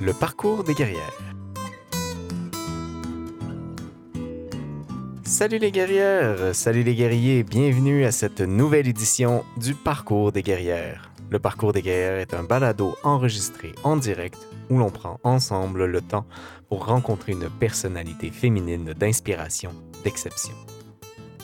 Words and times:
Le 0.00 0.12
parcours 0.12 0.62
des 0.62 0.74
guerrières. 0.74 1.18
Salut 5.24 5.58
les 5.58 5.72
guerrières, 5.72 6.54
salut 6.54 6.84
les 6.84 6.94
guerriers, 6.94 7.42
bienvenue 7.42 8.04
à 8.04 8.12
cette 8.12 8.40
nouvelle 8.40 8.86
édition 8.86 9.44
du 9.56 9.74
Parcours 9.74 10.30
des 10.30 10.44
guerrières. 10.44 11.10
Le 11.30 11.40
Parcours 11.40 11.72
des 11.72 11.82
guerrières 11.82 12.20
est 12.20 12.32
un 12.32 12.44
balado 12.44 12.96
enregistré 13.02 13.74
en 13.82 13.96
direct 13.96 14.38
où 14.70 14.78
l'on 14.78 14.90
prend 14.90 15.18
ensemble 15.24 15.86
le 15.86 16.00
temps 16.00 16.26
pour 16.68 16.86
rencontrer 16.86 17.32
une 17.32 17.50
personnalité 17.50 18.30
féminine 18.30 18.92
d'inspiration, 18.92 19.72
d'exception. 20.04 20.54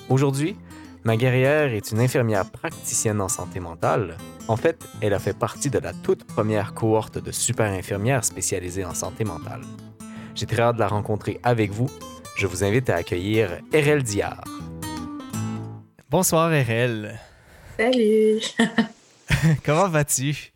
Aujourd'hui, 0.09 0.57
ma 1.05 1.17
guerrière 1.17 1.73
est 1.75 1.91
une 1.93 2.01
infirmière 2.01 2.45
praticienne 2.51 3.21
en 3.21 3.29
santé 3.29 3.61
mentale. 3.61 4.17
En 4.49 4.57
fait, 4.57 4.79
elle 5.01 5.15
a 5.15 5.19
fait 5.19 5.37
partie 5.37 5.71
de 5.71 5.79
la 5.79 5.93
toute 5.93 6.25
première 6.25 6.75
cohorte 6.75 7.19
de 7.19 7.33
super 7.33 7.67
infirmières 7.71 8.25
spécialisées 8.25 8.85
en 8.85 8.95
santé 8.95 9.25
mentale. 9.25 9.61
J'ai 10.35 10.47
très 10.47 10.63
hâte 10.63 10.77
de 10.77 10.81
la 10.81 10.89
rencontrer 10.89 11.41
avec 11.43 11.71
vous. 11.71 11.91
Je 12.37 12.47
vous 12.47 12.65
invite 12.65 12.91
à 12.91 12.97
accueillir 12.97 13.51
Erel 13.73 14.03
Diard. 14.03 14.43
Bonsoir 16.11 16.53
Erel. 16.53 17.19
Salut. 17.79 18.41
Comment 19.65 19.89
vas-tu? 19.89 20.53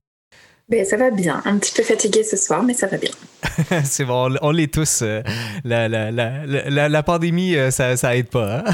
Ben, 0.69 0.85
ça 0.85 0.97
va 0.97 1.11
bien. 1.11 1.41
Un 1.47 1.59
petit 1.59 1.73
peu 1.73 1.83
fatigué 1.83 2.23
ce 2.25 2.37
soir, 2.37 2.63
mais 2.63 2.75
ça 2.75 2.87
va 2.89 2.99
bien. 2.99 3.11
C'est 3.85 4.05
bon, 4.05 4.37
on 4.43 4.51
l'est 4.51 4.73
tous. 4.73 5.01
euh, 5.03 5.23
La, 5.65 5.89
la, 5.89 6.11
la, 6.11 6.45
la, 6.47 6.89
la 6.89 7.03
pandémie, 7.03 7.57
euh, 7.57 7.71
ça, 7.71 7.97
ça 7.97 8.15
aide 8.17 8.29
pas. 8.29 8.59
hein? 8.59 8.65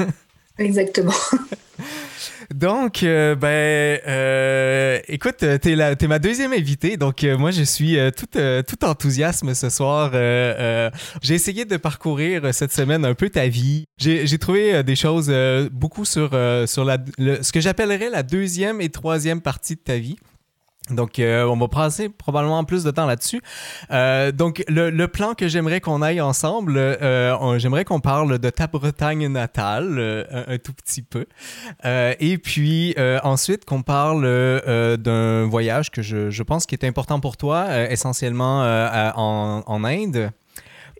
Exactement. 0.58 1.12
Donc, 2.54 3.02
euh, 3.02 3.34
ben, 3.34 4.00
euh, 4.06 5.00
écoute, 5.08 5.38
t'es, 5.60 5.74
la- 5.74 5.96
t'es 5.96 6.06
ma 6.06 6.18
deuxième 6.18 6.52
invitée, 6.52 6.96
donc 6.96 7.24
euh, 7.24 7.36
moi 7.36 7.50
je 7.50 7.62
suis 7.62 7.98
euh, 7.98 8.10
tout, 8.10 8.26
tout 8.26 8.84
enthousiasme 8.84 9.54
ce 9.54 9.70
soir. 9.70 10.10
J'ai 11.22 11.34
essayé 11.34 11.64
de 11.64 11.76
parcourir 11.76 12.52
cette 12.54 12.72
semaine 12.72 13.04
un 13.04 13.14
peu 13.14 13.30
ta 13.30 13.48
vie. 13.48 13.84
J'ai, 13.98 14.26
j'ai 14.26 14.38
trouvé 14.38 14.82
des 14.84 14.96
choses 14.96 15.32
beaucoup 15.72 16.04
sur, 16.04 16.30
sur 16.66 16.84
la, 16.84 16.98
ce 17.18 17.50
que 17.50 17.60
j'appellerais 17.60 18.10
la 18.10 18.22
deuxième 18.22 18.80
et 18.80 18.88
troisième 18.90 19.40
partie 19.40 19.74
de 19.74 19.80
ta 19.80 19.96
vie. 19.96 20.16
Donc, 20.90 21.18
euh, 21.18 21.46
on 21.46 21.56
va 21.56 21.68
passer 21.68 22.10
probablement 22.10 22.62
plus 22.64 22.84
de 22.84 22.90
temps 22.90 23.06
là-dessus. 23.06 23.40
Euh, 23.90 24.32
donc, 24.32 24.62
le, 24.68 24.90
le 24.90 25.08
plan 25.08 25.32
que 25.32 25.48
j'aimerais 25.48 25.80
qu'on 25.80 26.02
aille 26.02 26.20
ensemble, 26.20 26.76
euh, 26.76 27.58
j'aimerais 27.58 27.86
qu'on 27.86 28.00
parle 28.00 28.38
de 28.38 28.50
ta 28.50 28.66
Bretagne 28.66 29.28
natale 29.28 29.98
euh, 29.98 30.24
un, 30.30 30.54
un 30.54 30.58
tout 30.58 30.74
petit 30.74 31.00
peu. 31.00 31.24
Euh, 31.86 32.14
et 32.20 32.36
puis, 32.36 32.94
euh, 32.98 33.18
ensuite, 33.22 33.64
qu'on 33.64 33.80
parle 33.80 34.24
d'un 34.98 35.46
voyage 35.46 35.90
que 35.90 36.02
je, 36.02 36.28
je 36.28 36.42
pense 36.42 36.66
qui 36.66 36.74
est 36.74 36.84
important 36.84 37.18
pour 37.18 37.38
toi, 37.38 37.90
essentiellement 37.90 38.60
en, 39.16 39.62
en 39.66 39.84
Inde. 39.84 40.32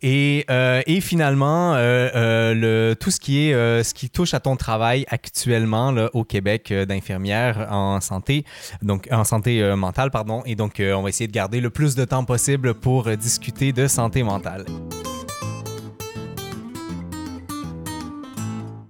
Et, 0.06 0.44
euh, 0.50 0.82
et 0.86 1.00
finalement, 1.00 1.72
euh, 1.76 2.10
euh, 2.14 2.94
tout 2.94 3.10
ce 3.10 3.18
qui 3.18 3.48
est 3.48 3.54
ce 3.82 3.94
qui 3.94 4.10
touche 4.10 4.34
à 4.34 4.40
ton 4.40 4.54
travail 4.54 5.06
actuellement 5.08 5.94
au 6.12 6.24
Québec 6.24 6.70
d'infirmière 6.70 7.68
en 7.70 8.02
santé, 8.02 8.44
donc 8.82 9.08
en 9.10 9.24
santé 9.24 9.62
mentale, 9.74 10.10
pardon. 10.10 10.42
Et 10.44 10.56
donc, 10.56 10.74
on 10.78 11.00
va 11.00 11.08
essayer 11.08 11.26
de 11.26 11.32
garder 11.32 11.62
le 11.62 11.70
plus 11.70 11.94
de 11.94 12.04
temps 12.04 12.24
possible 12.24 12.74
pour 12.74 13.04
discuter 13.16 13.72
de 13.72 13.86
santé 13.86 14.22
mentale. 14.22 14.66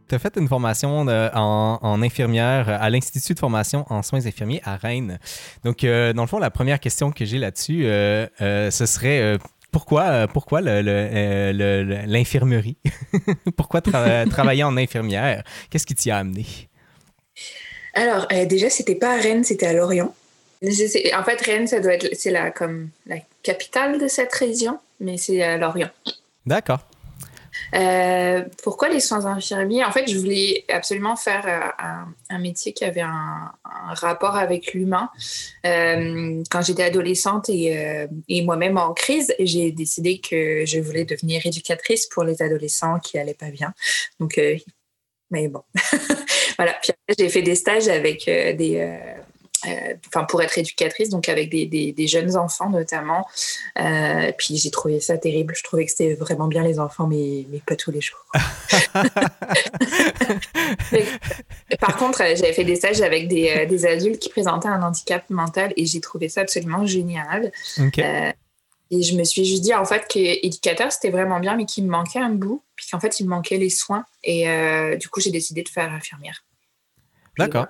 Tu 0.08 0.14
as 0.16 0.18
fait 0.18 0.36
une 0.36 0.48
formation 0.48 1.06
en, 1.06 2.02
infirmière 2.02 2.68
à 2.68 2.90
l'Institut 2.90 3.34
de 3.34 3.38
formation 3.38 3.86
en 3.88 4.02
soins 4.02 4.26
infirmiers 4.26 4.60
à 4.64 4.76
Rennes. 4.76 5.20
Donc, 5.64 5.82
dans 5.82 6.22
le 6.22 6.26
fond, 6.26 6.40
la 6.40 6.50
première 6.50 6.80
question 6.80 7.12
que 7.12 7.24
j'ai 7.24 7.38
là-dessus, 7.38 7.84
ce 7.84 8.86
serait 8.86 9.38
pourquoi, 9.74 10.02
euh, 10.04 10.26
pourquoi 10.28 10.60
le, 10.60 10.70
euh, 10.70 11.52
le- 11.52 11.82
le- 11.82 12.02
l'infirmerie? 12.06 12.76
pourquoi 13.56 13.80
tra- 13.80 14.28
travailler 14.30 14.62
en 14.62 14.76
infirmière? 14.76 15.42
Qu'est-ce 15.68 15.84
qui 15.84 15.96
t'y 15.96 16.12
a 16.12 16.18
amené? 16.18 16.46
Alors, 17.92 18.28
euh, 18.32 18.46
déjà, 18.46 18.70
c'était 18.70 18.94
pas 18.94 19.14
à 19.14 19.20
Rennes, 19.20 19.42
c'était 19.42 19.66
à 19.66 19.72
Lorient. 19.72 20.14
En 20.62 21.24
fait, 21.24 21.40
Rennes, 21.40 21.66
ça 21.66 21.80
doit 21.80 21.94
être, 21.94 22.08
c'est 22.12 22.30
la, 22.30 22.52
comme 22.52 22.90
la 23.06 23.16
capitale 23.42 23.98
de 23.98 24.06
cette 24.06 24.32
région, 24.32 24.78
mais 25.00 25.16
c'est 25.16 25.42
à 25.42 25.56
Lorient. 25.58 25.90
D'accord. 26.46 26.86
Euh, 27.74 28.44
pourquoi 28.62 28.88
les 28.88 29.00
soins 29.00 29.26
infirmiers? 29.26 29.84
En 29.84 29.90
fait, 29.90 30.06
je 30.08 30.18
voulais 30.18 30.64
absolument 30.68 31.16
faire 31.16 31.46
euh, 31.46 32.34
un, 32.34 32.38
métier 32.38 32.72
qui 32.72 32.84
avait 32.84 33.00
un, 33.00 33.52
rapport 33.64 34.36
avec 34.36 34.74
l'humain. 34.74 35.10
Euh, 35.66 36.42
quand 36.50 36.62
j'étais 36.62 36.84
adolescente 36.84 37.48
et, 37.48 38.06
et 38.28 38.42
moi-même 38.42 38.78
en 38.78 38.92
crise, 38.92 39.34
j'ai 39.38 39.72
décidé 39.72 40.18
que 40.18 40.64
je 40.66 40.80
voulais 40.80 41.04
devenir 41.04 41.44
éducatrice 41.44 42.06
pour 42.06 42.24
les 42.24 42.42
adolescents 42.42 42.98
qui 42.98 43.18
allaient 43.18 43.34
pas 43.34 43.50
bien. 43.50 43.72
Donc, 44.20 44.40
mais 45.30 45.48
bon, 45.48 45.62
voilà. 46.56 46.74
Puis 46.82 46.92
après, 46.92 47.14
j'ai 47.18 47.28
fait 47.28 47.42
des 47.42 47.54
stages 47.54 47.88
avec 47.88 48.24
des 48.26 49.14
enfin 50.06 50.24
pour 50.24 50.42
être 50.42 50.56
éducatrice, 50.58 51.08
donc 51.08 51.28
avec 51.28 51.50
des, 51.50 51.66
des- 51.66 51.92
des 51.92 52.06
jeunes 52.06 52.36
enfants 52.36 52.70
notamment. 52.70 53.26
Euh, 53.78 54.32
puis 54.38 54.56
j'ai 54.56 54.70
trouvé 54.70 55.00
ça 55.00 55.16
terrible. 55.18 55.54
Je 55.56 55.62
trouvais 55.62 55.84
que 55.84 55.90
c'était 55.90 56.14
vraiment 56.14 56.46
bien 56.48 56.62
les 56.62 56.78
enfants, 56.78 57.06
mais, 57.06 57.46
mais 57.50 57.60
pas 57.66 57.76
tous 57.76 57.90
les 57.90 58.00
jours. 58.00 58.24
Par 61.80 61.96
contre, 61.96 62.22
euh, 62.22 62.34
j'avais 62.36 62.52
fait 62.52 62.64
des 62.64 62.76
stages 62.76 63.00
avec 63.00 63.28
des, 63.28 63.50
euh, 63.50 63.66
des 63.66 63.86
adultes 63.86 64.18
qui 64.18 64.28
présentaient 64.28 64.68
un 64.68 64.82
handicap 64.82 65.28
mental 65.30 65.72
et 65.76 65.86
j'ai 65.86 66.00
trouvé 66.00 66.28
ça 66.28 66.42
absolument 66.42 66.86
génial. 66.86 67.52
Euh, 68.04 68.32
et 68.90 69.02
je 69.02 69.16
me 69.16 69.24
suis 69.24 69.44
juste 69.44 69.62
dit 69.62 69.74
en 69.74 69.84
fait 69.84 70.06
que 70.08 70.18
éducateur 70.18 70.92
c'était 70.92 71.10
vraiment 71.10 71.40
bien, 71.40 71.56
mais 71.56 71.64
qu'il 71.64 71.84
me 71.84 71.90
manquait 71.90 72.18
un 72.20 72.30
bout, 72.30 72.62
puis 72.76 72.86
qu'en 72.90 73.00
fait 73.00 73.18
il 73.18 73.24
me 73.24 73.30
manquait 73.30 73.56
les 73.56 73.70
soins. 73.70 74.04
Et 74.22 74.48
euh, 74.48 74.96
du 74.96 75.08
coup, 75.08 75.20
j'ai 75.20 75.30
décidé 75.30 75.62
de 75.62 75.68
faire 75.68 75.90
infirmière. 75.92 76.44
D'accord. 77.38 77.66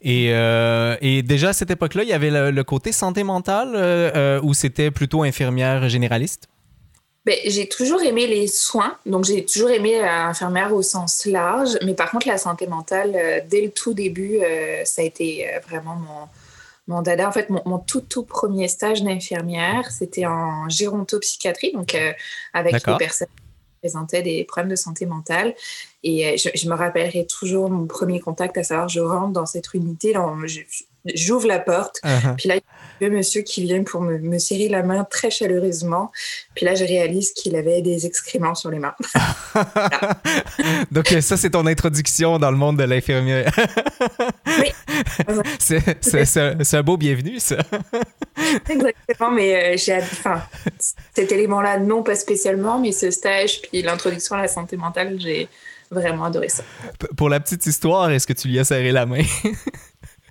Et, 0.00 0.32
euh, 0.32 0.96
et 1.00 1.22
déjà 1.22 1.48
à 1.48 1.52
cette 1.52 1.70
époque-là, 1.70 2.04
il 2.04 2.08
y 2.08 2.12
avait 2.12 2.30
le, 2.30 2.50
le 2.52 2.64
côté 2.64 2.92
santé 2.92 3.24
mentale 3.24 3.72
euh, 3.74 4.10
euh, 4.14 4.40
ou 4.42 4.54
c'était 4.54 4.92
plutôt 4.92 5.22
infirmière 5.22 5.88
généraliste? 5.88 6.46
Ben, 7.26 7.34
j'ai 7.44 7.68
toujours 7.68 8.00
aimé 8.02 8.26
les 8.26 8.46
soins, 8.46 8.96
donc 9.04 9.24
j'ai 9.24 9.44
toujours 9.44 9.70
aimé 9.70 9.98
euh, 9.98 10.08
infirmière 10.08 10.72
au 10.72 10.82
sens 10.82 11.26
large, 11.26 11.76
mais 11.84 11.94
par 11.94 12.10
contre 12.12 12.28
la 12.28 12.38
santé 12.38 12.68
mentale, 12.68 13.12
euh, 13.16 13.40
dès 13.50 13.60
le 13.60 13.70
tout 13.70 13.92
début, 13.92 14.38
ça 14.84 15.02
a 15.02 15.04
été 15.04 15.46
vraiment 15.68 15.96
mon, 15.96 16.94
mon 16.94 17.02
dada. 17.02 17.28
En 17.28 17.32
fait, 17.32 17.50
mon, 17.50 17.60
mon 17.66 17.78
tout 17.78 18.00
tout 18.00 18.22
premier 18.22 18.68
stage 18.68 19.02
d'infirmière, 19.02 19.90
c'était 19.90 20.26
en 20.26 20.68
gérontopsychiatrie, 20.68 21.72
donc 21.72 21.96
avec 22.54 22.72
des 22.72 22.78
D'accord. 22.78 22.98
personnes 22.98 23.28
qui 23.78 23.88
présentaient 23.88 24.22
des 24.22 24.44
problèmes 24.44 24.70
de 24.70 24.76
santé 24.76 25.06
mentale. 25.06 25.54
Et 26.02 26.26
euh, 26.26 26.36
je, 26.36 26.48
je 26.54 26.68
me 26.68 26.74
rappellerai 26.74 27.26
toujours 27.26 27.70
mon 27.70 27.86
premier 27.86 28.20
contact, 28.20 28.56
à 28.58 28.64
savoir 28.64 28.88
je 28.88 29.00
rentre 29.00 29.32
dans 29.32 29.46
cette 29.46 29.72
unité, 29.74 30.12
là, 30.12 30.26
j'ouvre 31.14 31.46
la 31.46 31.58
porte, 31.58 31.96
Uh-huh. 32.04 32.36
puis 32.36 32.48
là, 32.48 32.56
il 32.56 32.58
y 32.58 32.60
a 32.60 32.77
un 33.06 33.10
monsieur 33.10 33.42
qui 33.42 33.62
vient 33.62 33.82
pour 33.82 34.00
me, 34.00 34.18
me 34.18 34.38
serrer 34.38 34.68
la 34.68 34.82
main 34.82 35.04
très 35.04 35.30
chaleureusement. 35.30 36.10
Puis 36.54 36.66
là, 36.66 36.74
je 36.74 36.84
réalise 36.84 37.32
qu'il 37.32 37.56
avait 37.56 37.82
des 37.82 38.06
excréments 38.06 38.54
sur 38.54 38.70
les 38.70 38.78
mains. 38.78 38.94
Donc, 40.90 41.12
euh, 41.12 41.20
ça, 41.20 41.36
c'est 41.36 41.50
ton 41.50 41.66
introduction 41.66 42.38
dans 42.38 42.50
le 42.50 42.56
monde 42.56 42.78
de 42.78 42.84
l'infirmière. 42.84 43.52
Oui. 44.46 44.72
c'est, 45.58 46.76
un 46.76 46.82
beau 46.82 46.96
bienvenu, 46.96 47.38
ça. 47.38 47.56
Exactement, 48.68 49.30
mais 49.30 49.74
euh, 49.74 49.76
j'ai, 49.76 49.96
enfin, 49.96 50.42
cet 51.14 51.32
élément-là, 51.32 51.78
non 51.78 52.02
pas 52.02 52.14
spécialement, 52.16 52.78
mais 52.78 52.92
ce 52.92 53.10
stage, 53.10 53.62
puis 53.62 53.82
l'introduction 53.82 54.36
à 54.36 54.42
la 54.42 54.48
santé 54.48 54.76
mentale, 54.76 55.16
j'ai 55.20 55.48
vraiment 55.90 56.24
adoré 56.24 56.48
ça. 56.48 56.62
P- 56.98 57.08
Pour 57.16 57.28
la 57.28 57.40
petite 57.40 57.64
histoire, 57.66 58.10
est-ce 58.10 58.26
que 58.26 58.32
tu 58.32 58.48
lui 58.48 58.58
as 58.58 58.64
serré 58.64 58.92
la 58.92 59.06
main? 59.06 59.22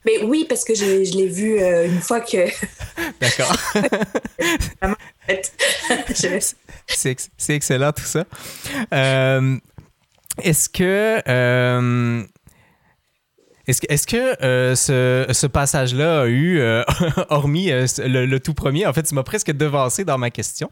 Mais 0.07 0.23
oui, 0.23 0.45
parce 0.47 0.63
que 0.63 0.73
je, 0.73 1.03
je 1.03 1.17
l'ai 1.17 1.27
vu 1.27 1.59
euh, 1.59 1.85
une 1.85 1.99
fois 2.01 2.21
que. 2.21 2.37
D'accord. 3.19 3.53
C'est, 6.87 7.11
ex- 7.11 7.29
c'est 7.37 7.53
excellent 7.53 7.91
tout 7.91 8.03
ça. 8.05 8.23
Euh, 8.93 9.57
est-ce 10.41 10.69
que. 10.69 11.21
Est-ce 13.67 13.81
que, 13.81 13.87
est-ce 13.91 14.07
que 14.07 14.43
euh, 14.43 14.75
ce, 14.75 15.31
ce 15.33 15.47
passage-là 15.47 16.21
a 16.21 16.25
eu, 16.27 16.59
euh, 16.59 16.83
hormis 17.29 17.71
euh, 17.71 17.85
le, 18.05 18.25
le 18.25 18.39
tout 18.39 18.53
premier, 18.53 18.85
en 18.85 18.93
fait, 18.93 19.03
tu 19.03 19.13
m'as 19.15 19.23
presque 19.23 19.51
devancé 19.51 20.05
dans 20.05 20.17
ma 20.17 20.29
question. 20.29 20.69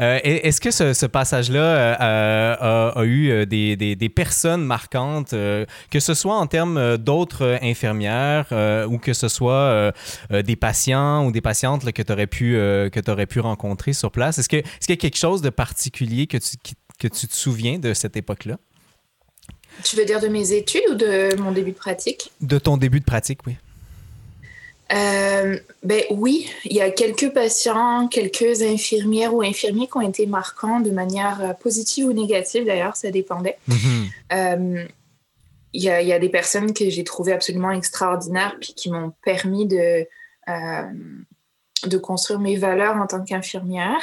Euh, 0.00 0.18
est- 0.22 0.46
est-ce 0.46 0.60
que 0.60 0.70
ce, 0.70 0.92
ce 0.94 1.06
passage-là 1.06 1.60
euh, 1.60 2.56
a, 2.94 2.98
a 3.00 3.04
eu 3.04 3.46
des, 3.46 3.76
des- 3.76 3.96
des 3.96 4.08
personnes 4.08 4.64
marquantes, 4.64 5.30
que 5.30 6.00
ce 6.00 6.14
soit 6.14 6.36
en 6.36 6.46
termes 6.46 6.96
d'autres 6.96 7.58
infirmières 7.62 8.46
ou 8.88 8.98
que 8.98 9.12
ce 9.12 9.28
soit 9.28 9.92
des 10.30 10.56
patients 10.56 11.24
ou 11.26 11.32
des 11.32 11.40
patientes 11.40 11.84
là, 11.84 11.92
que 11.92 12.02
tu 12.02 12.12
aurais, 12.12 12.26
pu, 12.26 12.52
que 12.92 13.00
t'aurais 13.00 13.26
pu 13.26 13.40
rencontrer 13.40 13.92
sur 13.92 14.10
place? 14.10 14.38
Est-ce 14.38 14.48
que- 14.48 14.56
est-ce 14.56 14.86
qu'il 14.86 14.90
y 14.90 14.98
a 14.98 15.00
quelque 15.00 15.18
chose 15.18 15.42
de 15.42 15.50
particulier 15.50 16.26
que 16.26 16.38
tu, 16.38 16.56
que 16.98 17.08
tu 17.08 17.26
te 17.28 17.34
souviens 17.34 17.78
de 17.78 17.94
cette 17.94 18.16
époque-là? 18.16 18.56
Tu 19.84 19.96
veux 19.96 20.04
dire 20.04 20.20
de 20.20 20.28
mes 20.28 20.52
études 20.52 20.82
ou 20.90 20.94
de 20.94 21.36
mon 21.36 21.52
début 21.52 21.72
de 21.72 21.76
pratique? 21.76 22.32
De 22.40 22.58
ton 22.58 22.76
début 22.76 23.00
de 23.00 23.04
pratique, 23.04 23.40
oui. 23.46 23.56
Euh, 24.90 25.58
ben 25.82 26.02
oui, 26.10 26.50
il 26.64 26.72
y 26.74 26.80
a 26.80 26.90
quelques 26.90 27.30
patients, 27.34 28.08
quelques 28.08 28.62
infirmières 28.62 29.34
ou 29.34 29.42
infirmiers 29.42 29.86
qui 29.86 29.96
ont 29.98 30.08
été 30.08 30.24
marquants 30.26 30.80
de 30.80 30.90
manière 30.90 31.42
euh, 31.42 31.52
positive 31.52 32.06
ou 32.06 32.12
négative 32.14 32.64
d'ailleurs, 32.64 32.96
ça 32.96 33.10
dépendait. 33.10 33.58
Mhm. 33.68 34.06
Euh, 34.32 34.84
Il 35.74 35.82
y, 35.82 35.90
a, 35.90 36.00
il 36.00 36.08
y 36.08 36.14
a 36.14 36.18
des 36.18 36.30
personnes 36.30 36.72
que 36.72 36.88
j'ai 36.88 37.04
trouvées 37.04 37.34
absolument 37.34 37.70
extraordinaires 37.70 38.56
puis 38.58 38.72
qui 38.72 38.90
m'ont 38.90 39.12
permis 39.22 39.66
de, 39.66 40.06
euh, 40.48 40.82
de 41.86 41.98
construire 41.98 42.40
mes 42.40 42.56
valeurs 42.56 42.96
en 42.96 43.06
tant 43.06 43.22
qu'infirmière. 43.22 44.00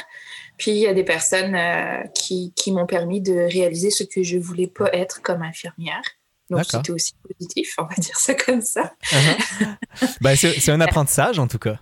Puis 0.58 0.70
il 0.72 0.78
y 0.78 0.86
a 0.86 0.94
des 0.94 1.04
personnes 1.04 1.54
euh, 1.54 2.02
qui, 2.14 2.52
qui 2.56 2.72
m'ont 2.72 2.86
permis 2.86 3.20
de 3.20 3.32
réaliser 3.34 3.90
ce 3.90 4.04
que 4.04 4.22
je 4.22 4.38
voulais 4.38 4.66
pas 4.68 4.88
être 4.92 5.20
comme 5.22 5.42
infirmière. 5.42 6.02
Donc 6.48 6.64
c'était 6.64 6.92
aussi 6.92 7.12
positif, 7.28 7.74
on 7.78 7.84
va 7.84 7.94
dire 7.98 8.16
ça 8.16 8.34
comme 8.34 8.62
ça. 8.62 8.94
Uh-huh. 9.10 10.08
Ben, 10.20 10.36
c'est 10.36 10.70
un 10.70 10.80
apprentissage, 10.80 11.38
en 11.38 11.48
tout 11.48 11.58
cas. 11.58 11.78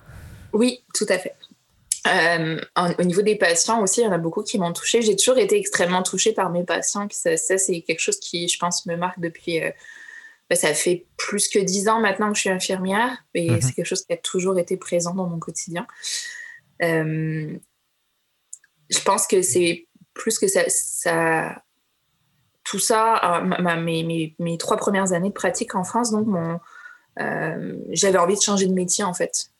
Oui, 0.53 0.85
tout 0.94 1.06
à 1.09 1.19
fait. 1.19 1.35
Euh, 2.06 2.61
en- 2.76 2.93
au 2.94 3.03
niveau 3.05 3.23
des 3.23 3.37
patients 3.37 3.82
aussi, 3.82 4.00
il 4.00 4.05
y 4.05 4.06
en 4.06 4.12
a 4.12 4.19
beaucoup 4.19 4.43
qui 4.43 4.59
m'ont 4.59 4.73
touchée. 4.73 5.03
J'ai 5.03 5.17
toujours 5.17 5.38
été 5.38 5.59
extrêmement 5.59 6.03
touchée 6.03 6.32
par 6.32 6.50
mes 6.50 6.65
patients. 6.65 7.06
Puis 7.09 7.17
ça, 7.17 7.37
ça, 7.37 7.59
c'est 7.59 7.81
quelque 7.82 8.00
chose 8.00 8.19
qui, 8.21 8.49
je 8.49 8.59
pense, 8.59 8.87
me 8.87 8.97
marque 8.97 9.21
depuis. 9.21 9.62
euh, 9.62 9.71
ben, 10.50 10.56
ça 10.56 10.75
fait 10.75 11.06
plus 11.17 11.49
que 11.49 11.59
dix 11.59 11.88
ans 11.88 12.00
maintenant 12.00 12.29
que 12.31 12.37
je 12.37 12.41
suis 12.43 12.50
infirmière. 12.50 13.17
Et 13.35 13.50
Mhm. 13.50 13.61
c'est 13.62 13.73
quelque 13.73 13.87
chose 13.87 14.05
qui 14.05 14.12
a 14.12 14.17
toujours 14.19 14.59
été 14.59 14.76
présent 14.76 15.15
dans 15.15 15.26
mon 15.26 15.38
quotidien. 15.38 15.87
Euh, 16.82 17.53
je 18.91 19.01
pense 19.01 19.27
que 19.27 19.43
c'est 19.43 19.87
plus 20.15 20.39
que 20.39 20.49
ça. 20.49 20.63
ça 20.69 21.63
tout 22.65 22.79
ça, 22.79 23.17
euh, 23.17 23.41
ma- 23.43 23.59
ma- 23.59 23.77
mes, 23.77 24.03
mes- 24.05 24.35
mes 24.39 24.57
trois 24.57 24.79
premières 24.79 25.13
années 25.13 25.29
de 25.29 25.35
pratique 25.35 25.75
en 25.75 25.85
France, 25.85 26.11
donc 26.11 26.27
mon, 26.27 26.59
euh, 27.21 27.77
j'avais 27.91 28.17
envie 28.17 28.37
de 28.37 28.41
changer 28.41 28.67
de 28.67 28.73
métier 28.73 29.05
en 29.05 29.13
fait. 29.13 29.51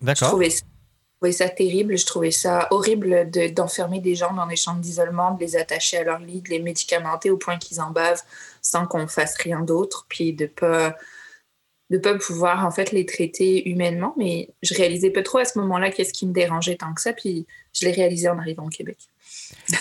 Je 0.00 0.06
D'accord. 0.06 0.28
trouvais, 0.28 0.50
ça- 0.50 0.64
je 0.64 1.16
trouvais 1.16 1.32
ça 1.32 1.48
terrible, 1.48 1.98
je 1.98 2.06
trouvais 2.06 2.30
ça 2.30 2.68
horrible 2.70 3.28
de- 3.28 3.48
d'enfermer 3.48 3.98
des 3.98 4.14
gens 4.14 4.32
dans 4.34 4.46
des 4.46 4.54
chambres 4.54 4.80
d'isolement, 4.80 5.32
de 5.32 5.40
les 5.40 5.56
attacher 5.56 5.96
à 5.98 6.04
leur 6.04 6.20
lit, 6.20 6.42
de 6.42 6.50
les 6.50 6.60
médicamenter 6.60 7.28
au 7.30 7.38
point 7.38 7.58
qu'ils 7.58 7.80
en 7.80 7.90
bavent 7.90 8.22
sans 8.60 8.86
qu'on 8.86 9.08
fasse 9.08 9.34
rien 9.38 9.58
d'autre, 9.58 10.06
puis 10.08 10.32
de 10.32 10.46
pas 10.46 10.94
de 11.92 11.98
pas 11.98 12.14
pouvoir 12.16 12.66
en 12.66 12.70
fait 12.72 12.90
les 12.90 13.06
traiter 13.06 13.68
humainement. 13.68 14.14
Mais 14.18 14.48
je 14.62 14.74
réalisais 14.74 15.10
pas 15.10 15.22
trop 15.22 15.38
à 15.38 15.44
ce 15.44 15.56
moment-là 15.60 15.90
qu'est-ce 15.90 16.12
qui 16.12 16.26
me 16.26 16.32
dérangeait 16.32 16.74
tant 16.76 16.92
que 16.94 17.00
ça, 17.00 17.12
puis 17.12 17.46
je 17.78 17.84
l'ai 17.86 17.92
réalisé 17.92 18.28
en 18.28 18.38
arrivant 18.38 18.64
au 18.64 18.68
Québec. 18.68 18.96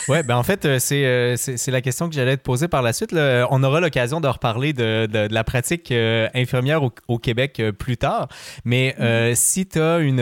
Ouais, 0.07 0.21
ben 0.23 0.35
en 0.37 0.43
fait, 0.43 0.65
euh, 0.65 0.79
c'est 0.79 1.05
euh, 1.05 1.35
c'est 1.37 1.57
c'est 1.57 1.71
la 1.71 1.81
question 1.81 2.07
que 2.07 2.13
j'allais 2.15 2.37
te 2.37 2.41
poser 2.43 2.67
par 2.67 2.81
la 2.81 2.93
suite. 2.93 3.11
là. 3.11 3.47
On 3.51 3.63
aura 3.63 3.79
l'occasion 3.79 4.21
de 4.21 4.27
reparler 4.27 4.73
de, 4.73 5.07
de- 5.07 5.27
de 5.27 5.33
la 5.33 5.43
pratique 5.43 5.91
euh, 5.91 6.27
infirmière 6.33 6.83
au, 6.83 6.91
au 7.07 7.17
Québec 7.17 7.59
euh, 7.59 7.71
plus 7.71 7.97
tard. 7.97 8.27
Mais 8.63 8.95
euh, 8.99 9.33
si 9.35 9.65
tu 9.65 9.79
as 9.79 9.97
une, 9.99 10.19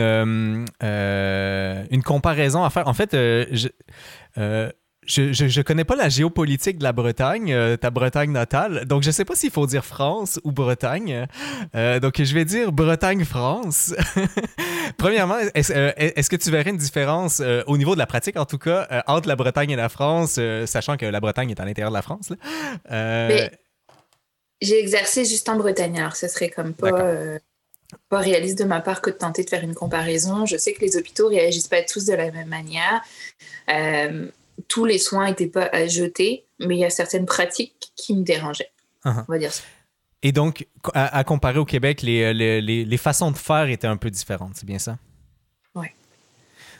une 0.80 2.02
comparaison 2.02 2.64
à 2.64 2.70
faire, 2.70 2.88
en 2.88 2.94
fait, 2.94 3.10
je, 3.12 3.68
je, 5.10 5.32
je, 5.32 5.48
je 5.48 5.62
connais 5.62 5.84
pas 5.84 5.96
la 5.96 6.08
géopolitique 6.08 6.78
de 6.78 6.84
la 6.84 6.92
Bretagne, 6.92 7.52
euh, 7.52 7.76
ta 7.76 7.90
Bretagne 7.90 8.30
natale. 8.30 8.84
Donc, 8.86 9.02
je 9.02 9.10
sais 9.10 9.24
pas 9.24 9.34
s'il 9.34 9.50
faut 9.50 9.66
dire 9.66 9.84
France 9.84 10.38
ou 10.44 10.52
Bretagne. 10.52 11.26
Euh, 11.74 11.98
donc, 11.98 12.22
je 12.22 12.34
vais 12.34 12.44
dire 12.44 12.70
Bretagne-France. 12.70 13.94
Premièrement, 14.98 15.38
est-ce 15.54 15.72
euh, 15.74 15.92
est-ce 15.96 16.30
que 16.30 16.36
tu 16.36 16.50
verrais 16.50 16.70
une 16.70 16.76
différence 16.76 17.42
au 17.66 17.76
niveau 17.76 17.94
de 17.94 17.98
la 17.98 18.06
pratique, 18.06 18.36
en 18.36 18.44
tout 18.44 18.58
cas, 18.58 19.02
entre 19.06 19.28
la 19.28 19.36
Bretagne 19.36 19.70
et 19.70 19.76
la 19.76 19.88
France, 19.88 20.38
sachant 20.66 20.96
que 20.96 21.06
la 21.06 21.20
Bretagne 21.20 21.50
est 21.50 21.60
à 21.60 21.64
l'intérieur 21.64 21.90
de 21.90 21.96
la 21.96 22.02
France? 22.02 22.32
J'ai 24.62 24.78
exercé 24.78 25.24
juste 25.24 25.48
en 25.48 25.56
Bretagne, 25.56 25.98
alors 25.98 26.16
ce 26.16 26.28
serait 26.28 26.50
comme 26.50 26.74
pas, 26.74 27.38
pas 28.08 28.18
réaliste 28.18 28.58
de 28.58 28.64
ma 28.64 28.80
part 28.80 29.00
que 29.00 29.10
de 29.10 29.16
tenter 29.16 29.44
de 29.44 29.50
faire 29.50 29.64
une 29.64 29.74
comparaison. 29.74 30.46
Je 30.46 30.56
sais 30.56 30.72
que 30.72 30.80
les 30.82 30.96
hôpitaux 30.96 31.28
réagissent 31.28 31.68
pas 31.68 31.82
tous 31.82 32.06
de 32.06 32.14
la 32.14 32.30
même 32.30 32.48
manière. 32.48 33.02
Euh, 33.70 34.26
tous 34.68 34.84
les 34.84 34.98
soins 34.98 35.28
n'étaient 35.28 35.46
pas 35.46 35.68
à 35.72 35.86
jeter, 35.86 36.46
mais 36.58 36.76
il 36.76 36.80
y 36.80 36.84
a 36.84 36.90
certaines 36.90 37.26
pratiques 37.26 37.92
qui 37.96 38.14
me 38.14 38.22
dérangeaient. 38.22 38.70
Uh-huh. 39.04 39.24
On 39.28 39.32
va 39.32 39.38
dire 39.38 39.52
ça. 39.52 39.62
Et 40.22 40.32
donc, 40.32 40.66
à, 40.92 41.16
à 41.16 41.24
comparer 41.24 41.58
au 41.58 41.64
Québec, 41.64 42.02
les, 42.02 42.34
les, 42.34 42.60
les- 42.60 42.84
les 42.84 42.96
façons 42.98 43.30
de 43.30 43.38
faire 43.38 43.68
étaient 43.68 43.86
un 43.86 43.96
peu 43.96 44.10
différentes, 44.10 44.52
c'est 44.54 44.66
bien 44.66 44.78
ça? 44.78 44.98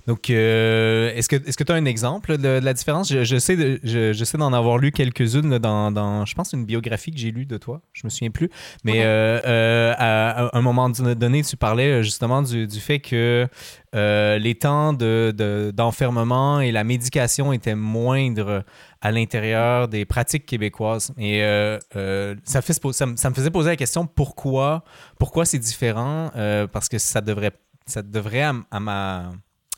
Donc, 0.06 0.30
euh, 0.30 1.12
est-ce 1.14 1.28
que 1.28 1.64
tu 1.64 1.72
as 1.72 1.74
un 1.74 1.84
exemple 1.84 2.36
de, 2.36 2.60
de 2.60 2.64
la 2.64 2.72
différence? 2.72 3.08
Je, 3.10 3.24
je 3.24 3.38
sais, 3.38 3.56
de- 3.56 3.80
je, 3.84 4.12
je 4.12 4.24
sais 4.24 4.38
d'en 4.38 4.52
avoir 4.52 4.78
lu 4.78 4.92
quelques-unes 4.92 5.58
dans, 5.58 5.90
dans, 5.92 6.24
je 6.24 6.34
pense, 6.34 6.52
une 6.52 6.64
biographie 6.64 7.10
que 7.10 7.18
j'ai 7.18 7.30
lue 7.30 7.46
de 7.46 7.56
toi. 7.58 7.80
Je 7.92 8.02
me 8.04 8.10
souviens 8.10 8.30
plus. 8.30 8.50
Mais 8.84 9.02
euh, 9.02 9.40
euh, 9.46 9.94
à, 9.96 10.46
à 10.46 10.58
un 10.58 10.62
moment 10.62 10.88
donné, 10.90 11.42
tu 11.42 11.56
parlais 11.56 12.02
justement 12.02 12.42
du, 12.42 12.66
du 12.66 12.80
fait 12.80 13.00
que 13.00 13.46
les 13.92 14.54
temps 14.54 14.92
de- 14.92 15.34
de- 15.36 15.72
d'enfermement 15.74 16.60
et 16.60 16.72
la 16.72 16.84
médication 16.84 17.52
étaient 17.52 17.74
moindres 17.74 18.62
à 19.00 19.12
l'intérieur 19.12 19.88
des 19.88 20.04
pratiques 20.04 20.46
québécoises. 20.46 21.12
Et 21.18 21.42
euh, 21.42 21.78
euh, 21.96 22.34
ça, 22.44 22.62
fait, 22.62 22.74
me- 22.84 23.16
ça 23.16 23.30
me 23.30 23.34
faisait 23.34 23.50
poser 23.50 23.70
la 23.70 23.76
question 23.76 24.06
pourquoi, 24.06 24.84
pourquoi 25.18 25.44
c'est 25.44 25.58
différent? 25.58 26.30
Euh, 26.36 26.66
parce 26.66 26.88
que 26.88 26.98
ça 26.98 27.20
devrait, 27.20 27.52
ça 27.86 28.02
devrait 28.02 28.42
à, 28.42 28.54
à 28.70 28.80
ma, 28.80 29.30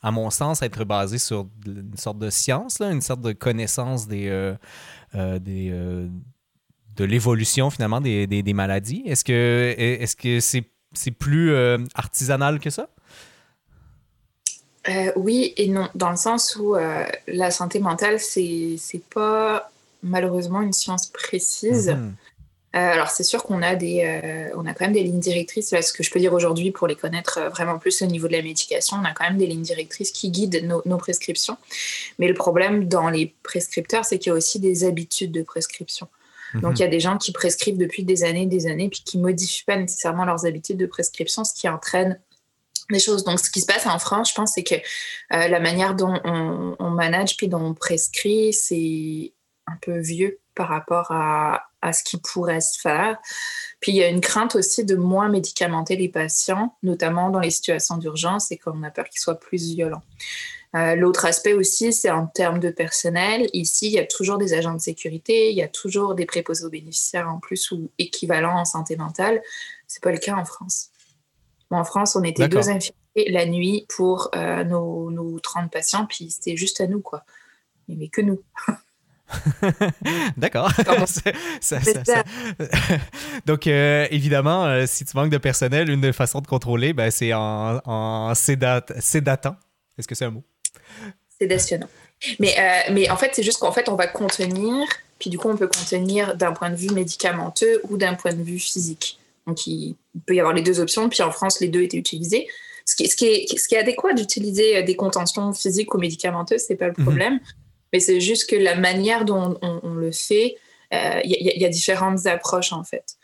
à 0.03 0.11
mon 0.11 0.31
sens, 0.31 0.63
être 0.63 0.85
basé 0.85 1.19
sur 1.19 1.47
une 1.67 1.97
sorte 1.97 2.19
de 2.19 2.31
science, 2.31 2.79
là, 2.81 2.91
une 2.91 3.01
sorte 3.01 3.21
de 3.23 3.33
connaissance 3.33 4.09
des, 4.09 4.29
euh, 4.29 4.55
euh, 5.15 5.39
des, 5.39 5.71
euh, 5.71 6.09
de 6.97 7.05
l'évolution 7.05 7.71
finalement 7.71 8.01
des, 8.01 8.27
des- 8.27 8.43
des 8.43 8.53
maladies. 8.55 9.03
Est-ce 9.07 9.25
que 9.25 9.75
est-ce 9.79 10.17
que 10.17 10.41
c'est 10.41 10.65
c'est 10.95 11.11
plus 11.13 11.55
artisanal 11.95 12.61
que 12.61 12.69
ça? 12.69 12.89
Oui 15.17 15.55
et 15.57 15.69
non, 15.69 15.89
dans 15.95 16.11
le 16.11 16.17
sens 16.17 16.57
où 16.57 16.75
la 17.27 17.51
santé 17.51 17.79
mentale, 17.79 18.19
c'est 18.21 18.75
c'est 18.79 19.03
pas 19.05 19.71
malheureusement 20.03 20.61
une 20.61 20.73
science 20.73 21.07
précise. 21.07 21.91
Mhm. 21.91 22.15
Euh, 22.75 22.79
alors 22.79 23.11
c'est 23.11 23.23
sûr 23.23 23.43
qu'on 23.43 23.61
a 23.61 23.75
des, 23.75 24.03
euh, 24.03 24.55
on 24.57 24.65
a 24.65 24.73
quand 24.73 24.87
même 24.87 24.95
des 24.95 25.03
lignes 25.03 25.21
directrices. 25.21 25.73
Là, 25.73 25.83
ce 25.83 25.93
que 25.93 26.03
je 26.03 26.11
peux 26.11 26.21
dire 26.21 26.33
aujourd'hui 26.33 26.71
pour 26.71 26.87
les 26.87 26.97
connaître 26.97 27.39
euh, 27.39 27.49
vraiment 27.51 27.79
plus 27.79 28.01
au 28.01 28.07
niveau 28.07 28.29
de 28.29 28.33
la 28.33 28.43
médication, 28.43 28.97
on 29.01 29.05
a 29.05 29.13
quand 29.13 29.25
même 29.25 29.37
des 29.37 29.47
lignes 29.47 29.63
directrices 29.63 30.11
qui 30.11 30.31
guident 30.31 30.63
nos, 30.65 30.81
nos 30.87 30.97
prescriptions. 30.97 31.59
Mais 32.19 32.29
le 32.29 32.35
problème 32.35 32.89
dans 32.89 33.11
les 33.11 33.35
prescripteurs, 33.43 34.07
c'est 34.07 34.19
qu'il 34.19 34.31
y 34.31 34.33
a 34.33 34.37
aussi 34.37 34.59
des 34.59 34.85
habitudes 34.85 35.33
de 35.33 35.43
prescription. 35.43 36.09
Donc 36.55 36.73
Mhm. 36.73 36.77
il 36.77 36.81
y 36.81 36.85
a 36.85 36.89
des 36.89 37.01
gens 37.01 37.19
qui 37.19 37.33
prescrivent 37.33 37.79
depuis 37.79 38.05
des 38.05 38.25
années, 38.25 38.47
des 38.47 38.67
années, 38.67 38.89
puis 38.89 39.03
qui 39.05 39.19
modifient 39.19 39.65
pas 39.65 39.77
nécessairement 39.77 40.25
leurs 40.25 40.47
habitudes 40.47 40.77
de 40.79 40.87
prescription, 40.87 41.45
ce 41.45 41.55
qui 41.55 41.69
entraîne 41.69 42.21
des 42.91 43.01
choses. 43.01 43.25
Donc 43.25 43.39
ce 43.41 43.51
qui 43.51 43.61
se 43.61 43.67
passe 43.67 43.87
en 43.87 43.99
France, 43.99 44.31
je 44.31 44.35
pense, 44.35 44.53
c'est 44.55 44.63
que 44.63 44.75
euh, 44.75 45.49
la 45.49 45.61
manière 45.61 45.95
dont 45.95 46.21
on, 46.25 46.77
on 46.79 46.91
manage 46.91 47.37
puis 47.37 47.49
dont 47.49 47.63
on 47.63 47.75
prescrit, 47.75 48.53
c'est 48.53 49.33
un 49.67 49.77
peu 49.81 49.99
vieux 49.99 50.41
par 50.55 50.69
rapport 50.69 51.11
à, 51.11 51.65
à 51.83 51.93
ce 51.93 52.05
qui 52.05 52.17
pourrait 52.17 52.61
se 52.61 52.81
faire. 52.81 53.19
Puis 53.81 53.93
il 53.93 53.97
y 53.97 54.03
a 54.03 54.09
une 54.09 54.21
crainte 54.21 54.55
aussi 54.55 54.85
de 54.85 54.95
moins 54.95 55.29
médicamenter 55.29 55.97
les 55.97 56.09
patients, 56.09 56.77
notamment 56.83 57.31
dans 57.31 57.41
les 57.41 57.51
situations 57.51 57.97
d'urgence, 57.97 58.53
et 58.53 58.59
qu'on 58.59 58.83
a 58.85 58.91
peur 58.91 59.09
qu'ils 59.09 59.21
soient 59.21 59.39
plus 59.39 59.75
violents. 59.75 60.03
Euh, 60.75 60.95
L'autre 60.95 61.27
aspect 61.27 61.53
aussi, 61.53 61.93
c'est 61.93 62.11
en 62.11 62.27
termes 62.27 62.59
de 62.59 62.71
personnel. 62.71 63.49
Ici, 63.53 63.89
il 63.89 63.93
y 63.93 63.99
a 63.99 64.07
toujours 64.07 64.39
des 64.39 64.55
agents 64.55 64.73
de 64.73 64.81
sécurité, 64.81 65.51
il 65.51 65.57
y 65.57 65.63
a 65.63 65.69
toujours 65.69 66.15
des 66.15 66.25
préposés 66.25 66.65
aux 66.65 66.71
bénéficiaires 66.71 67.29
en 67.29 67.41
plus 67.41 67.71
ou 67.73 67.91
équivalents 67.99 68.59
en 68.59 68.65
santé 68.65 68.97
mentale. 68.97 69.43
C'est 69.87 70.03
pas 70.03 70.13
le 70.13 70.19
cas 70.19 70.35
en 70.35 70.47
France. 70.47 70.89
Bon, 71.71 71.79
en 71.79 71.85
France, 71.85 72.17
on 72.17 72.23
était 72.23 72.49
deux 72.49 72.71
infirmiers 72.71 72.97
la 73.29 73.45
nuit 73.45 73.87
pour 73.95 74.31
euh, 74.35 74.65
nos, 74.65 75.11
nos 75.11 75.39
30 75.41 75.71
patients, 75.71 76.07
puis 76.07 76.31
c'était 76.31 76.57
juste 76.57 76.81
à 76.81 76.87
nous, 76.87 77.01
quoi. 77.01 77.25
Il 77.89 77.97
n'y 77.97 78.03
avait 78.03 78.09
que 78.09 78.23
nous. 78.23 78.43
D'accord. 80.37 80.71
Donc, 83.47 83.67
euh, 83.67 84.07
évidemment, 84.11 84.65
euh, 84.67 84.85
si 84.87 85.05
tu 85.05 85.17
manques 85.17 85.31
de 85.31 85.39
personnel, 85.39 85.91
une 85.91 86.01
des 86.01 86.13
façons 86.13 86.41
de 86.41 86.47
contrôler, 86.47 86.93
ben, 86.93 87.11
c'est 87.11 87.33
en, 87.33 87.81
en 87.85 88.33
sédat- 88.35 88.85
sédatant. 89.01 89.57
Est-ce 89.99 90.09
que 90.09 90.15
c'est 90.15 90.25
un 90.25 90.31
mot? 90.31 90.45
Sédationnant. 91.41 91.89
Mais, 92.39 92.55
euh, 92.59 92.93
mais 92.93 93.11
en 93.11 93.17
fait, 93.17 93.31
c'est 93.35 93.43
juste 93.43 93.59
qu'en 93.59 93.73
fait, 93.73 93.89
on 93.89 93.97
va 93.97 94.07
contenir, 94.07 94.87
puis 95.19 95.31
du 95.31 95.39
coup, 95.39 95.49
on 95.49 95.57
peut 95.57 95.69
contenir 95.69 96.37
d'un 96.37 96.53
point 96.53 96.71
de 96.71 96.77
vue 96.77 96.91
médicamenteux 96.91 97.81
ou 97.89 97.97
d'un 97.97 98.15
point 98.15 98.33
de 98.33 98.43
vue 98.43 98.59
physique. 98.59 99.19
Donc, 99.47 99.67
il 99.67 99.97
peut 100.27 100.35
y 100.37 100.41
avoir 100.41 100.55
les 100.55 100.63
deux 100.63 100.79
options, 100.79 101.09
puis 101.09 101.23
en 101.23 101.33
France, 101.33 101.59
les 101.61 101.69
deux 101.69 101.83
étaient 101.83 101.97
utilisés. 101.97 102.47
Ce 102.85 102.97
qui, 102.97 103.09
ce 103.09 103.17
qui, 103.17 103.27
est, 103.27 103.59
ce 103.59 103.69
qui 103.69 103.75
est 103.75 103.79
adéquat 103.79 104.13
d'utiliser 104.13 104.83
des 104.83 104.97
contentions 104.97 105.53
physiques 105.53 105.95
ou 105.95 105.99
médicamenteuses, 105.99 106.63
c'est 106.67 106.77
pas 106.77 106.87
le 106.89 106.95
Mhm. 106.97 107.05
problème. 107.05 107.41
Mais 107.93 108.01
c'est 108.01 108.21
juste 108.21 108.49
que 108.49 108.57
la 108.57 108.75
manière 108.77 109.25
dont 109.25 109.59
on, 109.63 109.95
le 109.95 110.13
fait, 110.13 110.57
euh, 110.93 111.21
il 111.25 111.31
y, 111.31 111.49
a- 111.49 111.53
il 111.55 111.61
y 111.61 111.65
a 111.65 111.69
différentes 111.69 112.27
approches, 112.27 112.73
en 112.73 112.85
fait. 112.85 113.17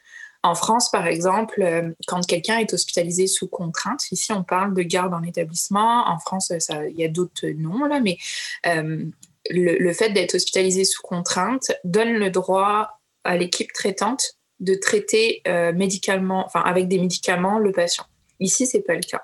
En 0.44 0.54
France, 0.54 0.90
par 0.90 1.06
exemple, 1.06 1.62
euh, 1.62 1.90
quand 2.06 2.24
quelqu'un 2.24 2.58
est 2.58 2.72
hospitalisé 2.72 3.26
sous 3.26 3.48
contrainte, 3.48 4.10
ici 4.12 4.32
on 4.32 4.44
parle 4.44 4.72
de 4.72 4.82
garde 4.82 5.12
en 5.12 5.22
établissement. 5.24 6.06
En 6.08 6.18
France, 6.20 6.52
il 6.70 6.96
y 6.96 7.04
a 7.04 7.08
d'autres 7.08 7.48
noms 7.48 7.84
là, 7.86 7.98
mais 8.00 8.18
euh, 8.66 9.04
le, 9.50 9.78
le 9.78 9.92
fait 9.92 10.10
d'être 10.10 10.36
hospitalisé 10.36 10.84
sous 10.84 11.02
contrainte 11.02 11.72
donne 11.82 12.12
le 12.12 12.30
droit 12.30 13.00
à 13.24 13.36
l'équipe 13.36 13.72
traitante 13.72 14.38
de 14.60 14.74
traiter 14.74 15.42
euh, 15.48 15.72
médicalement, 15.72 16.44
enfin 16.46 16.60
avec 16.60 16.86
des 16.86 16.98
médicaments 16.98 17.58
le 17.58 17.72
patient. 17.72 18.04
Ici, 18.38 18.66
c'est 18.66 18.82
pas 18.82 18.94
le 18.94 19.00
cas. 19.00 19.22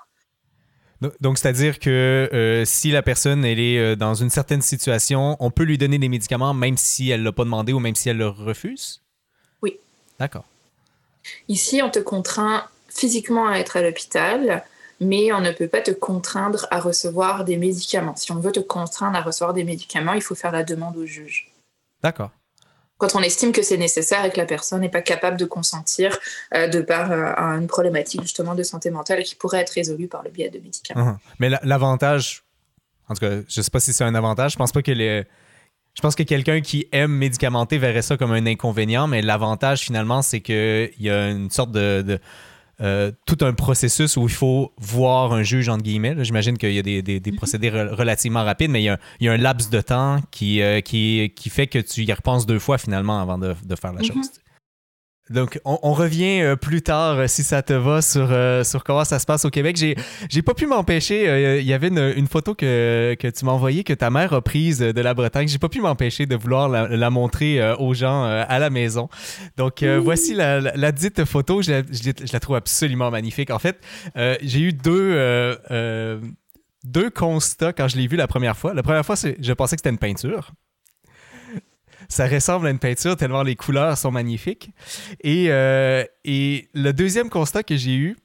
Donc, 1.21 1.37
c'est-à-dire 1.37 1.79
que 1.79 2.29
euh, 2.33 2.63
si 2.65 2.91
la 2.91 3.01
personne 3.01 3.43
elle 3.43 3.59
est 3.59 3.77
euh, 3.77 3.95
dans 3.95 4.13
une 4.13 4.29
certaine 4.29 4.61
situation, 4.61 5.35
on 5.39 5.51
peut 5.51 5.63
lui 5.63 5.77
donner 5.77 5.99
des 5.99 6.09
médicaments 6.09 6.53
même 6.53 6.77
si 6.77 7.09
elle 7.09 7.23
l'a 7.23 7.31
pas 7.31 7.43
demandé 7.43 7.73
ou 7.73 7.79
même 7.79 7.95
si 7.95 8.09
elle 8.09 8.17
le 8.17 8.29
refuse? 8.29 9.01
Oui. 9.61 9.77
D'accord. 10.19 10.45
Ici, 11.47 11.81
on 11.83 11.89
te 11.89 11.99
contraint 11.99 12.65
physiquement 12.87 13.47
à 13.47 13.57
être 13.57 13.77
à 13.77 13.81
l'hôpital, 13.81 14.63
mais 15.01 15.33
on 15.33 15.41
ne 15.41 15.51
peut 15.51 15.67
pas 15.67 15.81
te 15.81 15.91
contraindre 15.91 16.65
à 16.71 16.79
recevoir 16.79 17.43
des 17.43 17.57
médicaments. 17.57 18.15
Si 18.15 18.31
on 18.31 18.39
veut 18.39 18.53
te 18.53 18.61
contraindre 18.61 19.17
à 19.17 19.21
recevoir 19.21 19.53
des 19.53 19.65
médicaments, 19.65 20.13
il 20.13 20.21
faut 20.21 20.35
faire 20.35 20.51
la 20.51 20.63
demande 20.63 20.95
au 20.95 21.05
juge. 21.05 21.51
D'accord 22.01 22.31
quand 22.97 23.15
on 23.15 23.21
estime 23.21 23.51
que 23.51 23.61
c'est 23.61 23.77
nécessaire 23.77 24.23
et 24.25 24.31
que 24.31 24.37
la 24.37 24.45
personne 24.45 24.81
n'est 24.81 24.89
pas 24.89 25.01
capable 25.01 25.37
de 25.37 25.45
consentir 25.45 26.17
euh, 26.53 26.67
de 26.67 26.81
par 26.81 27.11
euh, 27.11 27.33
une 27.59 27.67
problématique 27.67 28.21
justement 28.21 28.55
de 28.55 28.63
santé 28.63 28.89
mentale 28.89 29.23
qui 29.23 29.35
pourrait 29.35 29.59
être 29.59 29.71
résolue 29.71 30.07
par 30.07 30.23
le 30.23 30.29
biais 30.29 30.49
de 30.49 30.59
médicaments. 30.59 31.17
Mais 31.39 31.49
l'avantage, 31.63 32.43
en 33.09 33.13
tout 33.13 33.19
cas, 33.19 33.41
je 33.47 33.59
ne 33.59 33.63
sais 33.63 33.71
pas 33.71 33.79
si 33.79 33.93
c'est 33.93 34.03
un 34.03 34.15
avantage, 34.15 34.53
je 34.53 34.57
pense 34.57 34.71
pas 34.71 34.81
que. 34.81 34.93
Je 34.93 36.01
pense 36.01 36.15
que 36.15 36.23
quelqu'un 36.23 36.59
qui 36.59 36.89
aime 36.91 37.11
médicamenter 37.11 37.77
verrait 37.77 38.01
ça 38.01 38.17
comme 38.17 38.33
un 38.33 38.45
inconvénient, 38.45 39.07
mais 39.07 39.21
l'avantage 39.21 39.79
finalement, 39.79 40.21
c'est 40.21 40.41
qu'il 40.41 40.91
y 40.99 41.09
a 41.09 41.29
une 41.29 41.49
sorte 41.49 41.71
de 41.71 42.19
euh, 42.81 43.11
tout 43.25 43.37
un 43.41 43.53
processus 43.53 44.17
où 44.17 44.23
il 44.23 44.33
faut 44.33 44.73
voir 44.77 45.31
un 45.31 45.43
juge, 45.43 45.69
entre 45.69 45.83
guillemets. 45.83 46.15
J'imagine 46.23 46.57
qu'il 46.57 46.73
y 46.73 46.79
a 46.79 46.81
des, 46.81 47.01
des, 47.01 47.19
des 47.19 47.31
procédés 47.31 47.69
relativement 47.69 48.43
rapides, 48.43 48.71
mais 48.71 48.81
il 48.81 48.85
y, 48.85 48.89
a, 48.89 48.99
il 49.19 49.25
y, 49.25 49.29
a, 49.29 49.33
un 49.33 49.37
laps 49.37 49.69
de 49.69 49.81
temps 49.81 50.19
qui, 50.31 50.61
euh, 50.61 50.81
qui, 50.81 51.31
qui, 51.35 51.49
fait 51.49 51.67
que 51.67 51.79
tu 51.79 52.03
y 52.03 52.13
repenses 52.13 52.45
deux 52.45 52.59
fois 52.59 52.77
finalement 52.77 53.21
avant 53.21 53.37
de, 53.37 53.55
de 53.63 53.75
faire 53.75 53.93
la 53.93 54.01
mm-hmm. 54.01 54.13
chose. 54.13 54.31
Donc, 55.31 55.59
on, 55.65 55.93
revient 55.93 56.41
euh, 56.41 56.55
plus 56.55 56.83
tard, 56.83 57.17
euh, 57.17 57.27
si 57.27 57.41
ça 57.41 57.63
te 57.63 57.73
va, 57.73 58.03
sur, 58.03 58.27
euh, 58.31 58.63
sur 58.63 58.83
comment 58.83 59.03
ça 59.03 59.17
se 59.17 59.25
passe 59.25 59.43
au 59.43 59.49
Québec. 59.49 59.75
J'ai, 59.75 59.95
j'ai 60.29 60.43
pas 60.43 60.53
pu 60.53 60.67
m'empêcher. 60.67 61.59
Il 61.59 61.65
y 61.65 61.73
avait 61.73 61.87
une, 61.87 62.27
photo 62.27 62.53
que, 62.53 63.15
que, 63.19 63.27
tu 63.27 63.43
m'as 63.45 63.51
envoyée 63.51 63.83
que 63.83 63.93
ta 63.93 64.11
mère 64.11 64.33
a 64.33 64.41
prise 64.43 64.79
de 64.79 65.01
la 65.01 65.15
Bretagne. 65.15 65.47
J'ai 65.47 65.57
pas 65.57 65.69
pu 65.69 65.81
m'empêcher 65.81 66.27
de 66.27 66.35
vouloir 66.35 66.69
la, 66.69 67.09
montrer 67.09 67.73
aux 67.79 67.93
gens 67.95 68.23
à 68.23 68.59
la 68.59 68.69
maison. 68.69 69.09
Donc, 69.57 69.83
voici 69.83 70.35
la, 70.35 70.59
la, 70.59 70.91
dite 70.91 71.25
photo. 71.25 71.61
Je, 71.61 71.83
je, 71.91 72.33
la 72.33 72.39
trouve 72.39 72.55
absolument 72.55 73.09
magnifique. 73.09 73.49
En 73.49 73.59
fait, 73.59 73.79
j'ai 74.41 74.59
eu 74.59 74.73
deux, 74.73 75.57
deux 76.83 77.09
constats 77.09 77.73
quand 77.73 77.87
je 77.87 77.97
l'ai 77.97 78.07
vue 78.07 78.17
la 78.17 78.27
première 78.27 78.57
fois. 78.57 78.73
La 78.73 78.83
première 78.83 79.05
fois, 79.05 79.15
je 79.15 79.53
pensais 79.53 79.75
que 79.75 79.79
c'était 79.79 79.89
une 79.89 79.97
peinture 79.97 80.51
ça 82.09 82.27
ressemble 82.27 82.67
à 82.67 82.69
une 82.69 82.79
peinture 82.79 83.15
tellement 83.15 83.43
les 83.43 83.55
couleurs 83.55 83.97
sont 83.97 84.11
magnifiques. 84.11 84.71
Et, 85.23 85.47
euh, 85.49 86.03
et 86.23 86.69
le 86.73 86.91
deuxième 86.91 87.29
constat 87.29 87.63
que 87.63 87.75
j'ai 87.75 87.95
eu, 87.95 88.17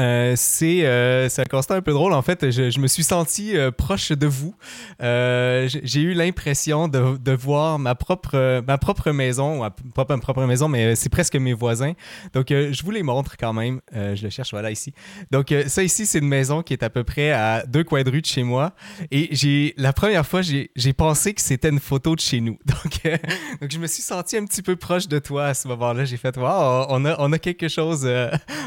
euh, 0.00 0.34
euh, 0.62 1.28
c'est 1.28 1.42
un 1.42 1.44
constat 1.44 1.74
un 1.74 1.82
peu 1.82 1.92
drôle. 1.92 2.12
En 2.12 2.22
fait, 2.22 2.50
je, 2.50 2.80
me 2.80 2.86
suis 2.86 3.04
senti 3.04 3.56
euh, 3.56 3.70
proche 3.70 4.12
de 4.12 4.26
vous. 4.26 4.54
J'ai 5.00 6.00
eu 6.00 6.14
l'impression 6.14 6.88
de, 6.88 7.16
de, 7.16 7.32
voir 7.32 7.78
ma 7.78 7.94
propre, 7.94 8.62
ma 8.66 8.78
propre 8.78 9.10
maison, 9.12 9.68
pas 9.94 10.06
ma 10.08 10.18
propre 10.18 10.44
maison, 10.44 10.68
mais 10.68 10.96
c'est 10.96 11.08
presque 11.08 11.36
mes 11.36 11.52
voisins. 11.52 11.92
Donc, 12.32 12.46
je 12.48 12.82
vous 12.82 12.90
les 12.90 13.02
montre 13.02 13.36
quand 13.36 13.52
même. 13.52 13.80
je 13.92 14.22
le 14.22 14.30
cherche, 14.30 14.50
voilà, 14.50 14.70
ici. 14.70 14.92
Donc, 15.30 15.54
ça 15.66 15.82
ici, 15.82 16.06
c'est 16.06 16.18
une 16.18 16.28
maison 16.28 16.62
qui 16.62 16.72
est 16.72 16.82
à 16.82 16.90
peu 16.90 17.04
près 17.04 17.30
à 17.32 17.64
deux 17.66 17.84
coins 17.84 18.02
de 18.02 18.10
rue 18.10 18.22
de 18.22 18.26
chez 18.26 18.42
moi. 18.42 18.72
Et 19.10 19.28
j'ai 19.32 19.74
la 19.76 19.92
première 19.92 20.26
fois, 20.26 20.40
j'ai 20.42 20.92
pensé 20.92 21.34
que 21.34 21.40
c'était 21.40 21.68
une 21.68 21.80
photo 21.80 22.14
de 22.14 22.20
chez 22.20 22.40
nous. 22.40 22.58
Donc, 22.66 23.16
donc, 23.60 23.70
je 23.70 23.78
me 23.78 23.86
suis 23.86 24.02
senti 24.02 24.36
un 24.36 24.44
petit 24.44 24.62
peu 24.62 24.76
proche 24.76 25.08
de 25.08 25.18
toi 25.18 25.46
à 25.46 25.54
ce 25.54 25.68
moment-là. 25.68 26.04
J'ai 26.04 26.16
fait, 26.16 26.36
wow, 26.36 26.86
on 26.88 27.04
a, 27.04 27.16
on 27.18 27.32
a 27.32 27.38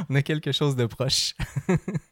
on 0.09 0.15
a 0.15 0.21
quelque 0.21 0.51
chose 0.51 0.75
de 0.75 0.85
proche. 0.85 1.06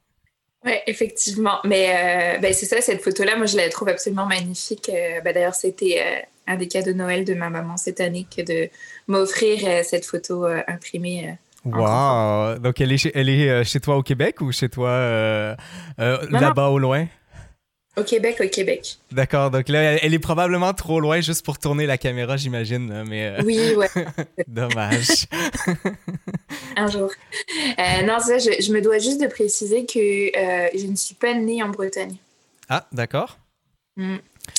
Oui, 0.65 0.73
effectivement. 0.87 1.59
Mais 1.63 1.89
euh, 1.89 2.39
ben, 2.39 2.51
c'est 2.51 2.65
ça, 2.65 2.81
cette 2.81 3.03
photo-là, 3.03 3.37
moi, 3.37 3.45
je 3.45 3.55
la 3.55 3.69
trouve 3.69 3.89
absolument 3.89 4.25
magnifique. 4.25 4.89
Euh, 4.89 5.21
ben, 5.21 5.31
d'ailleurs, 5.31 5.53
c'était 5.53 6.01
euh, 6.01 6.51
un 6.51 6.55
des 6.55 6.67
cadeaux 6.67 6.91
de 6.91 6.97
Noël 6.97 7.23
de 7.23 7.35
ma 7.35 7.51
maman 7.51 7.77
cette 7.77 8.01
année 8.01 8.25
que 8.35 8.41
de 8.41 8.69
m'offrir 9.07 9.85
cette 9.85 10.05
photo 10.05 10.45
imprimée. 10.67 11.37
Wow! 11.65 12.57
Donc, 12.57 12.81
elle 12.81 12.91
est, 12.91 12.97
chez, 12.97 13.11
elle 13.13 13.29
est 13.29 13.63
chez 13.63 13.79
toi 13.79 13.95
au 13.97 14.03
Québec 14.03 14.41
ou 14.41 14.51
chez 14.51 14.69
toi 14.69 15.55
là-bas 15.97 16.67
au 16.69 16.79
loin? 16.79 17.07
Au 17.97 18.03
Québec, 18.03 18.41
au 18.43 18.47
Québec. 18.49 18.97
D'accord, 19.11 19.51
donc 19.51 19.69
là, 19.69 19.97
elle 20.01 20.13
est 20.13 20.19
probablement 20.19 20.73
trop 20.73 20.99
loin 20.99 21.21
juste 21.21 21.45
pour 21.45 21.57
tourner 21.57 21.85
la 21.85 21.97
caméra, 21.97 22.35
j'imagine. 22.35 23.03
Mais 23.07 23.37
Oui, 23.43 23.73
ouais. 23.75 23.87
Dommage. 24.47 25.27
Un 26.75 26.87
jour. 26.87 27.09
Euh, 27.79 28.01
non, 28.03 28.19
ça, 28.19 28.37
je, 28.37 28.71
me 28.73 28.81
dois 28.81 28.99
juste 28.99 29.21
de 29.21 29.27
préciser 29.27 29.85
que 29.85 29.99
euh, 29.99 30.69
je 30.75 30.87
ne 30.87 30.95
suis 30.95 31.15
pas 31.15 31.33
née 31.33 31.63
en 31.63 31.69
Bretagne. 31.69 32.17
Ah, 32.67 32.85
d'accord. 32.91 33.37
Mm. 33.95 34.17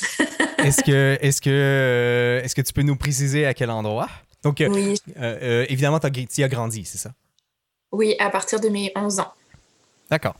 est-ce 0.57 0.83
que, 0.83 1.17
est-ce 1.21 1.39
que, 1.39 1.49
euh, 1.51 2.41
est-ce 2.43 2.55
que 2.55 2.61
tu 2.61 2.73
peux 2.73 2.81
nous 2.81 2.95
préciser 2.95 3.45
à 3.45 3.53
quel 3.53 3.69
endroit? 3.69 4.09
Donc, 4.41 4.63
oui. 4.67 4.99
évidemment, 5.69 5.99
tu 5.99 6.43
as 6.43 6.47
grandi, 6.47 6.85
c'est 6.85 6.97
ça? 6.97 7.11
Oui, 7.91 8.15
à 8.19 8.29
partir 8.29 8.59
de 8.59 8.69
mes 8.69 8.91
11 8.95 9.19
ans. 9.19 9.33
D'accord. 10.09 10.35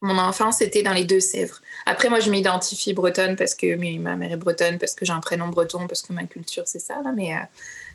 Mon 0.00 0.18
enfance 0.18 0.60
était 0.62 0.82
dans 0.82 0.92
les 0.92 1.04
Deux-Sèvres. 1.04 1.60
Après, 1.86 2.08
moi, 2.08 2.20
je 2.20 2.30
m'identifie 2.30 2.92
bretonne 2.92 3.36
parce 3.36 3.54
que 3.54 3.76
ma 3.98 4.16
mère 4.16 4.32
est 4.32 4.36
bretonne, 4.36 4.78
parce 4.78 4.94
que 4.94 5.04
j'ai 5.04 5.12
un 5.12 5.20
prénom 5.20 5.48
breton, 5.48 5.86
parce 5.86 6.02
que 6.02 6.12
ma 6.12 6.24
culture, 6.24 6.64
c'est 6.66 6.78
ça, 6.78 7.00
là, 7.02 7.12
mais, 7.14 7.34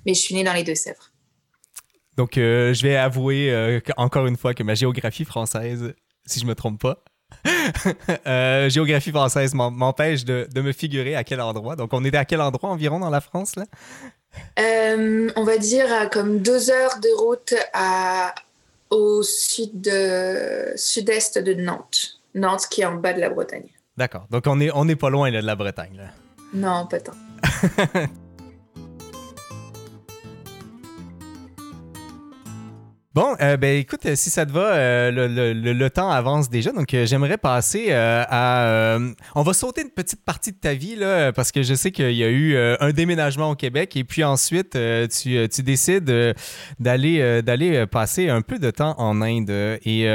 mais 0.05 0.13
je 0.13 0.19
suis 0.19 0.35
née 0.35 0.43
dans 0.43 0.53
les 0.53 0.63
Deux-Sèvres. 0.63 1.11
Donc, 2.17 2.37
euh, 2.37 2.73
je 2.73 2.83
vais 2.83 2.95
avouer 2.95 3.51
euh, 3.51 3.79
encore 3.97 4.25
une 4.27 4.37
fois 4.37 4.53
que 4.53 4.63
ma 4.63 4.75
géographie 4.75 5.25
française, 5.25 5.93
si 6.25 6.39
je 6.39 6.45
me 6.45 6.55
trompe 6.55 6.81
pas, 6.81 7.03
euh, 8.27 8.69
géographie 8.69 9.11
française 9.11 9.53
m'empêche 9.53 10.23
de, 10.23 10.47
me 10.55 10.71
figurer 10.71 11.15
à 11.15 11.23
quel 11.23 11.41
endroit. 11.41 11.75
Donc, 11.75 11.91
on 11.93 12.03
est 12.05 12.15
à 12.15 12.23
quel 12.23 12.39
endroit 12.39 12.69
environ 12.69 12.99
dans 12.99 13.09
la 13.09 13.21
France, 13.21 13.55
là? 13.55 13.65
on 14.57 15.43
va 15.43 15.57
dire 15.57 16.09
comme 16.11 16.39
deux 16.39 16.69
heures 16.69 16.99
de 16.99 17.23
route 17.23 17.53
à, 17.73 18.35
au 18.89 19.23
sud 19.23 19.81
de, 19.81 20.73
sud-est 20.75 21.37
de 21.37 21.53
Nantes. 21.53 22.19
Nantes 22.33 22.67
qui 22.69 22.81
est 22.81 22.85
en 22.85 22.95
bas 22.95 23.13
de 23.13 23.19
la 23.19 23.29
Bretagne. 23.29 23.69
D'accord. 23.97 24.27
Donc, 24.29 24.45
on 24.47 24.57
n'est 24.57 24.71
on 24.73 24.87
est 24.87 24.95
pas 24.95 25.09
loin 25.09 25.31
de 25.31 25.39
la 25.39 25.55
Bretagne, 25.55 25.97
là. 25.97 26.09
Non, 26.53 26.85
pas 26.87 26.99
tant. 26.99 27.13
Bon, 33.15 33.33
euh, 33.39 33.55
ben 33.55 33.77
écoute, 33.77 34.13
si 34.15 34.29
ça 34.29 34.45
te 34.45 34.51
va, 34.51 34.73
euh, 34.73 35.09
le, 35.09 35.89
temps 35.89 36.09
avance 36.09 36.49
déjà, 36.49 36.73
donc 36.73 36.93
euh, 36.93 37.05
j'aimerais 37.05 37.37
passer 37.37 37.93
à... 37.93 38.99
on 39.35 39.41
va 39.41 39.53
sauter 39.53 39.83
une 39.83 39.89
petite 39.89 40.25
partie 40.25 40.51
de 40.51 40.57
ta 40.57 40.73
vie, 40.73 40.97
là, 40.97 41.31
parce 41.31 41.53
que 41.53 41.63
je 41.63 41.75
sais 41.75 41.91
qu'il 41.93 42.11
y 42.11 42.25
a 42.25 42.29
eu 42.29 42.57
un 42.57 42.91
déménagement 42.91 43.51
au 43.51 43.55
Québec, 43.55 43.95
et 43.95 44.03
puis 44.03 44.25
ensuite, 44.25 44.77
tu, 45.21 45.63
décides 45.63 46.35
d'aller 46.77 47.41
d'aller 47.41 47.85
passer 47.87 48.27
un 48.27 48.41
peu 48.41 48.59
de 48.59 48.69
temps 48.69 48.95
en 48.97 49.21
Inde. 49.21 49.79
Et 49.85 50.09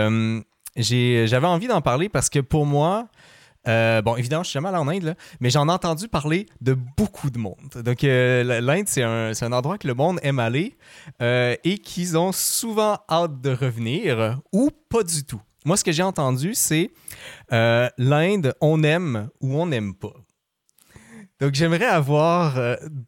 j'avais 0.77 1.47
envie 1.47 1.69
d'en 1.69 1.81
parler 1.81 2.11
parce 2.11 2.29
que 2.29 2.41
pour 2.41 2.67
moi, 2.67 3.09
euh, 3.69 4.01
bon, 4.03 4.17
évidemment, 4.17 4.43
je 4.43 4.49
suis 4.49 4.55
jamais 4.55 4.69
allé 4.69 4.79
en 4.79 4.89
Inde, 4.89 5.17
mais 5.41 5.51
j'en 5.51 5.69
ai 5.69 5.73
entendu 5.73 6.09
parler 6.09 6.47
de 6.61 6.75
beaucoup 6.97 7.31
de 7.31 7.39
monde. 7.39 7.57
Donc, 7.85 8.05
euh, 8.05 8.61
l'Inde, 8.61 8.89
c'est 8.89 9.03
un, 9.03 9.53
endroit 9.53 9.79
que 9.79 9.87
le 9.87 9.95
monde 9.95 10.19
aime 10.23 10.39
aller 10.39 10.77
euh, 11.21 11.55
et 11.65 11.79
qu'ils 11.79 12.17
ont 12.17 12.33
souvent 12.33 12.99
hâte 13.09 13.41
de 13.41 13.51
revenir 13.51 14.41
ou 14.53 14.71
pas 14.89 15.03
du 15.03 15.25
tout. 15.25 15.41
Moi, 15.67 15.77
ce 15.77 15.85
que 15.85 15.93
j'ai 15.93 16.03
entendu, 16.03 16.55
c'est 16.55 16.91
l'Inde, 17.51 18.55
on 18.61 18.83
aime 18.83 19.29
ou 19.41 19.61
on 19.61 19.67
n'aime 19.67 19.95
pas. 19.95 20.15
Donc, 21.39 21.55
j'aimerais 21.55 21.87
avoir, 21.87 22.59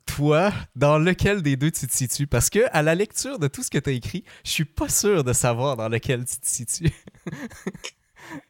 toi, 0.07 0.53
dans 0.75 0.99
lequel 0.99 1.43
des 1.43 1.57
deux 1.57 1.71
tu 1.71 1.87
te 1.87 1.95
situes? 1.95 2.27
Parce 2.27 2.49
que, 2.49 2.61
à 2.73 2.83
la 2.83 2.95
lecture 2.95 3.39
de 3.39 3.47
tout 3.47 3.63
ce 3.63 3.71
que 3.71 3.79
tu 3.79 3.91
as 3.91 3.93
écrit, 3.93 4.25
je 4.45 4.51
suis 4.51 4.65
pas 4.65 4.89
sûr 4.89 5.23
de 5.23 5.35
savoir 5.35 5.77
dans 5.77 5.89
lequel 5.89 6.25
tu 6.25 6.39
te 6.39 6.47
situes. 6.47 6.93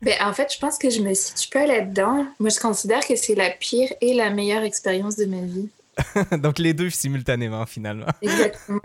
Ben, 0.02 0.14
en 0.20 0.32
fait, 0.32 0.52
je 0.52 0.58
pense 0.58 0.78
que 0.78 0.90
je 0.90 1.00
me 1.00 1.14
situe 1.14 1.48
pas 1.48 1.66
là-dedans. 1.66 2.26
Moi, 2.40 2.50
je 2.50 2.60
considère 2.60 3.06
que 3.06 3.16
c'est 3.16 3.34
la 3.34 3.50
pire 3.50 3.92
et 4.00 4.14
la 4.14 4.30
meilleure 4.30 4.62
expérience 4.62 5.16
de 5.16 5.26
ma 5.26 5.40
vie. 5.40 5.68
Donc, 6.38 6.58
les 6.58 6.74
deux 6.74 6.90
simultanément, 6.90 7.66
finalement. 7.66 8.06
Exactement. 8.20 8.80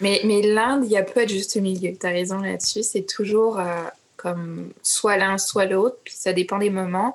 Mais, 0.00 0.20
mais 0.24 0.42
l'Inde, 0.42 0.84
il 0.84 0.90
n'y 0.90 0.96
a 0.96 1.02
pas 1.02 1.24
de 1.24 1.30
juste 1.30 1.56
milieu. 1.56 1.92
Tu 1.98 2.06
as 2.06 2.10
raison 2.10 2.38
là-dessus. 2.38 2.82
C'est 2.82 3.06
toujours 3.06 3.58
euh, 3.58 3.82
comme 4.16 4.72
soit 4.82 5.16
l'un, 5.16 5.38
soit 5.38 5.66
l'autre. 5.66 5.96
Puis 6.04 6.14
ça 6.16 6.32
dépend 6.32 6.58
des 6.58 6.70
moments. 6.70 7.14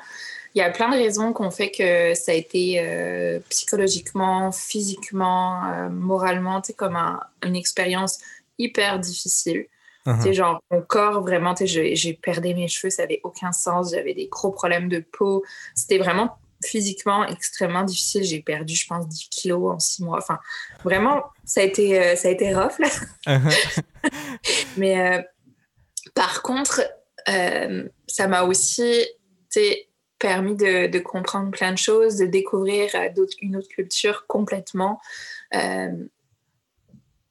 Il 0.55 0.59
y 0.59 0.61
a 0.61 0.69
plein 0.71 0.89
de 0.89 0.95
raisons 0.95 1.31
qu'on 1.31 1.51
fait 1.51 1.69
que 1.69 2.15
ça 2.15 2.31
a 2.31 2.35
été 2.35 2.79
euh, 2.79 3.39
psychologiquement, 3.49 4.51
physiquement, 4.51 5.63
euh, 5.65 5.89
moralement, 5.89 6.61
tu 6.61 6.73
comme 6.73 6.97
une 7.43 7.55
expérience 7.55 8.19
hyper 8.57 8.99
difficile. 8.99 9.65
Uh 10.05 10.33
genre, 10.33 10.61
mon 10.71 10.81
corps, 10.81 11.21
vraiment, 11.21 11.53
j'ai 11.59 12.13
perdu 12.13 12.53
mes 12.55 12.67
cheveux, 12.67 12.89
ça 12.89 13.03
avait 13.03 13.19
aucun 13.23 13.51
sens. 13.51 13.91
J'avais 13.91 14.13
des 14.13 14.27
gros 14.27 14.51
problèmes 14.51 14.89
de 14.89 14.99
peau. 14.99 15.43
C'était 15.75 15.97
vraiment 15.97 16.37
physiquement 16.63 17.25
extrêmement 17.27 17.83
difficile. 17.83 18.23
J'ai 18.23 18.41
perdu, 18.41 18.75
je 18.75 18.87
pense, 18.87 19.07
10 19.07 19.29
kilos 19.29 19.73
en 19.73 19.79
6 19.79 20.03
mois. 20.03 20.17
Enfin, 20.17 20.39
vraiment, 20.83 21.23
ça 21.45 21.61
a 21.61 21.63
été, 21.63 21.99
euh, 21.99 22.15
ça 22.15 22.29
a 22.29 22.31
été 22.31 22.53
rough, 22.53 22.79
là. 22.79 22.89
Uh-huh. 23.27 23.81
Mais 24.77 24.99
euh, 24.99 25.21
par 26.15 26.41
contre, 26.41 26.81
ça 28.07 28.27
m'a 28.27 28.43
aussi 28.43 29.05
permis 30.17 30.55
de, 30.55 30.87
de, 30.87 30.99
comprendre 30.99 31.51
plein 31.51 31.71
de 31.71 31.77
choses, 31.77 32.17
de 32.17 32.25
découvrir 32.25 32.89
une 33.41 33.55
autre 33.55 33.67
culture 33.67 34.25
complètement. 34.25 34.99
je, 35.53 36.07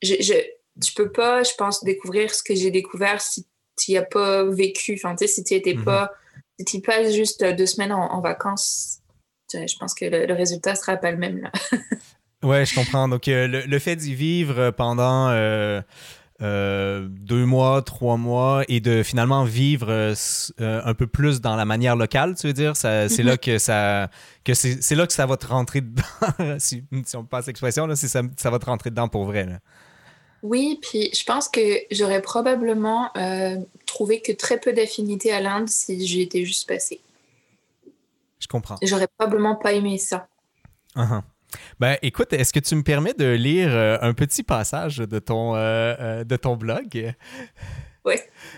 je, 0.03 0.35
tu 0.83 0.93
peux 0.95 1.11
pas, 1.11 1.43
je 1.43 1.53
pense, 1.57 1.83
découvrir 1.85 2.35
ce 2.35 2.43
que 2.43 2.55
j'ai 2.55 2.71
découvert 2.71 3.21
si 3.21 3.47
tu 3.79 3.93
n'y 3.93 3.97
as 3.97 4.03
pas 4.03 4.45
vécu. 4.45 4.95
Enfin, 4.95 5.15
tu 5.15 5.27
sais, 5.27 5.33
si 5.33 5.45
tu 5.45 5.55
n'étais 5.55 5.75
mhm. 5.75 5.85
pas, 5.85 6.13
si 6.59 6.65
tu 6.65 6.81
passes 6.81 7.15
juste 7.15 7.45
deux 7.45 7.67
semaines 7.67 7.93
en, 7.93 8.21
vacances, 8.21 8.99
je 9.53 9.79
pense 9.79 9.95
que 9.95 10.05
le, 10.05 10.35
résultat 10.35 10.75
sera 10.75 10.97
pas 10.97 11.11
le 11.11 11.19
même 11.19 11.39
là. 11.39 11.53
ouais, 12.43 12.67
je 12.67 12.75
comprends. 12.75 13.09
Donc, 13.09 13.29
euh, 13.29 13.65
le, 13.67 13.79
fait 13.79 13.97
d'y 13.97 14.15
vivre 14.15 14.71
pendant 14.71 15.29
euh, 15.29 15.81
euh, 16.43 17.07
deux 17.09 17.47
mois, 17.47 17.83
trois 17.83 18.17
mois 18.17 18.65
et 18.69 18.81
de 18.81 19.03
finalement 19.03 19.45
vivre 19.45 20.15
un 20.59 20.95
peu 20.95 21.07
plus 21.07 21.41
dans 21.41 21.57
la 21.57 21.65
manière 21.65 21.97
locale, 21.97 22.35
tu 22.37 22.49
veux 22.49 22.53
dire, 22.53 22.77
c'est 22.77 23.09
là 23.23 23.33
mhm. 23.33 23.39
que 23.39 23.59
ça, 23.59 24.11
que 24.45 24.55
c'est 24.55 24.95
là 24.95 25.07
que 25.07 25.13
ça 25.13 25.27
va 25.27 25.37
te 25.37 25.47
rentrer 25.47 25.81
dedans, 25.83 26.59
si, 26.59 26.85
on 27.15 27.25
passe 27.25 27.47
l'expression, 27.47 27.89
ça, 27.95 28.23
ça 28.37 28.51
va 28.51 28.59
te 28.59 28.67
rentrer 28.67 28.91
dedans 28.91 29.09
pour 29.09 29.25
vrai. 29.25 29.47
Là. 29.47 29.61
Oui, 30.43 30.79
puis 30.81 31.11
je 31.15 31.25
pense 31.25 31.49
que 31.49 31.61
j'aurais 31.91 32.23
probablement 32.23 33.11
euh, 33.17 33.57
trouvé 33.87 34.21
que 34.21 34.33
très 34.33 34.59
peu 34.59 34.73
d'affinités 34.73 35.33
à 35.33 35.41
l'Inde 35.41 35.69
si 35.69 36.07
j'y 36.07 36.23
étais 36.23 36.45
juste 36.45 36.69
passée. 36.69 37.01
Je 38.39 38.47
comprends. 38.47 38.77
J'aurais 38.83 39.09
probablement 39.19 39.57
pas 39.57 39.73
aimé 39.73 39.99
ça. 39.99 40.29
Uh-huh. 40.95 41.23
Ben, 41.81 41.97
écoute, 42.03 42.33
est-ce 42.33 42.53
que 42.53 42.61
tu 42.61 42.77
me 42.77 42.83
permets 42.83 43.15
de 43.15 43.27
lire 43.27 43.71
euh, 43.73 43.99
un 44.01 44.15
petit 44.15 44.43
passage 44.43 44.99
de 44.99 45.19
ton, 45.19 45.57
euh, 45.57 46.23
de 46.23 46.37
ton 46.37 46.57
blog? 46.57 47.15
Oui. 48.05 48.15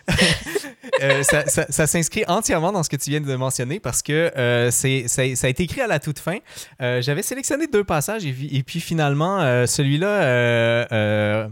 ça, 1.23 1.47
ça, 1.47 1.87
s'inscrit 1.87 2.25
entièrement 2.29 2.73
dans 2.73 2.83
ce 2.83 2.91
que 2.91 2.97
tu 2.97 3.11
viens 3.11 3.21
de 3.21 3.37
mentionner 3.37 3.81
parce 3.81 4.03
que 4.03 4.31
c'est, 4.71 5.09
ça, 5.09 5.23
a 5.23 5.49
été 5.49 5.63
écrit 5.63 5.81
à 5.81 5.87
la 5.87 5.99
toute 5.99 6.19
fin. 6.19 6.39
j'avais 6.79 7.23
sélectionné 7.23 7.67
deux 7.67 7.85
passages 7.85 8.27
et, 8.27 8.35
et 8.53 8.63
puis 8.63 8.81
finalement, 8.81 9.67
celui-là 9.67 11.49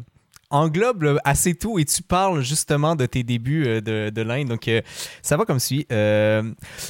englobe 0.50 1.19
assez 1.25 1.55
tout 1.55 1.78
et 1.78 1.85
tu 1.85 2.02
parles 2.02 2.43
justement 2.43 2.97
de 2.97 3.07
tes 3.07 3.23
débuts 3.23 3.67
euh, 3.67 3.81
de, 3.81 4.11
de 4.11 4.23
l'Inde. 4.23 4.49
Donc, 4.49 4.69
euh, 4.69 4.81
ça 5.23 5.37
va 5.37 5.45
comme 5.45 5.59
suit. 5.59 5.87
Euh, 5.93 6.43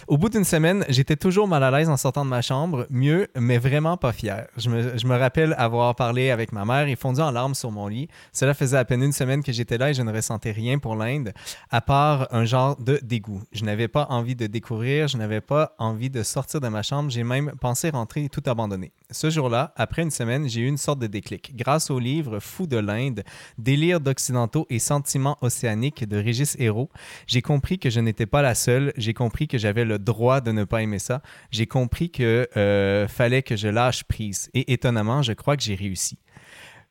au 0.06 0.16
bout 0.16 0.28
d'une 0.28 0.44
semaine, 0.44 0.84
j'étais 0.88 1.16
toujours 1.16 1.48
mal 1.48 1.62
à 1.62 1.70
l'aise 1.70 1.88
en 1.88 1.96
sortant 1.96 2.24
de 2.24 2.30
ma 2.30 2.42
chambre, 2.42 2.86
mieux, 2.90 3.28
mais 3.36 3.58
vraiment 3.58 3.96
pas 3.96 4.12
fier. 4.12 4.46
Je 4.56 4.70
me, 4.70 4.96
je 4.96 5.06
me, 5.06 5.16
rappelle 5.18 5.54
avoir 5.58 5.94
parlé 5.96 6.30
avec 6.30 6.52
ma 6.52 6.64
mère 6.64 6.86
et 6.86 6.94
fondu 6.94 7.20
en 7.20 7.30
larmes 7.30 7.54
sur 7.54 7.72
mon 7.72 7.88
lit. 7.88 8.08
Cela 8.32 8.54
faisait 8.54 8.76
à 8.76 8.84
peine 8.84 9.02
une 9.02 9.12
semaine 9.12 9.42
que 9.42 9.52
j'étais 9.52 9.78
là 9.78 9.90
et 9.90 9.94
je 9.94 10.02
ne 10.02 10.12
ressentais 10.12 10.52
rien 10.52 10.78
pour 10.78 10.94
l'Inde, 10.94 11.32
à 11.70 11.80
part 11.80 12.28
un 12.30 12.44
genre 12.44 12.76
de 12.76 13.00
dégoût. 13.02 13.42
Je 13.52 13.64
n'avais 13.64 13.88
pas 13.88 14.06
envie 14.10 14.36
de 14.36 14.46
découvrir, 14.46 15.08
je 15.08 15.16
n'avais 15.16 15.40
pas 15.40 15.74
envie 15.78 16.10
de 16.10 16.22
sortir 16.22 16.60
de 16.60 16.68
ma 16.68 16.82
chambre, 16.82 17.10
j'ai 17.10 17.24
même 17.24 17.52
pensé 17.60 17.90
rentrer 17.90 18.28
tout 18.28 18.42
abandonner. 18.46 18.92
Ce 19.10 19.30
jour-là, 19.30 19.72
après 19.76 20.02
une 20.02 20.10
semaine, 20.10 20.48
j'ai 20.48 20.60
eu 20.60 20.66
une 20.66 20.76
sorte 20.76 20.98
de 20.98 21.06
déclic. 21.06 21.56
Grâce 21.56 21.90
au 21.90 21.98
livre 21.98 22.38
Fou 22.40 22.66
de 22.66 22.76
l'Inde, 22.76 23.24
Délire 23.56 24.00
d'occidentaux 24.00 24.66
et 24.70 24.78
sentiments 24.78 25.38
océaniques 25.40 26.06
de 26.06 26.16
Régis 26.16 26.56
Hérault, 26.58 26.90
j'ai 27.26 27.42
compris 27.42 27.78
que 27.78 27.90
je 27.90 28.00
n'étais 28.00 28.26
pas 28.26 28.42
la 28.42 28.54
seule, 28.54 28.92
j'ai 28.96 29.14
compris 29.14 29.48
que 29.48 29.58
j'avais 29.58 29.84
le 29.84 29.98
droit 29.98 30.40
de 30.40 30.52
ne 30.52 30.64
pas 30.64 30.82
aimer 30.82 30.98
ça, 30.98 31.22
j'ai 31.50 31.66
compris 31.66 32.10
que 32.10 32.48
euh, 32.56 33.08
fallait 33.08 33.42
que 33.42 33.56
je 33.56 33.68
lâche 33.68 34.04
prise. 34.04 34.50
Et 34.54 34.72
étonnamment, 34.72 35.22
je 35.22 35.32
crois 35.32 35.56
que 35.56 35.62
j'ai 35.62 35.74
réussi. 35.74 36.18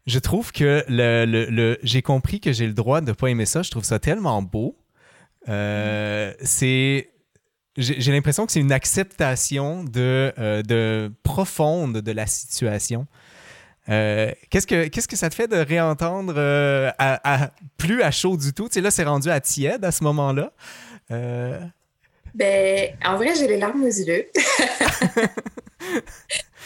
Je 0.06 0.20
trouve 0.20 0.52
que 0.52 0.86
le, 0.88 1.26
le, 1.26 1.78
j'ai 1.84 2.02
compris 2.02 2.40
que 2.40 2.54
j'ai 2.54 2.66
le 2.66 2.74
droit 2.74 3.02
de 3.02 3.08
ne 3.08 3.14
pas 3.14 3.28
aimer 3.28 3.46
ça, 3.46 3.62
je 3.62 3.72
trouve 3.72 3.84
ça 3.84 4.00
tellement 4.00 4.42
beau. 4.42 4.78
Euh, 5.50 6.34
c'est 6.42 7.10
j'ai 7.78 8.12
l'impression 8.12 8.48
que 8.48 8.52
c'est 8.52 8.60
une 8.60 8.72
acceptation 8.72 9.84
de, 9.84 10.34
euh, 10.40 10.64
de, 10.64 11.14
profonde 11.22 11.98
de 11.98 12.12
la 12.12 12.26
situation. 12.26 13.06
Euh, 13.90 14.32
qu'est-ce 14.50 14.68
que 14.68 14.88
qu'est-ce 14.88 15.08
que 15.08 15.16
ça 15.16 15.30
te 15.30 15.36
fait 15.36 15.48
de 15.48 15.56
réentendre 15.56 16.34
euh, 16.38 16.92
plus 17.78 18.02
à 18.02 18.12
chaud 18.12 18.36
du 18.38 18.54
tout? 18.54 18.68
Tu 18.68 18.76
sais, 18.76 18.82
là, 18.82 18.92
c'est 18.92 19.06
rendu 19.06 19.30
à 19.30 19.40
tiède 19.40 19.86
à 19.86 19.92
ce 19.92 20.04
moment-là. 20.04 20.52
Ben, 21.10 22.90
en 23.04 23.16
vrai, 23.16 23.34
j'ai 23.36 23.48
les 23.48 23.58
larmes 23.58 23.84
aux 23.84 23.88
yeux. 23.88 24.30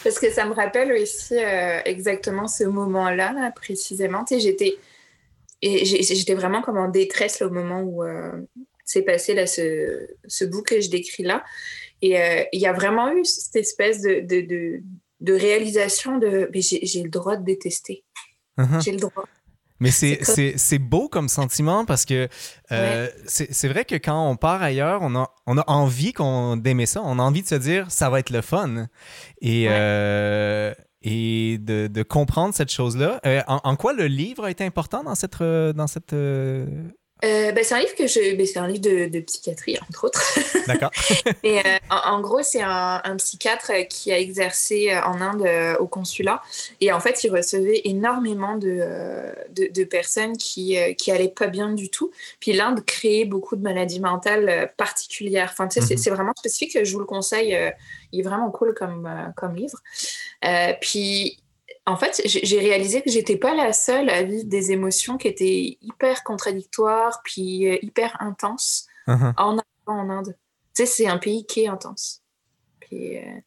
Parce 0.04 0.18
que 0.18 0.30
ça 0.32 0.44
me 0.44 0.52
rappelle 0.52 0.92
aussi 0.92 1.36
exactement 1.84 2.48
ce 2.48 2.64
moment-là, 2.64 3.52
précisément. 3.54 4.24
Tu 4.24 4.40
sais, 4.40 4.78
j'étais, 5.62 6.34
vraiment 6.34 6.60
comme 6.60 6.78
en 6.78 6.88
détresse 6.88 7.40
au 7.40 7.50
moment 7.50 7.82
où, 7.82 8.02
s'est 8.84 9.02
passé 9.02 9.34
là, 9.34 9.46
ce, 9.46 10.08
ce 10.26 10.44
bout 10.44 10.62
que 10.62 10.80
je 10.80 10.90
décris 10.90 11.22
là. 11.22 11.44
Et 12.02 12.20
euh, 12.20 12.42
il 12.52 12.60
y 12.60 12.66
a 12.66 12.72
vraiment 12.72 13.12
eu 13.12 13.24
cette 13.24 13.56
espèce 13.56 14.02
de, 14.02 14.80
réalisation 15.30 16.18
de 16.18 16.50
j'ai 16.54 17.02
le 17.02 17.10
droit 17.10 17.36
de 17.36 17.44
détester. 17.44 18.04
Uh-huh. 18.58 18.82
J'ai 18.82 18.92
le 18.92 18.98
droit. 18.98 19.24
Mais 19.80 19.90
c'est 19.90 20.78
beau 20.78 21.08
comme 21.08 21.28
sentiment 21.28 21.84
parce 21.84 22.04
que 22.04 22.28
euh, 22.70 23.08
c'est 23.26 23.68
vrai 23.68 23.84
que 23.84 23.96
quand 23.96 24.28
on 24.28 24.36
part 24.36 24.62
ailleurs, 24.62 25.00
on 25.02 25.16
a, 25.16 25.30
on 25.46 25.58
a 25.58 25.64
envie 25.68 26.12
d'aimer 26.58 26.86
ça. 26.86 27.02
On 27.04 27.18
a 27.18 27.22
envie 27.22 27.42
de 27.42 27.48
se 27.48 27.56
dire 27.56 27.90
ça 27.90 28.08
va 28.08 28.20
être 28.20 28.30
le 28.30 28.42
fun. 28.42 28.86
Et, 29.40 29.66
euh, 29.68 30.72
et 31.02 31.58
de, 31.58 31.88
de, 31.88 32.02
comprendre 32.04 32.54
cette 32.54 32.70
chose-là. 32.70 33.20
En, 33.48 33.60
en, 33.64 33.74
quoi 33.74 33.92
le 33.92 34.06
livre 34.06 34.44
a 34.44 34.52
été 34.52 34.64
important 34.64 35.02
dans 35.02 35.16
cette, 35.16 35.42
dans 35.42 35.88
cette 35.88 36.14
euh, 37.24 37.52
ben, 37.52 37.62
c'est 37.62 37.74
un 37.74 37.78
livre 37.78 37.94
que 37.94 38.08
je, 38.08 38.34
ben, 38.34 38.44
c'est 38.44 38.58
un 38.58 38.66
livre 38.66 38.80
de, 38.80 39.06
de, 39.06 39.20
psychiatrie 39.20 39.78
entre 39.88 40.04
autres. 40.04 40.22
D'accord. 40.66 40.90
Et 41.44 41.58
euh, 41.58 41.78
en, 41.90 42.20
gros, 42.20 42.42
c'est 42.42 42.62
un, 42.62 43.00
un, 43.04 43.16
psychiatre 43.16 43.70
qui 43.88 44.10
a 44.10 44.18
exercé 44.18 44.90
euh, 44.90 45.00
en 45.02 45.20
Inde 45.20 45.48
au 45.78 45.86
consulat 45.86 46.42
et 46.80 46.92
en 46.92 46.98
fait, 46.98 47.22
il 47.22 47.30
recevait 47.30 47.82
énormément 47.84 48.56
de, 48.56 48.80
de, 49.50 49.68
de 49.72 49.84
personnes 49.84 50.36
qui 50.36 50.76
qui 50.98 51.12
allaient 51.12 51.28
pas 51.28 51.46
bien 51.46 51.72
du 51.72 51.90
tout. 51.90 52.10
Puis 52.40 52.52
l'Inde 52.52 52.84
créait 52.84 53.24
beaucoup 53.24 53.54
de 53.56 53.62
maladies 53.62 54.00
mentales 54.00 54.72
particulières. 54.76 55.50
Enfin, 55.52 55.68
tu 55.68 55.80
sais, 55.80 55.96
c'est, 55.96 56.10
mhm. 56.10 56.16
vraiment 56.16 56.32
spécifique. 56.36 56.76
Je 56.82 56.92
vous 56.92 56.98
le 56.98 57.04
conseille. 57.04 57.56
il 58.12 58.20
est 58.20 58.22
vraiment 58.22 58.50
cool 58.50 58.74
comme 58.74 59.08
comme 59.36 59.54
livre. 59.54 59.78
puis 60.80 61.41
en 61.84 61.96
fait, 61.96 62.22
j'ai 62.24 62.60
réalisé 62.60 63.02
que 63.02 63.10
j'étais 63.10 63.36
pas 63.36 63.54
la 63.54 63.72
seule 63.72 64.08
à 64.08 64.22
vivre 64.22 64.44
des 64.44 64.70
émotions 64.70 65.16
qui 65.16 65.26
étaient 65.26 65.78
hyper 65.80 66.22
contradictoires 66.22 67.20
puis 67.24 67.68
euh, 67.68 67.78
hyper 67.82 68.16
intenses 68.20 68.86
uh-huh. 69.08 69.32
en, 69.36 69.58
en 69.86 70.10
Inde. 70.10 70.36
Tu 70.74 70.84
sais, 70.84 70.86
c'est 70.86 71.06
un 71.08 71.18
pays 71.18 71.44
qui 71.44 71.64
est 71.64 71.68
intense. 71.68 72.22
Puis 72.80 73.18
euh, 73.18 73.40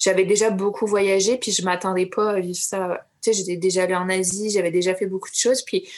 j'avais 0.00 0.24
déjà 0.24 0.50
beaucoup 0.50 0.86
voyagé, 0.86 1.38
puis 1.38 1.52
je 1.52 1.62
m'attendais 1.62 2.06
pas 2.06 2.32
à 2.32 2.40
vivre 2.40 2.58
ça. 2.58 3.06
Tu 3.22 3.32
sais, 3.32 3.38
j'étais 3.38 3.56
déjà 3.56 3.84
allée 3.84 3.94
en 3.94 4.08
Asie, 4.08 4.50
j'avais 4.50 4.72
déjà 4.72 4.94
fait 4.94 5.06
beaucoup 5.06 5.30
de 5.30 5.36
choses, 5.36 5.62
puis 5.62 5.88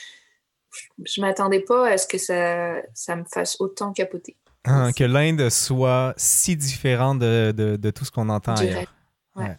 je 1.04 1.20
m'attendais 1.22 1.60
pas 1.60 1.88
à 1.88 1.96
ce 1.96 2.06
que 2.06 2.18
ça, 2.18 2.82
ça 2.92 3.16
me 3.16 3.24
fasse 3.24 3.56
autant 3.60 3.92
capoter. 3.92 4.36
Ah, 4.64 4.90
que 4.94 5.04
l'Inde 5.04 5.48
soit 5.48 6.12
si 6.18 6.54
différente 6.54 7.20
de, 7.20 7.52
de, 7.52 7.90
tout 7.90 8.04
ce 8.04 8.10
qu'on 8.10 8.28
entend 8.28 8.54
ailleurs. 8.54 8.92
Ouais. 9.34 9.56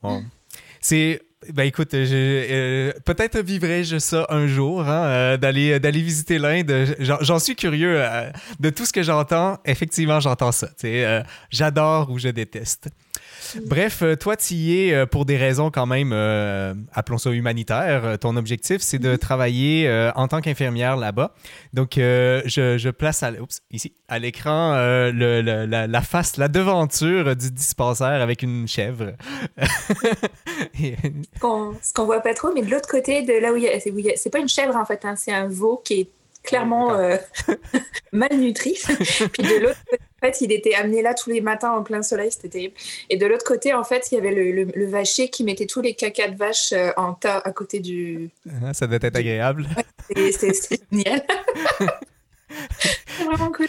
Bon. 0.00 0.22
C'est 0.80 1.20
ben 1.52 1.64
écoute, 1.64 1.94
euh, 1.94 2.92
peut-être 3.04 3.38
vivrai-je 3.40 3.98
ça 3.98 4.26
un 4.30 4.46
jour, 4.46 4.82
hein, 4.82 5.04
euh, 5.06 5.36
d'aller 5.36 5.78
d'aller 5.80 6.00
visiter 6.00 6.38
l'Inde. 6.38 6.96
J'en 6.98 7.38
suis 7.38 7.56
curieux 7.56 8.02
euh, 8.02 8.30
de 8.60 8.70
tout 8.70 8.86
ce 8.86 8.92
que 8.92 9.02
j'entends. 9.02 9.58
Effectivement, 9.64 10.20
j'entends 10.20 10.52
ça. 10.52 10.68
J'adore 11.50 12.10
ou 12.10 12.18
je 12.18 12.28
déteste. 12.28 12.88
Bref, 13.66 14.02
euh, 14.02 14.16
toi, 14.16 14.36
tu 14.36 14.54
y 14.54 14.88
es 14.88 14.94
euh, 14.94 15.06
pour 15.06 15.24
des 15.24 15.36
raisons 15.36 15.70
quand 15.70 15.86
même, 15.86 16.12
euh, 16.12 16.74
appelons 16.92 17.18
ça 17.18 17.30
humanitaires. 17.30 18.18
Ton 18.18 18.36
objectif, 18.36 18.82
c'est 18.82 18.98
de 18.98 19.12
mhm. 19.12 19.18
travailler 19.18 20.10
en 20.14 20.28
tant 20.28 20.40
qu'infirmière 20.40 20.96
là-bas. 20.96 21.34
Donc, 21.72 21.92
je, 21.96 22.90
place 22.90 23.22
à, 23.22 23.32
ici, 23.70 23.94
à 24.08 24.18
l'écran 24.18 24.74
la, 24.74 26.02
face, 26.02 26.36
la 26.36 26.48
devanture 26.48 27.36
du 27.36 27.50
dispensaire 27.50 28.20
avec 28.22 28.42
une 28.42 28.66
chèvre. 28.68 29.12
ce 30.74 31.92
qu'on 31.92 32.04
voit 32.04 32.20
pas 32.20 32.34
trop, 32.34 32.52
mais 32.54 32.62
de 32.62 32.70
l'autre 32.70 32.88
côté, 32.88 33.22
de 33.22 33.32
là 33.34 33.52
où 33.52 33.56
il 33.56 33.64
y 33.64 33.68
a, 33.68 34.16
c'est 34.16 34.30
pas 34.30 34.38
une 34.38 34.48
chèvre 34.48 34.76
en 34.76 34.84
fait, 34.84 35.04
hein, 35.04 35.14
c'est 35.16 35.32
un 35.32 35.48
veau 35.48 35.80
qui 35.84 36.00
est 36.00 36.08
clairement 36.42 36.96
malnutri. 38.12 38.78
Puis 38.86 39.42
de 39.42 39.62
l'autre 39.62 39.80
côté, 39.90 40.02
fait, 40.24 40.40
il 40.40 40.52
était 40.52 40.74
amené 40.74 41.02
là 41.02 41.14
tous 41.14 41.30
les 41.30 41.40
matins 41.40 41.72
en 41.72 41.82
plein 41.82 42.02
soleil, 42.02 42.30
c'était 42.32 42.48
terrible. 42.48 42.74
Et 43.10 43.16
de 43.16 43.26
l'autre 43.26 43.44
côté, 43.44 43.74
en 43.74 43.84
fait, 43.84 44.08
il 44.10 44.16
y 44.16 44.18
avait 44.18 44.34
le, 44.34 44.64
le, 44.64 44.86
vacher 44.86 45.28
qui 45.28 45.44
mettait 45.44 45.66
tous 45.66 45.80
les 45.80 45.94
cacas 45.94 46.28
de 46.28 46.36
vache 46.36 46.72
euh, 46.72 46.90
en 46.96 47.14
tas 47.14 47.38
à 47.38 47.52
côté 47.52 47.80
du. 47.80 48.30
Ah, 48.64 48.74
ça 48.74 48.86
devait 48.86 49.06
être 49.06 49.16
agréable. 49.16 49.66
c'est 50.14 50.78
génial. 50.92 51.22
c'est 52.78 53.24
vraiment 53.24 53.50
cool. 53.50 53.68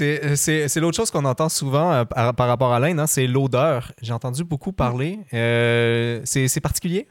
Euh, 0.00 0.34
c'est 0.36 0.76
l'autre 0.76 0.96
chose 0.96 1.10
qu'on 1.10 1.24
entend 1.24 1.48
souvent 1.48 1.92
euh, 1.92 2.04
par, 2.04 2.48
rapport 2.48 2.72
à 2.72 2.80
l'Inde, 2.80 3.00
hein, 3.00 3.06
c'est 3.06 3.26
l'odeur. 3.26 3.92
J'ai 4.02 4.12
entendu 4.12 4.44
beaucoup 4.44 4.72
parler. 4.72 5.20
c'est 5.30 6.60
particulier? 6.60 7.08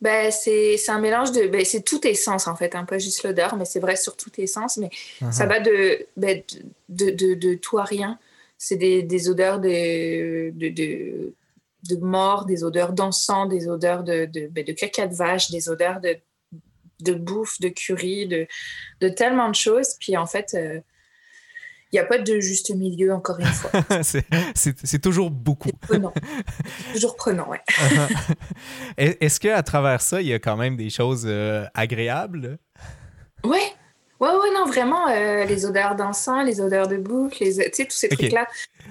Ben, 0.00 0.30
c'est 0.30 0.78
un 0.88 0.98
mélange 0.98 1.32
de. 1.32 1.46
Ben, 1.46 1.64
c'est 1.64 1.82
toute 1.82 2.06
essence, 2.06 2.46
en 2.46 2.56
fait, 2.56 2.74
un 2.74 2.80
hein, 2.80 2.84
pas 2.84 2.98
juste 2.98 3.22
l'odeur, 3.22 3.56
mais 3.56 3.66
c'est 3.66 3.80
vrai 3.80 3.96
sur 3.96 4.16
toute 4.16 4.38
essence. 4.38 4.78
Mais 4.78 4.88
uh-huh. 5.20 5.32
ça 5.32 5.46
va 5.46 5.60
de, 5.60 6.06
ben, 6.16 6.42
de, 6.88 7.10
de, 7.10 7.34
de, 7.34 7.54
tout 7.54 7.78
à 7.78 7.84
rien. 7.84 8.18
C'est 8.56 8.76
des, 8.76 9.02
des, 9.02 9.28
odeurs 9.28 9.60
de, 9.60 10.50
de, 10.50 10.68
de, 10.68 11.34
de, 11.88 11.96
mort, 11.96 12.46
des 12.46 12.64
odeurs 12.64 12.92
d'encens, 12.92 13.48
des 13.48 13.68
odeurs 13.68 14.02
de, 14.02 14.24
de, 14.24 14.46
ben, 14.46 14.64
de 14.64 14.72
caca 14.72 15.06
de 15.06 15.14
vache, 15.14 15.50
des 15.50 15.68
odeurs 15.68 16.00
de, 16.00 16.16
de 17.00 17.12
bouffe, 17.12 17.60
de 17.60 17.68
curry, 17.68 18.26
de, 18.26 18.46
de 19.00 19.08
tellement 19.08 19.50
de 19.50 19.54
choses. 19.54 19.96
Puis 20.00 20.16
en 20.16 20.26
fait, 20.26 20.54
euh, 20.54 20.80
il 21.92 21.96
n'y 21.96 22.00
a 22.00 22.04
pas 22.04 22.18
de 22.18 22.38
juste 22.38 22.70
milieu, 22.74 23.12
encore 23.12 23.40
une 23.40 23.46
fois. 23.46 23.70
c'est 24.54 24.98
toujours 25.00 25.30
beaucoup. 25.30 25.70
Prenant. 25.80 26.12
toujours 26.92 27.16
prenant, 27.16 27.48
ouais. 27.48 27.60
Est-ce 28.96 29.40
qu'à 29.40 29.62
travers 29.62 30.00
ça, 30.00 30.20
il 30.20 30.28
y 30.28 30.32
a 30.32 30.38
quand 30.38 30.56
même 30.56 30.76
des 30.76 30.90
choses 30.90 31.24
euh, 31.26 31.64
agréables? 31.74 32.58
Ouais. 33.42 33.72
Ouais, 34.20 34.28
ouais, 34.28 34.50
non, 34.54 34.66
vraiment, 34.66 35.08
euh, 35.08 35.44
les 35.44 35.64
odeurs 35.64 35.96
d'encens, 35.96 36.44
les 36.44 36.60
odeurs 36.60 36.88
de 36.88 36.98
boucle, 36.98 37.38
tu 37.38 37.52
sais, 37.52 37.70
tous 37.70 37.96
ces 37.96 38.10
trucs-là. 38.10 38.46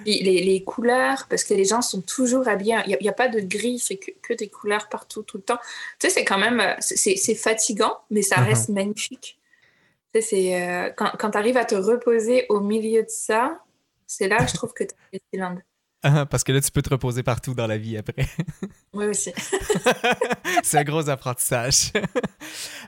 Les, 0.06 0.22
les, 0.24 0.64
couleurs, 0.64 1.28
parce 1.30 1.44
que 1.44 1.54
les 1.54 1.66
gens 1.66 1.84
sont 1.84 2.02
toujours 2.02 2.48
habillés. 2.48 2.78
Il 2.88 2.98
n'y 3.00 3.10
a, 3.10 3.14
pas 3.14 3.28
de 3.28 3.40
gris, 3.40 3.78
c'est 3.78 3.98
que, 3.98 4.10
que, 4.24 4.34
des 4.34 4.50
couleurs 4.50 4.90
partout, 4.90 5.22
tout 5.22 5.38
le 5.38 5.44
temps. 5.44 5.60
Tu 6.00 6.08
sais, 6.08 6.10
c'est 6.10 6.26
quand 6.26 6.40
même. 6.40 6.60
Euh, 6.60 6.74
c'est 6.80 7.36
fatigant, 7.36 7.96
mais 8.10 8.24
ça 8.24 8.38
uh-huh. 8.38 8.46
reste 8.46 8.70
magnifique 8.70 9.39
c'est 10.14 10.62
euh, 10.62 10.90
quand, 10.96 11.12
quand 11.20 11.32
tu 11.32 11.38
arrives 11.38 11.58
à 11.58 11.66
te 11.66 11.76
reposer 11.76 12.46
au 12.50 12.60
milieu 12.60 13.04
de 13.04 13.10
ça, 13.10 13.60
c'est 14.08 14.28
là 14.28 14.38
que 14.38 14.50
je 14.50 14.56
trouve 14.56 14.74
que 14.74 14.84
tu 14.84 14.94
es 15.14 15.20
Disneyland. 15.32 15.58
Ah, 16.02 16.26
parce 16.26 16.46
que 16.46 16.54
là, 16.54 16.62
tu 16.62 16.72
peux 16.72 16.82
te 16.82 16.92
reposer 16.92 17.24
partout 17.24 17.54
dans 17.54 17.68
la 17.68 17.78
vie 17.78 17.98
après. 17.98 18.26
Oui, 18.94 19.08
aussi. 19.08 19.34
c'est 20.64 20.78
un 20.78 20.84
gros 20.86 21.10
apprentissage. 21.10 21.92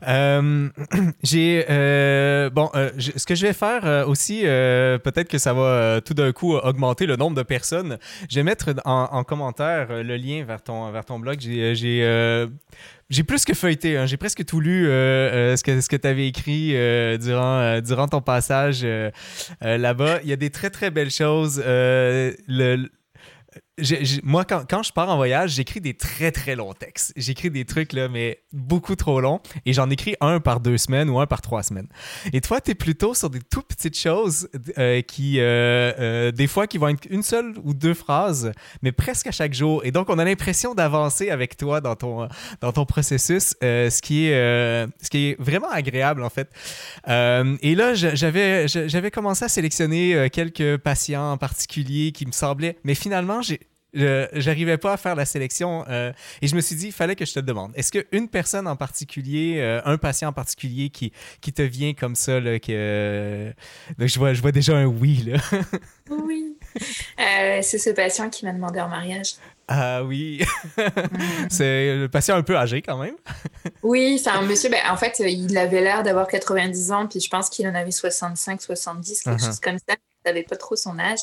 Euh, 0.08 0.70
j'ai. 1.22 1.66
Euh, 1.70 2.50
bon, 2.50 2.72
ce 2.74 3.26
que 3.26 3.36
je 3.36 3.46
vais 3.46 3.52
faire 3.54 4.08
aussi, 4.08 4.44
peut-être 4.44 5.28
que 5.28 5.38
ça 5.38 5.54
va 5.54 6.00
tout 6.00 6.14
d'un 6.14 6.32
coup 6.32 6.56
augmenter 6.56 7.06
le 7.06 7.18
nombre 7.18 7.36
de 7.36 7.44
personnes. 7.44 8.00
Je 8.30 8.36
vais 8.36 8.44
mettre 8.44 8.74
en, 8.86 9.10
en 9.12 9.24
commentaire 9.26 10.02
le 10.02 10.16
lien 10.16 10.46
vers 10.46 10.64
ton, 10.64 10.90
vers 10.92 11.04
ton 11.04 11.20
blog. 11.20 11.38
J'ai 11.42 12.48
j'ai 13.12 13.24
plus 13.24 13.44
que 13.44 13.54
feuilleté. 13.54 13.98
Hein. 13.98 14.06
J'ai 14.06 14.18
presque 14.18 14.44
tout 14.46 14.62
lu 14.62 14.88
euh, 14.88 14.92
euh, 15.52 15.58
ce 15.58 15.64
que, 15.64 15.82
ce 15.82 15.90
que 15.90 15.98
tu 15.98 16.08
avais 16.08 16.28
écrit 16.28 16.72
euh, 16.76 17.18
durant, 17.18 17.82
durant 17.82 18.08
ton 18.08 18.22
passage 18.22 18.88
là-bas. 19.62 20.20
Il 20.24 20.30
y 20.30 20.34
a 20.34 20.38
des 20.38 20.50
très, 20.50 20.70
très 20.70 20.90
belles 20.90 21.12
choses. 21.12 21.62
le, 21.66 22.90
moi, 24.24 24.46
quand, 24.46 24.64
quand, 24.70 24.84
je 24.84 24.92
pars 24.92 25.10
en 25.10 25.16
voyage, 25.16 25.52
j'écris 25.52 25.82
des 25.82 25.94
très 25.94 26.32
très 26.32 26.56
longs 26.56 26.74
textes. 26.74 27.14
J'écris 27.16 27.50
des 27.50 27.66
trucs, 27.66 27.94
là, 27.94 28.08
mais 28.08 28.40
beaucoup 28.52 28.96
trop 28.96 29.22
longs. 29.22 29.40
Et 29.66 29.74
j'en 29.74 29.90
écris 29.90 30.16
un 30.22 30.40
par 30.40 30.60
deux 30.60 30.78
semaines 30.78 31.10
ou 31.10 31.20
un 31.20 31.28
par 31.28 31.42
trois 31.42 31.64
semaines. 31.64 31.88
Et 32.34 32.42
toi, 32.42 32.62
tu 32.62 32.72
es 32.72 32.76
plutôt 32.76 33.14
sur 33.14 33.30
des 33.30 33.40
tout 33.40 33.62
petites 33.62 33.98
choses 33.98 34.50
euh, 34.78 35.02
qui, 35.02 35.40
euh, 35.40 35.94
euh, 36.00 36.32
des 36.32 36.48
fois, 36.48 36.68
qui 36.68 36.78
vont 36.78 36.90
être 36.90 37.08
une 37.10 37.24
seule 37.24 37.54
ou 37.64 37.74
deux 37.74 37.94
phrases, 37.94 38.52
mais 38.82 38.92
presque 38.92 39.28
à 39.28 39.32
chaque 39.32 39.54
jour. 39.54 39.84
Et 39.86 39.92
donc, 39.92 40.10
on 40.10 40.20
a 40.20 40.26
l'impression 40.26 40.74
d'avancer 40.74 41.30
avec 41.30 41.58
toi 41.58 41.82
dans 41.82 41.96
ton, 41.96 42.28
dans 42.62 42.72
ton 42.72 42.86
processus, 42.86 43.56
ce, 43.62 44.02
qui 44.02 44.28
est, 44.28 44.32
ce 45.02 45.10
qui 45.10 45.30
est 45.30 45.36
vraiment 45.40 45.70
agréable, 45.70 46.24
en 46.24 46.30
fait. 46.30 46.50
et 47.08 47.76
là, 47.76 47.94
j'avais, 47.94 48.68
j'avais 48.68 49.12
commencé 49.12 49.46
à 49.46 49.50
sélectionner 49.50 50.30
quelques 50.32 50.78
patients 50.78 51.32
en 51.32 51.38
particulier 51.38 52.12
qui 52.12 52.26
me 52.26 52.32
semblaient, 52.32 52.78
mais 52.84 52.96
finalement, 52.96 53.42
j'ai 53.42 53.60
j'arrivais 53.94 54.78
pas 54.78 54.94
à 54.94 54.98
faire 54.98 55.16
la 55.16 55.26
sélection 55.26 55.84
euh, 55.90 56.12
et 56.42 56.48
je 56.48 56.56
me 56.56 56.62
suis 56.62 56.76
dit, 56.76 56.88
il 56.88 56.92
fallait 56.92 57.16
que 57.16 57.26
je 57.26 57.34
te 57.34 57.40
demande. 57.40 57.72
Est-ce 57.76 57.92
qu'une 57.92 58.28
personne 58.30 58.68
en 58.68 58.76
particulier, 58.76 59.58
euh, 59.60 59.82
un 59.86 59.98
patient 59.98 60.30
en 60.30 60.34
particulier 60.34 60.90
qui, 60.90 61.12
qui 61.42 61.52
te 61.52 61.62
vient 61.62 61.94
comme 61.94 62.16
ça, 62.16 62.40
là, 62.40 62.60
que, 62.60 63.54
je, 64.00 64.20
vois, 64.20 64.34
je 64.34 64.42
vois 64.42 64.52
déjà 64.52 64.78
un 64.78 64.86
oui. 64.86 65.24
Là. 65.28 65.40
oui. 66.10 66.58
Euh, 67.20 67.60
c'est 67.62 67.78
ce 67.78 67.90
patient 67.90 68.30
qui 68.30 68.46
m'a 68.46 68.54
demandé 68.54 68.80
en 68.80 68.88
mariage. 68.88 69.36
Ah 69.68 70.04
oui. 70.04 70.42
c'est 71.50 71.96
le 71.96 72.08
patient 72.08 72.36
un 72.36 72.44
peu 72.44 72.58
âgé 72.58 72.82
quand 72.82 72.98
même. 72.98 73.16
oui, 73.84 74.20
c'est 74.20 74.30
un 74.30 74.42
monsieur. 74.42 74.70
Ben, 74.70 74.82
en 74.90 74.98
fait, 74.98 75.20
il 75.20 75.58
avait 75.58 75.82
l'air 75.82 76.04
d'avoir 76.04 76.28
90 76.28 76.92
ans, 76.92 77.08
puis 77.08 77.20
je 77.20 77.30
pense 77.30 77.50
qu'il 77.50 77.68
en 77.68 77.76
avait 77.76 77.92
65, 77.92 78.62
70, 78.62 79.22
quelque 79.22 79.38
uh-huh. 79.38 79.46
chose 79.46 79.60
comme 79.60 79.78
ça. 79.78 79.96
Il 79.96 80.30
savait 80.30 80.44
pas 80.44 80.58
trop 80.58 80.76
son 80.76 81.00
âge. 81.00 81.20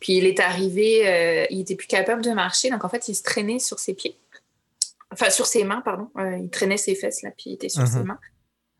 Puis 0.00 0.14
il 0.14 0.26
est 0.26 0.40
arrivé, 0.40 1.06
euh, 1.06 1.46
il 1.50 1.60
était 1.60 1.74
plus 1.74 1.88
capable 1.88 2.22
de 2.22 2.30
marcher, 2.30 2.70
donc 2.70 2.84
en 2.84 2.88
fait, 2.88 3.08
il 3.08 3.14
se 3.14 3.22
traînait 3.22 3.58
sur 3.58 3.78
ses 3.78 3.94
pieds. 3.94 4.16
Enfin, 5.10 5.30
sur 5.30 5.46
ses 5.46 5.64
mains, 5.64 5.80
pardon. 5.80 6.08
Euh, 6.18 6.38
il 6.38 6.50
traînait 6.50 6.76
ses 6.76 6.94
fesses, 6.94 7.22
là, 7.22 7.30
puis 7.30 7.50
il 7.50 7.52
était 7.54 7.68
sur 7.68 7.86
ses 7.86 7.98
uh-huh. 7.98 8.04
mains. 8.04 8.18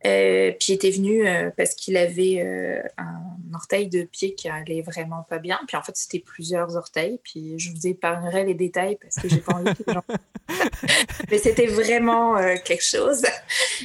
Euh, 0.07 0.53
puis 0.53 0.69
il 0.69 0.75
était 0.75 0.91
venu 0.91 1.25
parce 1.57 1.75
qu'il 1.75 1.97
avait 1.97 2.41
un 2.99 3.21
orteil 3.53 3.89
de 3.89 4.05
pied 4.05 4.35
qui 4.37 4.49
allait 4.49 4.83
vraiment 4.83 5.27
pas 5.29 5.39
bien. 5.39 5.59
Puis 5.67 5.77
en 5.77 5.83
fait, 5.83 5.97
c'était 5.97 6.21
plusieurs 6.21 6.77
orteils. 6.77 7.19
Puis 7.25 7.59
je 7.59 7.73
vous 7.73 7.85
épargnerai 7.87 8.45
les 8.45 8.55
détails 8.55 8.97
parce 9.03 9.17
que 9.17 9.29
j'ai 9.29 9.41
pas 9.41 9.55
envie 9.55 9.75
que 9.75 9.83
les 9.89 9.95
gens... 9.95 10.05
Mais 11.31 11.39
c'était 11.39 11.67
vraiment 11.67 12.37
quelque 12.65 12.85
chose. 12.85 13.23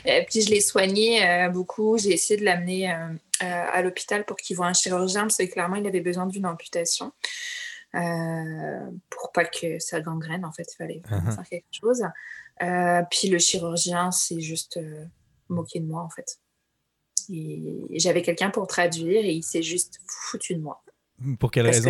puis 0.03 0.41
je 0.41 0.49
l'ai 0.51 0.61
soigné 0.61 1.47
beaucoup. 1.51 1.97
J'ai 1.97 2.11
essayé 2.11 2.39
de 2.39 2.45
l'amener 2.45 2.93
à 3.41 3.81
l'hôpital 3.81 4.25
pour 4.25 4.37
qu'il 4.37 4.55
voit 4.55 4.67
un 4.67 4.73
chirurgien 4.73 5.23
parce 5.23 5.37
que 5.37 5.43
clairement 5.43 5.75
il 5.75 5.85
avait 5.87 6.01
besoin 6.01 6.27
d'une 6.27 6.45
amputation 6.45 7.11
euh, 7.95 8.89
pour 9.09 9.31
pas 9.31 9.45
que 9.45 9.79
ça 9.79 10.01
gangrène 10.01 10.45
en 10.45 10.51
fait 10.51 10.67
il 10.71 10.75
fallait 10.77 11.01
uh-huh. 11.09 11.35
faire 11.35 11.49
quelque 11.49 11.65
chose. 11.71 12.03
Euh, 12.61 13.01
puis 13.09 13.29
le 13.29 13.39
chirurgien 13.39 14.11
s'est 14.11 14.39
juste 14.39 14.79
moqué 15.49 15.79
de 15.79 15.85
moi 15.85 16.01
en 16.01 16.09
fait. 16.09 16.39
Et 17.31 17.99
j'avais 17.99 18.21
quelqu'un 18.21 18.49
pour 18.49 18.67
traduire 18.67 19.23
et 19.25 19.31
il 19.31 19.43
s'est 19.43 19.63
juste 19.63 19.99
foutu 20.07 20.55
de 20.55 20.61
moi. 20.61 20.83
Pour 21.39 21.51
quelle 21.51 21.67
raison? 21.67 21.89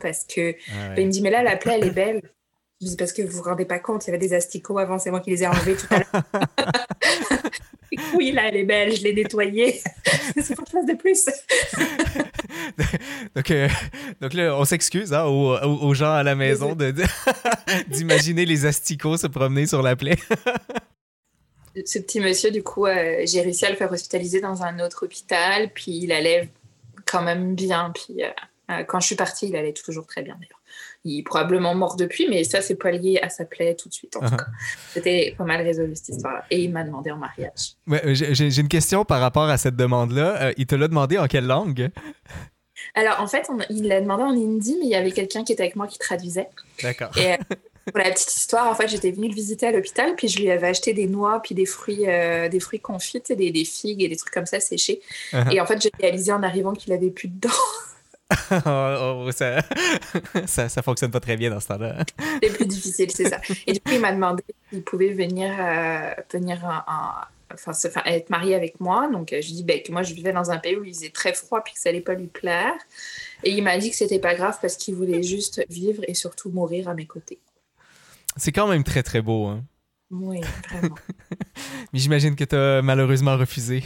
parce 0.00 0.24
que 0.24 0.56
ah 0.72 0.94
il 0.98 1.06
me 1.06 1.12
dit 1.12 1.22
mais 1.22 1.30
là 1.30 1.44
la 1.44 1.56
plaie 1.56 1.78
elle 1.80 1.86
est 1.86 1.92
belle 1.92 2.20
je 2.82 2.88
dis 2.88 2.96
parce 2.96 3.12
que 3.12 3.22
vous 3.22 3.38
vous 3.38 3.42
rendez 3.42 3.64
pas 3.64 3.78
compte 3.78 4.04
il 4.04 4.08
y 4.08 4.10
avait 4.10 4.18
des 4.18 4.34
asticots 4.34 4.78
avant 4.78 4.98
c'est 4.98 5.10
moi 5.10 5.20
qui 5.20 5.30
les 5.30 5.42
ai 5.42 5.46
enlevés 5.46 5.76
tout 5.76 5.86
à 5.90 5.98
l'heure 5.98 6.22
oui, 8.14 8.32
là, 8.32 8.48
elle 8.48 8.56
est 8.56 8.64
belle, 8.64 8.94
je 8.94 9.02
l'ai 9.02 9.14
nettoyée. 9.14 9.80
C'est 10.40 10.54
pour 10.54 10.66
chose 10.66 10.86
de 10.86 10.94
plus. 10.94 11.24
donc, 13.36 13.50
euh, 13.50 13.68
donc 14.20 14.34
là, 14.34 14.56
on 14.56 14.64
s'excuse 14.64 15.12
hein, 15.12 15.24
aux, 15.24 15.94
gens 15.94 16.12
à 16.12 16.22
la 16.22 16.34
maison 16.34 16.76
d'imaginer 17.88 18.44
les 18.44 18.66
asticots 18.66 19.16
se 19.16 19.26
promener 19.26 19.66
sur 19.66 19.82
la 19.82 19.96
plaie. 19.96 20.16
Ce 21.86 21.98
petit 21.98 22.20
monsieur, 22.20 22.50
du 22.50 22.62
coup, 22.62 22.86
euh, 22.86 23.22
j'ai 23.24 23.40
réussi 23.40 23.64
à 23.64 23.70
le 23.70 23.76
faire 23.76 23.90
hospitaliser 23.90 24.40
dans 24.40 24.62
un 24.62 24.78
autre 24.80 25.06
hôpital, 25.06 25.70
puis 25.72 25.92
il 26.02 26.12
allait 26.12 26.50
quand 27.06 27.22
même 27.22 27.54
bien. 27.54 27.90
Puis 27.94 28.22
euh, 28.22 28.28
quand 28.88 29.00
je 29.00 29.06
suis 29.06 29.16
partie, 29.16 29.48
il 29.48 29.56
allait 29.56 29.72
toujours 29.72 30.06
très 30.06 30.22
bien 30.22 30.34
d'ailleurs. 30.34 30.60
Il 31.04 31.18
est 31.18 31.22
probablement 31.22 31.74
mort 31.74 31.96
depuis, 31.96 32.28
mais 32.28 32.44
ça, 32.44 32.62
c'est 32.62 32.76
pas 32.76 32.92
lié 32.92 33.18
à 33.22 33.28
sa 33.28 33.44
plaie 33.44 33.74
tout 33.74 33.88
de 33.88 33.94
suite. 33.94 34.16
En 34.16 34.20
tout 34.20 34.36
cas, 34.36 34.46
c'était 34.92 35.34
pas 35.36 35.44
mal 35.44 35.60
résolu 35.60 35.96
cette 35.96 36.10
histoire-là. 36.10 36.44
Et 36.50 36.62
il 36.62 36.72
m'a 36.72 36.84
demandé 36.84 37.10
en 37.10 37.16
mariage. 37.16 37.74
Ouais, 37.86 38.14
j'ai 38.14 38.60
une 38.60 38.68
question 38.68 39.04
par 39.04 39.20
rapport 39.20 39.48
à 39.48 39.58
cette 39.58 39.76
demande-là. 39.76 40.42
Euh, 40.42 40.52
il 40.56 40.66
te 40.66 40.74
l'a 40.74 40.88
demandé 40.88 41.18
en 41.18 41.26
quelle 41.26 41.46
langue? 41.46 41.90
Alors, 42.94 43.20
en 43.20 43.26
fait, 43.26 43.48
il 43.70 43.88
l'a 43.88 44.00
demandé 44.00 44.22
en 44.22 44.32
hindi, 44.32 44.76
mais 44.78 44.86
il 44.86 44.90
y 44.90 44.94
avait 44.94 45.12
quelqu'un 45.12 45.44
qui 45.44 45.52
était 45.52 45.62
avec 45.62 45.76
moi 45.76 45.86
qui 45.86 45.98
traduisait. 45.98 46.48
D'accord. 46.82 47.10
Et 47.16 47.32
euh, 47.32 47.36
pour 47.86 47.98
la 47.98 48.10
petite 48.10 48.34
histoire, 48.34 48.70
en 48.70 48.74
fait, 48.74 48.88
j'étais 48.88 49.10
venue 49.10 49.28
le 49.28 49.34
visiter 49.34 49.66
à 49.66 49.72
l'hôpital, 49.72 50.14
puis 50.14 50.28
je 50.28 50.38
lui 50.38 50.50
avais 50.50 50.68
acheté 50.68 50.92
des 50.92 51.06
noix, 51.06 51.40
puis 51.42 51.54
des 51.54 51.66
fruits, 51.66 52.08
euh, 52.08 52.48
des 52.48 52.60
fruits 52.60 52.80
confits, 52.80 53.22
des, 53.28 53.50
des, 53.50 53.64
figues 53.64 54.02
et 54.02 54.08
des 54.08 54.16
trucs 54.16 54.32
comme 54.32 54.46
ça 54.46 54.60
séchés. 54.60 55.00
Uh-huh. 55.32 55.52
Et 55.52 55.60
en 55.60 55.66
fait, 55.66 55.80
j'ai 55.82 55.90
réalisé 56.00 56.32
en 56.32 56.42
arrivant 56.42 56.74
qu'il 56.74 56.92
avait 56.92 57.10
plus 57.10 57.28
de 57.28 57.40
dents. 57.40 57.50
Oh, 58.66 59.26
oh, 59.26 59.30
ça, 60.46 60.68
ça, 60.68 60.82
fonctionne 60.82 61.10
pas 61.10 61.20
très 61.20 61.36
bien 61.36 61.50
dans 61.50 61.60
ce 61.60 61.68
temps-là. 61.68 62.04
c'est 62.42 62.50
plus 62.50 62.66
difficile, 62.66 63.10
c'est 63.10 63.28
ça. 63.28 63.40
Et 63.66 63.72
du 63.72 63.80
coup, 63.80 63.92
il 63.92 64.00
m'a 64.00 64.12
demandé 64.12 64.42
s'il 64.70 64.82
pouvait 64.82 65.12
venir, 65.12 65.54
euh, 65.58 66.14
venir 66.32 66.84
enfin, 67.52 68.02
être 68.06 68.30
marié 68.30 68.54
avec 68.54 68.80
moi. 68.80 69.08
Donc, 69.10 69.32
euh, 69.32 69.40
je 69.40 69.48
lui 69.48 69.52
ai 69.52 69.56
dit 69.56 69.64
ben, 69.64 69.82
que 69.82 69.92
moi, 69.92 70.02
je 70.02 70.14
vivais 70.14 70.32
dans 70.32 70.50
un 70.50 70.58
pays 70.58 70.76
où 70.76 70.84
il 70.84 70.94
faisait 70.94 71.10
très 71.10 71.32
froid 71.32 71.62
puis 71.62 71.74
que 71.74 71.80
ça 71.80 71.88
allait 71.88 72.00
pas 72.00 72.14
lui 72.14 72.26
plaire. 72.26 72.74
Et 73.44 73.50
il 73.50 73.62
m'a 73.62 73.78
dit 73.78 73.90
que 73.90 73.96
c'était 73.96 74.18
pas 74.18 74.34
grave 74.34 74.58
parce 74.60 74.76
qu'il 74.76 74.94
voulait 74.94 75.22
juste 75.22 75.64
vivre 75.68 76.02
et 76.06 76.14
surtout 76.14 76.50
mourir 76.50 76.88
à 76.88 76.94
mes 76.94 77.06
côtés. 77.06 77.38
C'est 78.36 78.52
quand 78.52 78.68
même 78.68 78.84
très, 78.84 79.02
très 79.02 79.22
beau. 79.22 79.46
Hein? 79.46 79.64
Oui, 80.10 80.40
vraiment. 80.70 80.94
Mais 81.92 81.98
j'imagine 81.98 82.36
que 82.36 82.44
tu 82.44 82.54
as 82.54 82.82
malheureusement 82.82 83.36
refusé. 83.36 83.82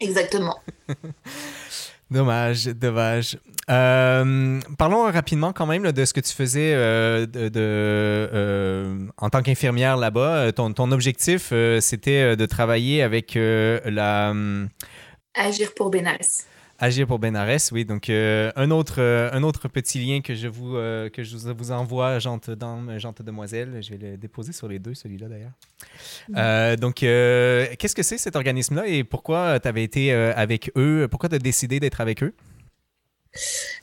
Exactement. 0.00 0.58
Dommage, 2.10 2.64
dommage. 2.68 3.36
Euh, 3.68 4.60
parlons 4.78 5.02
rapidement 5.10 5.52
quand 5.52 5.66
même 5.66 5.92
de 5.92 6.04
ce 6.06 6.14
que 6.14 6.20
tu 6.20 6.32
faisais 6.32 6.72
euh, 6.74 7.26
euh, 7.36 9.06
en 9.18 9.28
tant 9.28 9.42
qu'infirmière 9.42 9.98
là-bas. 9.98 10.52
Ton, 10.52 10.72
ton 10.72 10.90
objectif, 10.90 11.52
c'était 11.80 12.34
de 12.36 12.46
travailler 12.46 13.02
avec 13.02 13.34
la... 13.36 14.34
Agir 15.34 15.74
pour 15.74 15.90
Bénès. 15.90 16.46
Agir 16.80 17.08
pour 17.08 17.18
Benares, 17.18 17.72
oui. 17.72 17.84
Donc, 17.84 18.08
euh, 18.08 18.52
un, 18.54 18.70
autre, 18.70 19.00
euh, 19.00 19.30
un 19.32 19.42
autre 19.42 19.66
petit 19.66 19.98
lien 19.98 20.20
que 20.20 20.36
je 20.36 20.46
vous, 20.46 20.76
euh, 20.76 21.10
que 21.10 21.24
je 21.24 21.36
vous 21.36 21.72
envoie, 21.72 22.20
Jante 22.20 22.50
Dame, 22.50 22.94
Jante 22.98 23.20
Demoiselle. 23.20 23.80
Je 23.82 23.90
vais 23.90 24.10
le 24.10 24.16
déposer 24.16 24.52
sur 24.52 24.68
les 24.68 24.78
deux, 24.78 24.94
celui-là 24.94 25.26
d'ailleurs. 25.26 26.76
donc, 26.76 26.96
qu'est-ce 26.96 27.94
que 27.96 28.04
c'est 28.04 28.18
cet 28.18 28.36
organisme-là 28.36 28.86
et 28.86 29.02
pourquoi 29.02 29.58
tu 29.58 29.66
avais 29.66 29.82
été 29.82 30.12
avec 30.12 30.70
eux? 30.76 31.08
Pourquoi 31.10 31.28
tu 31.28 31.34
as 31.34 31.40
décidé 31.40 31.80
d'être 31.80 32.00
avec 32.00 32.22
eux? 32.22 32.32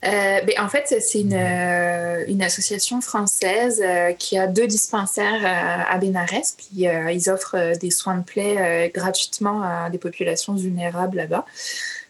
ben, 0.02 0.54
en 0.60 0.70
fait, 0.70 0.96
c'est 1.02 1.20
une, 1.20 1.34
une, 1.34 2.42
association 2.42 3.02
française 3.02 3.84
qui 4.18 4.38
a 4.38 4.48
deux 4.48 4.68
dispensaires 4.68 5.42
à 5.44 5.98
Benares. 5.98 6.56
Puis 6.58 6.86
ils 6.88 7.30
offrent 7.30 7.78
des 7.78 7.92
soins 7.92 8.18
de 8.18 8.24
plaie 8.24 8.92
gratuitement 8.94 9.62
à 9.64 9.90
des 9.90 9.98
populations 9.98 10.56
vulnérables 10.56 11.18
là-bas. 11.18 11.46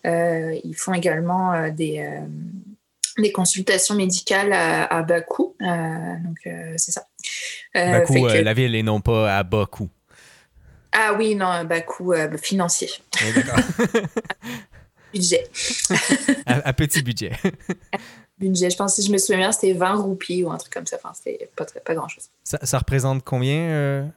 Euh, 0.05 0.59
ils 0.63 0.75
font 0.75 0.93
également 0.93 1.53
euh, 1.53 1.69
des 1.71 1.99
euh, 1.99 2.21
des 3.17 3.31
consultations 3.31 3.95
médicales 3.95 4.51
à, 4.53 4.83
à 4.85 5.01
bas 5.01 5.21
coût. 5.21 5.55
donc, 5.59 6.37
c'est 6.75 6.91
ça. 6.91 7.07
bas 7.73 8.01
coût, 8.01 8.27
la 8.27 8.53
ville 8.53 8.75
et 8.75 8.83
non 8.83 8.99
pas 8.99 9.37
à 9.37 9.43
bas 9.43 9.65
coût. 9.65 9.89
Ah 10.91 11.13
oui, 11.17 11.35
non, 11.35 11.63
bas 11.63 11.81
coût 11.81 12.13
financier. 12.41 12.89
d'accord. 13.33 13.59
budget. 15.13 15.47
à, 16.45 16.73
petit 16.73 17.01
budget. 17.01 17.31
budget, 18.37 18.69
je 18.69 18.75
pense, 18.75 18.95
si 18.95 19.03
je 19.03 19.11
me 19.13 19.17
souviens 19.17 19.37
bien, 19.37 19.51
c'était 19.53 19.71
20 19.71 19.95
roupies 19.95 20.43
ou 20.43 20.51
un 20.51 20.57
truc 20.57 20.73
comme 20.73 20.85
ça. 20.85 20.97
Enfin, 20.97 21.13
c'était 21.13 21.49
pas, 21.55 21.65
pas 21.85 21.95
grand-chose. 21.95 22.25
Ça, 22.43 22.59
ça, 22.63 22.79
représente 22.79 23.23
combien? 23.23 24.11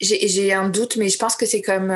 J'ai 0.00 0.52
un 0.52 0.68
doute, 0.68 0.96
mais 0.96 1.08
je 1.08 1.18
pense 1.18 1.34
que 1.34 1.44
c'est 1.44 1.62
comme 1.62 1.92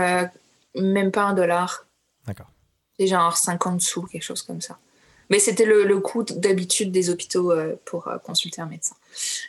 même 0.75 1.13
pas 1.13 1.23
un 1.23 1.35
dollar. 1.35 1.87
D'accord. 2.27 2.51
C'est 2.99 3.07
genre 3.07 3.37
50 3.37 3.81
sous, 3.81 4.03
quelque 4.03 4.23
chose 4.23 4.43
comme 4.43 4.61
ça. 4.61 4.79
Mais 5.31 5.39
c'était 5.39 5.67
le, 5.67 6.01
coût 6.01 6.23
d'habitude 6.23 6.91
des 6.91 7.11
hôpitaux 7.11 7.53
euh, 7.53 7.77
pour 7.85 8.09
euh, 8.09 8.19
consulter 8.19 8.63
un 8.63 8.67
médecin. 8.67 8.97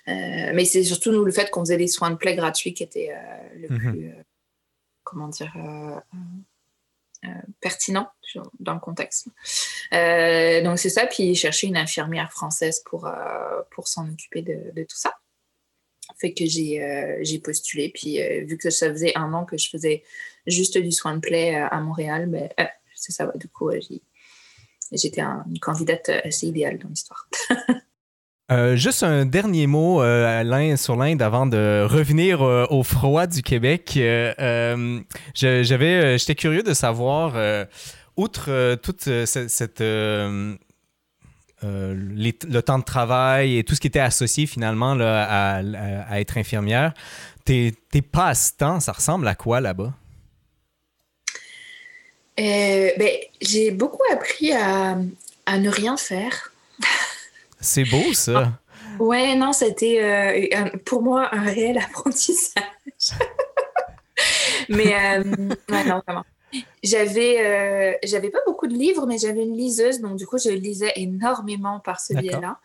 Euh, 0.08 0.52
mais 0.54 0.66
c'est 0.66 0.84
surtout 0.84 1.12
nous 1.12 1.24
le 1.24 1.32
fait 1.32 1.50
qu'on 1.50 1.62
faisait 1.62 1.78
des 1.78 1.88
soins 1.88 2.12
de 2.12 2.16
plaie 2.16 2.36
gratuits 2.36 2.74
qui 2.74 2.84
étaient 2.84 3.16
le 3.56 3.70
mhm. 3.70 3.80
plus, 3.80 4.12
comment 5.04 5.30
dire, 5.30 5.54
pertinent 7.62 8.10
dans 8.60 8.74
le 8.74 8.80
contexte. 8.80 9.28
donc 9.92 10.80
c'est 10.80 10.90
ça, 10.90 11.08
puis 11.08 11.36
chercher 11.36 11.68
une 11.68 11.78
infirmière 11.78 12.32
française 12.32 12.82
pour, 12.86 13.10
pour 13.72 13.88
s'en 13.88 14.10
occuper 14.10 14.42
de, 14.42 14.72
de, 14.76 14.84
tout 14.84 14.98
ça. 14.98 15.18
Fait 16.18 16.34
que 16.34 16.46
j'ai 16.46 17.42
postulé, 17.44 17.90
puis 17.90 18.20
vu 18.46 18.58
que 18.58 18.70
ça 18.70 18.90
faisait 18.90 19.18
un 19.18 19.34
an 19.34 19.46
que 19.46 19.58
je 19.58 19.70
faisais 19.70 20.04
juste 20.48 20.78
du 20.78 20.92
soin 20.92 21.16
de 21.16 21.20
plaie 21.20 21.56
à 21.56 21.80
Montréal, 21.80 22.28
ben, 22.28 22.50
c'est 23.00 23.12
ça. 23.12 23.32
Du 23.36 23.48
coup, 23.48 23.72
j'étais 24.92 25.22
une 25.22 25.60
candidate 25.60 26.10
assez 26.10 26.48
idéale 26.48 26.78
dans 26.80 26.90
l'histoire. 26.90 27.30
Euh, 28.52 28.76
juste 28.76 29.04
un 29.04 29.28
dernier 29.28 29.68
mot 29.68 30.02
euh, 30.02 30.76
sur 30.76 30.96
l'Inde 30.96 31.22
avant 31.22 31.46
de 31.46 31.86
revenir 31.88 32.42
euh, 32.42 32.66
au 32.72 32.82
froid 32.82 33.28
du 33.28 33.44
Québec. 33.44 33.92
j'avais, 35.36 36.18
j'étais 36.18 36.34
curieux 36.36 36.64
de 36.64 36.74
savoir, 36.74 37.36
outre 38.18 38.76
toute 38.82 39.02
cette, 39.26 39.82
le 39.82 40.50
temps 42.62 42.80
de 42.80 42.84
travail 42.84 43.60
et 43.60 43.64
tout 43.64 43.76
ce 43.76 43.82
qui 43.82 43.88
était 43.88 44.00
associé 44.00 44.48
finalement 44.48 44.98
à, 45.00 45.62
à, 46.10 46.20
être 46.20 46.40
infirmière, 46.40 46.96
tes, 47.46 47.76
tes 47.92 48.02
passe-temps, 48.02 48.80
ça 48.80 48.94
ressemble 48.94 49.28
à 49.28 49.36
quoi 49.36 49.62
là-bas? 49.62 49.94
Euh, 52.40 52.92
ben, 52.98 53.12
j'ai 53.42 53.72
beaucoup 53.72 54.02
appris 54.12 54.54
à, 54.54 54.98
à, 55.46 55.58
ne 55.58 55.70
rien 55.70 55.98
faire. 55.98 56.54
C'est 57.60 57.84
beau, 57.84 58.14
ça. 58.14 58.54
ouais, 59.00 59.36
non, 59.36 59.52
c'était 59.52 60.02
euh, 60.02 60.70
pour 60.86 61.02
moi 61.02 61.30
un 61.34 61.42
réel 61.42 61.78
apprentissage. 61.84 62.64
mais 64.70 64.94
euh, 64.96 65.24
non, 65.24 65.56
vraiment. 65.68 66.24
J'avais, 66.82 68.00
j'avais 68.04 68.30
pas 68.30 68.40
beaucoup 68.46 68.68
de 68.68 68.74
livres, 68.74 69.06
mais 69.06 69.18
j'avais 69.18 69.44
une 69.44 69.56
liseuse, 69.56 70.00
donc 70.00 70.16
du 70.16 70.26
coup, 70.26 70.38
je 70.38 70.50
lisais 70.50 70.94
énormément 70.96 71.80
par 71.80 72.00
ce 72.00 72.14
biais-là. 72.14 72.58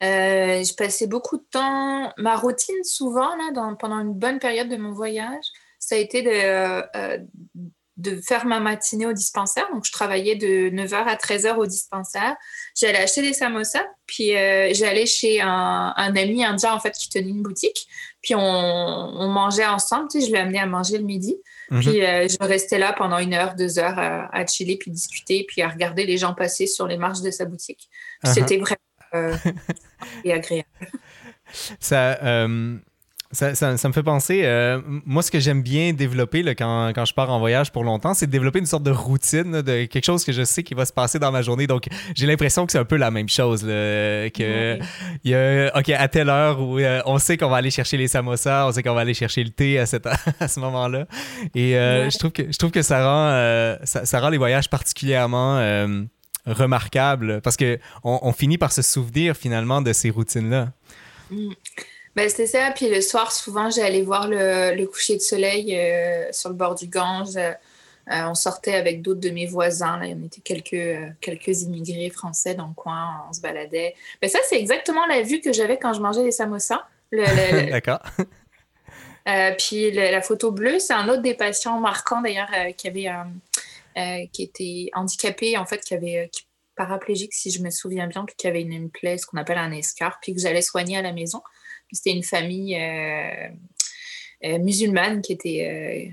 je 0.00 0.74
passais 0.74 1.06
beaucoup 1.06 1.36
de 1.36 1.44
temps. 1.50 2.12
Ma 2.16 2.36
routine, 2.36 2.82
souvent, 2.84 3.36
là, 3.36 3.50
dans, 3.52 3.74
pendant 3.74 3.98
une 3.98 4.14
bonne 4.14 4.38
période 4.38 4.68
de 4.68 4.76
mon 4.76 4.92
voyage, 4.92 5.44
ça 5.78 5.96
a 5.96 5.98
été 5.98 6.22
de, 6.22 7.30
de 7.96 8.16
faire 8.16 8.44
ma 8.44 8.60
matinée 8.60 9.06
au 9.06 9.12
dispensaire. 9.12 9.66
Donc, 9.72 9.84
je 9.86 9.92
travaillais 9.92 10.36
de 10.36 10.68
9h 10.70 10.94
à 10.94 11.14
13h 11.16 11.56
au 11.56 11.66
dispensaire. 11.66 12.36
J'allais 12.78 12.98
acheter 12.98 13.22
des 13.22 13.32
samosas, 13.32 13.84
puis 14.06 14.36
euh, 14.36 14.70
j'allais 14.74 15.06
chez 15.06 15.40
un, 15.40 15.94
ami 15.96 16.44
indien, 16.44 16.74
en 16.74 16.80
fait, 16.80 16.92
qui 16.92 17.08
tenait 17.08 17.30
une 17.30 17.42
boutique. 17.42 17.86
Puis, 18.22 18.34
on, 18.34 19.28
mangeait 19.28 19.66
ensemble. 19.66 20.08
Tu 20.10 20.20
sais, 20.20 20.26
je 20.26 20.30
lui 20.30 20.38
amenais 20.38 20.58
à 20.58 20.66
manger 20.66 20.98
le 20.98 21.04
midi. 21.04 21.36
Mhm. 21.70 21.80
Puis, 21.80 22.04
euh, 22.04 22.28
je 22.28 22.36
restais 22.46 22.78
là 22.78 22.92
pendant 22.92 23.18
une 23.18 23.32
heure, 23.32 23.54
deux 23.54 23.78
heures 23.78 23.98
à, 23.98 24.46
chiller, 24.46 24.76
puis 24.76 24.90
discuter, 24.90 25.46
puis 25.48 25.62
à 25.62 25.68
regarder 25.68 26.04
les 26.04 26.18
gens 26.18 26.34
passer 26.34 26.66
sur 26.66 26.86
les 26.86 26.98
marches 26.98 27.22
de 27.22 27.30
sa 27.30 27.46
boutique. 27.46 27.88
Uh-huh. 28.24 28.34
C'était 28.34 28.58
vraiment 28.58 28.76
euh, 29.14 29.36
agréable. 30.30 30.68
Ça 31.80 32.18
ça, 33.36 33.54
ça, 33.54 33.88
me 33.88 33.92
fait 33.92 34.02
penser, 34.02 34.42
euh, 34.44 34.80
moi, 35.04 35.22
ce 35.22 35.30
que 35.30 35.40
j'aime 35.40 35.60
bien 35.60 35.92
développer 35.92 36.42
là, 36.42 36.54
quand, 36.54 36.92
quand, 36.94 37.04
je 37.04 37.12
pars 37.12 37.28
en 37.30 37.38
voyage 37.38 37.70
pour 37.70 37.84
longtemps, 37.84 38.14
c'est 38.14 38.26
de 38.26 38.30
développer 38.30 38.60
une 38.60 38.66
sorte 38.66 38.82
de 38.82 38.90
routine, 38.90 39.60
de 39.60 39.84
quelque 39.84 40.06
chose 40.06 40.24
que 40.24 40.32
je 40.32 40.42
sais 40.42 40.62
qui 40.62 40.72
va 40.72 40.86
se 40.86 40.92
passer 40.92 41.18
dans 41.18 41.30
ma 41.30 41.42
journée. 41.42 41.66
Donc, 41.66 41.86
j'ai 42.14 42.26
l'impression 42.26 42.64
que 42.64 42.72
c'est 42.72 42.78
un 42.78 42.86
peu 42.86 42.96
la 42.96 43.10
même 43.10 43.28
chose. 43.28 43.60
que, 43.62 44.78
il 45.22 45.30
y 45.30 45.34
a, 45.34 45.76
OK, 45.76 45.90
à 45.90 46.08
telle 46.08 46.30
heure 46.30 46.60
où 46.60 46.78
euh, 46.78 47.02
on 47.04 47.18
sait 47.18 47.36
qu'on 47.36 47.50
va 47.50 47.56
aller 47.56 47.70
chercher 47.70 47.98
les 47.98 48.08
samosas, 48.08 48.68
on 48.68 48.72
sait 48.72 48.82
qu'on 48.82 48.94
va 48.94 49.02
aller 49.02 49.12
chercher 49.12 49.44
le 49.44 49.50
thé 49.50 49.78
à, 49.78 49.84
cette, 49.84 50.06
à 50.40 50.48
ce 50.48 50.58
moment-là. 50.60 51.06
Et 51.54 51.76
euh, 51.76 52.08
je, 52.08 52.16
trouve 52.16 52.32
que, 52.32 52.50
je 52.50 52.56
trouve 52.56 52.70
que 52.70 52.82
ça 52.82 53.04
rend, 53.04 53.76
ça, 53.84 54.20
rend 54.20 54.30
les 54.30 54.38
voyages 54.38 54.70
particulièrement 54.70 55.60
remarquables 56.46 57.42
parce 57.42 57.58
qu'on 57.58 57.76
on 58.02 58.32
finit 58.32 58.56
par 58.56 58.72
se 58.72 58.80
souvenir 58.80 59.36
finalement 59.36 59.82
de 59.82 59.92
ces 59.92 60.08
routines-là. 60.08 60.70
Mm. 61.30 61.50
Ben, 62.16 62.30
c'était 62.30 62.46
ça. 62.46 62.70
Puis 62.74 62.88
le 62.88 63.02
soir, 63.02 63.30
souvent, 63.30 63.68
j'allais 63.68 64.00
voir 64.00 64.26
le, 64.26 64.84
coucher 64.86 65.16
de 65.16 65.20
soleil 65.20 65.76
euh, 65.76 66.32
sur 66.32 66.48
le 66.48 66.54
bord 66.54 66.74
du 66.74 66.88
Gange. 66.88 67.36
Euh, 67.36 67.52
on 68.08 68.34
sortait 68.34 68.74
avec 68.74 69.02
d'autres 69.02 69.20
de 69.20 69.28
mes 69.28 69.44
voisins. 69.46 69.98
Là. 69.98 70.06
Il 70.06 70.12
y 70.12 70.14
en 70.14 70.24
était 70.24 70.40
quelques, 70.40 70.72
euh, 70.72 71.10
quelques 71.20 71.62
immigrés 71.62 72.08
français 72.08 72.54
dans 72.54 72.68
le 72.68 72.74
coin. 72.74 73.26
On 73.28 73.34
se 73.34 73.42
baladait. 73.42 73.94
Ben, 74.22 74.30
ça, 74.30 74.38
c'est 74.48 74.58
exactement 74.58 75.04
la 75.06 75.20
vue 75.20 75.42
que 75.42 75.52
j'avais 75.52 75.76
quand 75.76 75.92
je 75.92 76.00
mangeais 76.00 76.22
les 76.22 76.30
samosas. 76.30 76.86
D'accord. 77.12 78.00
puis 79.58 79.92
la 79.92 80.20
photo 80.22 80.50
bleue, 80.50 80.80
c'est 80.80 80.92
un 80.92 81.08
autre 81.08 81.22
des 81.22 81.34
patients 81.34 81.78
marquants 81.78 82.20
d'ailleurs 82.20 82.50
qui 82.76 82.88
avait 82.88 83.08
qui 84.32 84.42
était 84.42 84.90
handicapé 84.92 85.56
en 85.56 85.66
fait, 85.66 85.78
qui 85.84 85.94
avait 85.94 86.28
paraplégique 86.74 87.32
si 87.32 87.52
je 87.52 87.62
me 87.62 87.70
souviens 87.70 88.08
bien, 88.08 88.24
puis 88.24 88.34
qui 88.36 88.48
avait 88.48 88.62
une, 88.62 88.72
une 88.72 88.90
plaie, 88.90 89.18
ce 89.18 89.26
qu'on 89.26 89.36
appelle 89.36 89.58
un 89.58 89.70
escar, 89.70 90.18
puis 90.20 90.34
que 90.34 90.40
j'allais 90.40 90.62
soigner 90.62 90.96
à 90.96 91.02
la 91.02 91.12
maison 91.12 91.40
c'était 91.96 92.12
une 92.12 92.22
famille 92.22 92.76
euh, 92.76 93.48
euh, 94.44 94.58
musulmane 94.58 95.22
qui 95.22 95.32
était, 95.32 96.12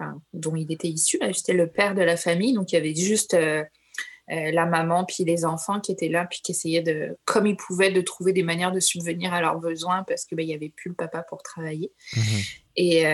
euh, 0.00 0.04
dont 0.32 0.56
il 0.56 0.70
était 0.70 0.88
issu. 0.88 1.18
C'était 1.32 1.52
le 1.52 1.66
père 1.66 1.94
de 1.94 2.02
la 2.02 2.16
famille, 2.16 2.52
donc 2.52 2.72
il 2.72 2.76
y 2.76 2.78
avait 2.78 2.94
juste 2.94 3.36
la 4.28 4.66
maman 4.66 5.04
puis 5.04 5.24
les 5.24 5.44
enfants 5.44 5.78
qui 5.78 5.92
étaient 5.92 6.08
là 6.08 6.26
puis 6.28 6.40
qui 6.42 6.50
essayaient 6.50 6.82
de, 6.82 7.16
comme 7.24 7.46
ils 7.46 7.56
pouvaient, 7.56 7.92
de 7.92 8.00
trouver 8.00 8.32
des 8.32 8.42
manières 8.42 8.72
de 8.72 8.80
subvenir 8.80 9.32
à 9.32 9.40
leurs 9.40 9.60
besoins 9.60 10.02
parce 10.02 10.24
que 10.24 10.34
ben, 10.34 10.42
il 10.42 10.50
y 10.50 10.54
avait 10.54 10.72
plus 10.74 10.88
le 10.88 10.96
papa 10.96 11.22
pour 11.22 11.42
travailler. 11.42 11.92
Mhm. 12.16 12.22
Et 12.78 13.04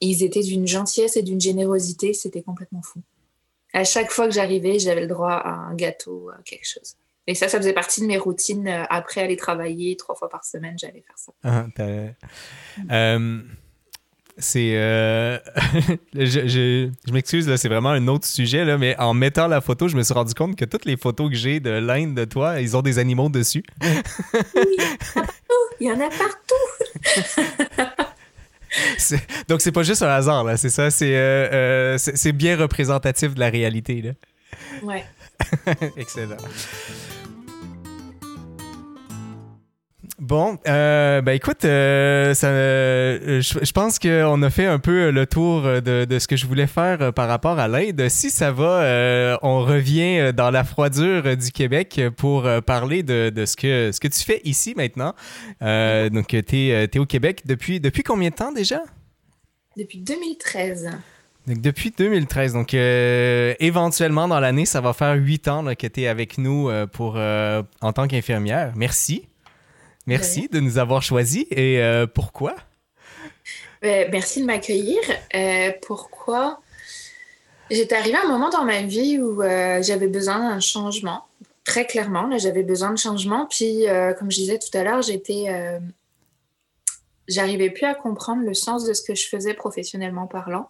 ils 0.00 0.22
étaient 0.22 0.42
d'une 0.42 0.66
gentillesse 0.66 1.16
et 1.16 1.22
d'une 1.22 1.40
générosité, 1.40 2.14
c'était 2.14 2.42
complètement 2.42 2.82
fou. 2.82 3.00
À 3.72 3.84
chaque 3.84 4.10
fois 4.10 4.26
que 4.26 4.34
j'arrivais, 4.34 4.78
j'avais 4.78 5.02
le 5.02 5.06
droit 5.06 5.32
à 5.32 5.50
un 5.50 5.74
gâteau, 5.74 6.30
à 6.30 6.42
quelque 6.42 6.66
chose. 6.66 6.96
Et 7.26 7.34
ça, 7.34 7.48
ça 7.48 7.58
faisait 7.58 7.72
partie 7.72 8.00
de 8.00 8.06
mes 8.06 8.18
routines. 8.18 8.66
Euh, 8.66 8.84
après 8.90 9.20
aller 9.20 9.36
travailler 9.36 9.96
trois 9.96 10.14
fois 10.14 10.28
par 10.28 10.44
semaine, 10.44 10.76
j'allais 10.78 11.04
faire 11.06 11.16
ça. 11.16 11.32
Ah, 11.44 11.66
euh, 12.90 13.42
c'est. 14.38 14.72
Euh, 14.74 15.38
je, 16.14 16.48
je, 16.48 17.12
m'excuse, 17.12 17.54
c'est 17.56 17.68
vraiment 17.68 17.90
un 17.90 18.08
autre 18.08 18.26
sujet, 18.26 18.64
là, 18.64 18.78
mais 18.78 18.98
en 18.98 19.14
mettant 19.14 19.48
la 19.48 19.60
photo, 19.60 19.86
je 19.86 19.96
me 19.96 20.02
suis 20.02 20.14
rendu 20.14 20.34
compte 20.34 20.56
que 20.56 20.64
toutes 20.64 20.86
les 20.86 20.96
photos 20.96 21.30
que 21.30 21.36
j'ai 21.36 21.60
de 21.60 21.70
l'Inde 21.70 22.14
de 22.14 22.24
toi, 22.24 22.60
ils 22.60 22.76
ont 22.76 22.82
des 22.82 22.98
animaux 22.98 23.28
dessus. 23.28 23.62
oui, 23.82 23.98
il 25.80 25.86
y 25.88 25.92
en 25.92 26.00
a 26.00 26.08
partout. 26.08 26.54
Donc, 29.48 29.60
c'est 29.60 29.72
pas 29.72 29.82
juste 29.82 30.02
un 30.02 30.08
hasard, 30.08 30.44
là, 30.44 30.56
c'est 30.56 30.70
ça. 30.70 30.90
C'est 30.90 31.98
c'est 31.98 32.32
bien 32.32 32.56
représentatif 32.56 33.34
de 33.34 33.40
la 33.40 33.50
réalité. 33.50 34.00
Là. 34.00 34.12
Ouais. 34.82 35.04
Excellent. 35.96 36.36
Bon, 40.20 40.58
euh, 40.68 41.22
ben 41.22 41.32
écoute, 41.32 41.64
euh, 41.64 42.34
euh, 42.44 43.40
je, 43.40 43.72
pense 43.72 43.98
qu'on 43.98 44.42
a 44.42 44.50
fait 44.50 44.66
un 44.66 44.78
peu 44.78 45.10
le 45.10 45.26
tour 45.26 45.62
de, 45.62 46.18
ce 46.18 46.28
que 46.28 46.36
je 46.36 46.46
voulais 46.46 46.66
faire 46.66 47.14
par 47.14 47.26
rapport 47.26 47.58
à 47.58 47.68
l'aide. 47.68 48.06
Si 48.10 48.28
ça 48.28 48.52
va, 48.52 49.38
on 49.40 49.64
revient 49.64 50.34
dans 50.34 50.50
la 50.50 50.62
froidure 50.62 51.36
du 51.38 51.50
Québec 51.50 52.02
pour 52.18 52.46
parler 52.66 53.02
de, 53.02 53.32
ce, 53.46 53.56
que, 53.56 54.08
tu 54.08 54.20
fais 54.20 54.42
ici 54.44 54.74
maintenant. 54.76 55.14
Donc, 55.62 56.28
tu 56.28 56.68
es, 56.68 56.98
au 56.98 57.06
Québec 57.06 57.42
depuis 57.46 58.02
combien 58.04 58.28
de 58.28 58.34
temps 58.34 58.52
déjà? 58.52 58.82
Depuis 59.74 60.00
2013. 60.00 60.90
Depuis 61.58 61.90
2013. 61.90 62.52
Donc, 62.52 62.74
euh, 62.74 63.54
éventuellement, 63.58 64.28
dans 64.28 64.40
l'année, 64.40 64.66
ça 64.66 64.80
va 64.80 64.92
faire 64.92 65.14
huit 65.14 65.48
ans 65.48 65.62
là, 65.62 65.74
que 65.74 65.86
tu 65.86 66.06
avec 66.06 66.38
nous 66.38 66.68
euh, 66.68 66.86
pour, 66.86 67.14
euh, 67.16 67.62
en 67.80 67.92
tant 67.92 68.06
qu'infirmière. 68.06 68.72
Merci. 68.76 69.26
Merci 70.06 70.48
de 70.48 70.60
nous 70.60 70.78
avoir 70.78 71.02
choisis. 71.02 71.44
Et 71.50 71.80
pourquoi? 72.14 72.56
Merci 73.82 74.40
de 74.40 74.46
m'accueillir. 74.46 74.98
Pourquoi? 75.82 76.60
J'étais 77.70 77.94
arrivée 77.94 78.16
à 78.16 78.24
un 78.24 78.28
moment 78.28 78.48
dans 78.48 78.64
ma 78.64 78.82
vie 78.82 79.20
où 79.20 79.40
j'avais 79.40 80.08
besoin 80.08 80.38
d'un 80.38 80.58
changement. 80.58 81.26
Très 81.62 81.86
clairement, 81.86 82.28
j'avais 82.38 82.64
besoin 82.64 82.90
de 82.90 82.98
changement. 82.98 83.46
Puis, 83.46 83.84
comme 84.18 84.32
je 84.32 84.38
disais 84.38 84.58
tout 84.58 84.76
à 84.76 84.82
l'heure, 84.82 85.02
j'étais... 85.02 85.46
J'arrivais 87.28 87.70
plus 87.70 87.86
à 87.86 87.94
comprendre 87.94 88.42
le 88.42 88.54
sens 88.54 88.84
de 88.84 88.92
ce 88.92 89.02
que 89.02 89.14
je 89.14 89.28
faisais 89.28 89.54
professionnellement 89.54 90.26
parlant. 90.26 90.68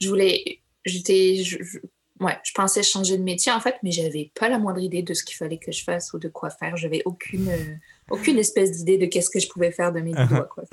Je 0.00 0.08
voulais... 0.08 0.60
J'étais... 0.84 1.42
je- 1.42 1.62
je- 1.62 1.78
Ouais, 2.18 2.38
je 2.44 2.52
pensais 2.54 2.82
changer 2.82 3.18
de 3.18 3.22
métier 3.22 3.52
en 3.52 3.60
fait, 3.60 3.74
mais 3.82 3.90
j'avais 3.90 4.30
pas 4.40 4.48
la 4.48 4.58
moindre 4.58 4.80
idée 4.80 5.02
de 5.02 5.12
ce 5.12 5.22
qu'il 5.22 5.36
fallait 5.36 5.58
que 5.58 5.70
je 5.70 5.84
fasse 5.84 6.14
ou 6.14 6.18
de 6.18 6.28
quoi 6.28 6.48
faire. 6.48 6.74
J'avais 6.78 7.02
aucune, 7.04 7.50
euh, 7.50 7.74
aucune 8.10 8.38
espèce 8.38 8.70
d'idée 8.72 8.96
de 8.96 9.04
qu'est-ce 9.04 9.28
que 9.28 9.38
je 9.38 9.46
pouvais 9.48 9.70
faire 9.70 9.92
de 9.92 10.00
mes 10.00 10.12
doigts. 10.14 10.48
Quoi. 10.54 10.64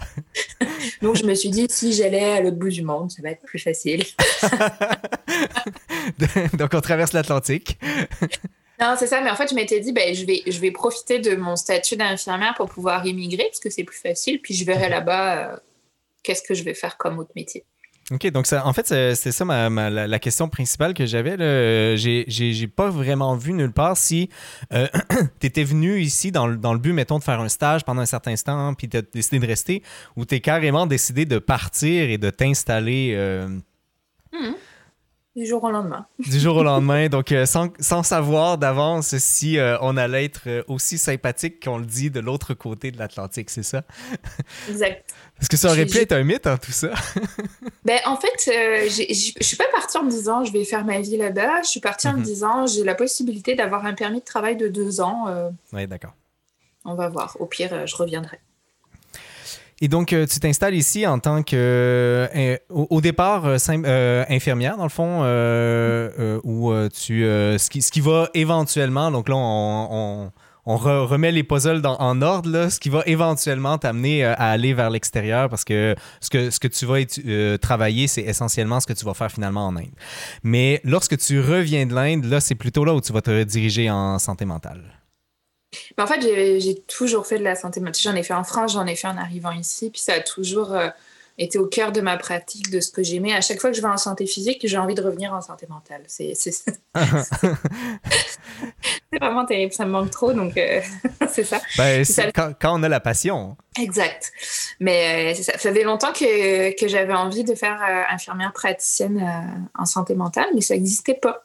Donc 1.01 1.17
je 1.17 1.25
me 1.25 1.36
suis 1.36 1.49
dit, 1.49 1.67
si 1.69 1.91
j'allais 1.91 2.23
à 2.23 2.39
l'autre 2.39 2.55
bout 2.55 2.69
du 2.69 2.81
monde, 2.81 3.12
ça 3.12 3.21
va 3.21 3.31
être 3.31 3.41
plus 3.41 3.59
facile. 3.59 4.05
Donc, 6.53 6.71
on 6.73 6.81
traverse 6.81 7.13
l'Atlantique. 7.13 7.77
Non, 8.79 8.95
c'est 8.97 9.07
ça, 9.07 9.21
mais 9.21 9.29
en 9.29 9.36
fait, 9.36 9.49
je 9.49 9.55
m'étais 9.55 9.79
dit, 9.79 9.93
ben, 9.93 10.13
je, 10.15 10.25
vais, 10.25 10.41
je 10.47 10.59
vais 10.59 10.71
profiter 10.71 11.19
de 11.19 11.36
mon 11.36 11.55
statut 11.55 11.95
d'infirmière 11.95 12.53
pour 12.55 12.69
pouvoir 12.69 13.05
immigrer, 13.05 13.45
parce 13.45 13.59
que 13.59 13.69
c'est 13.69 13.83
plus 13.83 13.97
facile, 13.99 14.41
puis 14.41 14.53
je 14.53 14.65
verrai 14.65 14.89
là-bas 14.89 15.53
euh, 15.53 15.57
qu'est-ce 16.23 16.41
que 16.41 16.53
je 16.53 16.63
vais 16.63 16.73
faire 16.73 16.97
comme 16.97 17.19
autre 17.19 17.31
métier. 17.36 17.63
OK, 18.12 18.28
donc 18.32 18.48
ça, 18.48 18.68
en 18.68 18.74
fait, 18.74 18.88
c'est 18.88 19.32
ça 19.32 19.46
ma, 19.46 19.89
la, 19.89 20.20
question 20.20 20.50
principale 20.50 20.94
que 20.94 21.06
j'avais. 21.06 21.38
Euh, 21.39 21.96
J'ai 21.96 22.68
pas 22.68 22.89
vraiment 22.89 23.36
vu 23.36 23.54
nulle 23.54 23.72
part 23.72 23.96
si 23.96 24.30
tu 24.72 25.48
étais 25.48 25.63
venu 25.63 26.00
ici 26.02 26.32
dans 26.32 26.48
le, 26.48 26.58
dans 26.58 26.74
le 26.74 26.80
but, 26.80 26.92
mettons, 26.92 27.20
de 27.20 27.24
faire 27.24 27.39
un 27.39 27.50
stage 27.50 27.86
pendant 27.86 28.02
un 28.02 28.06
certain 28.06 28.36
temps, 28.36 28.74
puis 28.74 28.89
tu 28.89 28.98
as 28.98 29.02
décidé 29.02 29.39
de 29.39 29.48
rester, 29.48 29.84
ou 30.18 30.26
tu 30.26 30.36
es 30.36 30.42
carrément 30.42 30.86
décidé 30.86 31.26
de 31.26 31.39
partir 31.39 32.10
et 32.10 32.18
de 32.18 32.30
t'installer 32.30 33.13
euh, 33.16 33.48
Du 35.36 35.48
jour 35.48 35.63
au 35.63 35.72
lendemain. 35.72 36.06
du 36.19 36.39
jour 36.39 36.58
au 36.58 36.63
lendemain, 36.63 37.08
donc 37.10 37.32
euh, 37.32 37.48
sans, 37.48 37.69
sans 37.80 38.04
savoir 38.04 38.60
d'avance 38.60 39.17
si 39.17 39.58
euh, 39.58 39.78
on 39.82 39.98
allait 39.98 40.26
être 40.26 40.41
euh, 40.46 40.63
aussi 40.67 41.00
sympathique 41.00 41.63
qu'on 41.63 41.80
le 41.80 41.86
dit 41.88 42.12
de 42.12 42.19
l'autre 42.19 42.54
côté 42.54 42.91
de 42.91 43.00
l'Atlantique, 43.00 43.50
c'est 43.50 43.63
ça? 43.63 43.84
Exact. 44.69 45.12
Parce 45.36 45.48
que 45.48 45.58
ça 45.58 45.69
aurait 45.72 45.88
pu 45.88 45.98
être 45.98 46.12
un 46.12 46.24
mythe, 46.24 46.46
hein, 46.46 46.58
tout 46.62 46.72
ça. 46.72 46.89
Ben, 47.86 48.00
en 48.06 48.15
fait, 48.15 48.28
euh, 48.50 48.88
j'ai- 48.89 49.12
je 49.13 49.43
suis 49.46 49.58
pas 49.58 49.67
partie 49.74 49.98
en 49.98 50.04
me 50.04 50.10
disant, 50.12 50.43
je 50.46 50.54
vais 50.54 50.63
faire 50.65 50.86
ma 50.86 51.02
vie 51.02 51.17
là-bas. 51.17 51.63
Je 51.63 51.67
suis 51.69 51.80
partie 51.82 52.08
en 52.08 52.13
Mhm. 52.13 52.19
me 52.19 52.24
disant, 52.24 52.65
j'ai 52.67 52.84
la 52.84 52.96
possibilité 52.96 53.56
d'avoir 53.56 53.86
un 53.86 53.93
permis 53.93 54.19
de 54.19 54.26
travail 54.26 54.56
de 54.56 54.67
deux 54.67 55.02
ans. 55.02 55.26
Oui, 55.74 55.86
d'accord. 55.88 56.13
on 56.86 56.93
va 56.96 57.10
voir. 57.10 57.36
Au 57.39 57.46
pire, 57.46 57.86
je 57.88 57.96
reviendrai. 57.96 58.39
Et 59.81 59.88
donc, 59.88 60.13
euh, 60.13 60.25
tu 60.25 60.39
t'installes 60.39 60.75
ici 60.75 61.05
en 61.05 61.19
tant 61.19 61.43
que, 61.43 61.55
euh, 61.55 62.57
au, 62.69 63.01
départ, 63.01 63.43
euh, 63.45 64.25
infirmière, 64.29 64.77
dans 64.77 64.83
le 64.83 64.89
fond, 64.89 65.21
euh, 65.23 66.39
où 66.43 66.71
tu, 66.89 67.21
ce, 67.23 67.69
qui, 67.69 67.81
ce 67.81 67.91
qui 67.91 67.99
va 68.01 68.29
éventuellement, 68.33 69.12
donc 69.12 69.27
là, 69.29 69.36
on, 69.36 69.88
on- 69.91 70.31
on 70.65 70.77
re- 70.77 71.05
remet 71.05 71.33
les 71.33 71.43
puzzles 71.43 71.81
en 71.86 72.21
ordre, 72.21 72.49
là, 72.49 72.69
ce 72.69 72.79
qui 72.79 72.88
va 72.88 73.03
éventuellement 73.05 73.77
t'amener 73.77 74.23
à 74.23 74.31
aller 74.36 74.73
vers 74.73 74.89
l'extérieur, 74.89 75.49
parce 75.49 75.65
que 75.65 75.93
ce 76.21 76.29
que, 76.29 76.49
ce 76.51 76.59
que 76.62 76.69
tu 76.69 76.86
vas 76.86 77.57
travailler, 77.57 78.07
c'est 78.07 78.21
essentiellement 78.21 78.79
ce 78.79 78.88
que 78.88 78.93
tu 78.93 79.03
vas 79.03 79.13
faire 79.13 79.29
finalement 79.29 79.67
en 79.67 79.75
Inde. 79.75 79.91
Mais 80.41 80.79
lorsque 80.86 81.17
tu 81.17 81.41
reviens 81.41 81.86
de 81.86 81.93
l'Inde, 81.93 82.23
là, 82.23 82.39
c'est 82.39 82.55
plutôt 82.55 82.86
là 82.86 82.93
où 82.93 83.01
tu 83.01 83.12
vas 83.12 83.21
te 83.21 83.29
rediriger 83.31 83.91
en 83.91 84.17
santé 84.19 84.45
mentale. 84.45 84.81
Mais 85.97 86.03
en 86.03 86.07
fait, 86.07 86.21
j'ai 86.21 86.79
toujours 86.81 87.27
fait 87.27 87.39
de 87.39 87.43
la 87.43 87.55
santé 87.55 87.79
mentale. 87.79 88.01
J'en 88.01 88.15
ai 88.15 88.23
fait 88.23 88.33
en 88.33 88.43
France, 88.43 88.73
j'en 88.73 88.86
ai 88.86 88.95
fait 88.95 89.07
en 89.07 89.17
arrivant 89.17 89.51
ici. 89.51 89.89
Puis 89.89 90.01
ça 90.01 90.13
a 90.13 90.19
toujours 90.19 90.73
euh, 90.73 90.89
été 91.38 91.57
au 91.57 91.67
cœur 91.67 91.91
de 91.91 92.01
ma 92.01 92.17
pratique, 92.17 92.69
de 92.69 92.79
ce 92.79 92.91
que 92.91 93.03
j'aimais. 93.03 93.33
À 93.33 93.41
chaque 93.41 93.59
fois 93.59 93.69
que 93.69 93.75
je 93.75 93.81
vais 93.81 93.88
en 93.88 93.97
santé 93.97 94.25
physique, 94.25 94.62
j'ai 94.63 94.77
envie 94.77 94.95
de 94.95 95.01
revenir 95.01 95.33
en 95.33 95.41
santé 95.41 95.67
mentale. 95.69 96.03
C'est 96.07 96.33
vraiment 99.19 99.45
terrible. 99.45 99.73
Ça 99.73 99.86
me 99.86 99.91
manque 99.91 100.12
trop, 100.12 100.33
donc 100.33 100.57
euh, 100.57 100.81
c'est 101.29 101.43
ça. 101.43 101.62
Ben, 101.77 102.03
ça. 102.03 102.31
quand, 102.31 102.53
quand 102.59 102.79
on 102.79 102.83
a 102.83 102.89
la 102.89 102.99
passion. 102.99 103.57
Exact. 103.79 104.31
Mais 104.79 105.31
euh, 105.31 105.36
ça. 105.36 105.53
Ça 105.53 105.57
faisait 105.57 105.83
longtemps 105.83 106.13
que, 106.13 106.79
que 106.79 106.88
j'avais 106.88 107.13
envie 107.13 107.43
de 107.43 107.55
faire 107.55 107.81
infirmière 108.09 108.53
praticienne 108.53 109.69
en 109.75 109.86
santé 109.86 110.15
mentale, 110.15 110.47
mais 110.55 110.62
ça 110.62 110.73
n'existait 110.73 111.13
pas. 111.13 111.43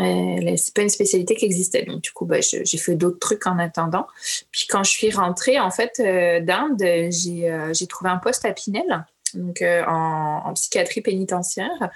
Euh, 0.00 0.56
c'est 0.56 0.74
pas 0.74 0.82
une 0.82 0.88
spécialité 0.88 1.34
qui 1.36 1.44
existait. 1.44 1.84
Donc, 1.84 2.00
du 2.02 2.10
coup, 2.12 2.28
je- 2.30 2.64
j'ai 2.64 2.78
fait 2.78 2.94
d'autres 2.94 3.18
trucs 3.18 3.46
en 3.46 3.58
attendant. 3.58 4.06
Puis, 4.50 4.66
quand 4.68 4.82
je 4.82 4.90
suis 4.90 5.10
rentrée, 5.10 5.60
en 5.60 5.70
fait, 5.70 6.00
euh, 6.00 6.40
d'Inde, 6.40 6.82
j'ai 7.10 7.50
euh, 7.50 7.72
j'ai 7.74 7.86
trouvé 7.86 8.10
un 8.10 8.16
poste 8.18 8.44
à 8.44 8.52
Pinel, 8.52 9.04
donc 9.34 9.62
euh, 9.62 9.84
en, 9.86 10.52
psychiatrie 10.54 11.00
pénitentiaire. 11.00 11.90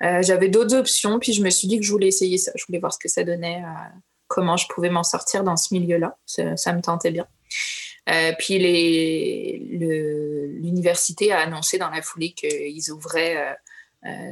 J'avais 0.00 0.48
d'autres 0.48 0.74
options, 0.76 1.18
puis 1.18 1.32
je 1.32 1.42
me 1.42 1.48
suis 1.48 1.66
dit 1.68 1.78
que 1.78 1.84
je 1.84 1.90
voulais 1.90 2.08
essayer 2.08 2.36
ça. 2.36 2.52
Je 2.54 2.66
voulais 2.66 2.78
voir 2.78 2.92
ce 2.92 2.98
que 2.98 3.08
ça 3.08 3.24
donnait, 3.24 3.62
comment 4.28 4.58
je 4.58 4.66
pouvais 4.68 4.90
m'en 4.90 5.02
sortir 5.02 5.42
dans 5.42 5.56
ce 5.56 5.72
milieu-là. 5.72 6.18
Ça, 6.26 6.72
me 6.74 6.82
tentait 6.82 7.10
bien. 7.10 7.26
Puis 8.38 8.58
l'université 10.60 11.32
a 11.32 11.38
annoncé 11.38 11.78
dans 11.78 11.88
la 11.88 12.02
foulée 12.02 12.34
qu'ils 12.34 12.92
ouvraient 12.92 13.56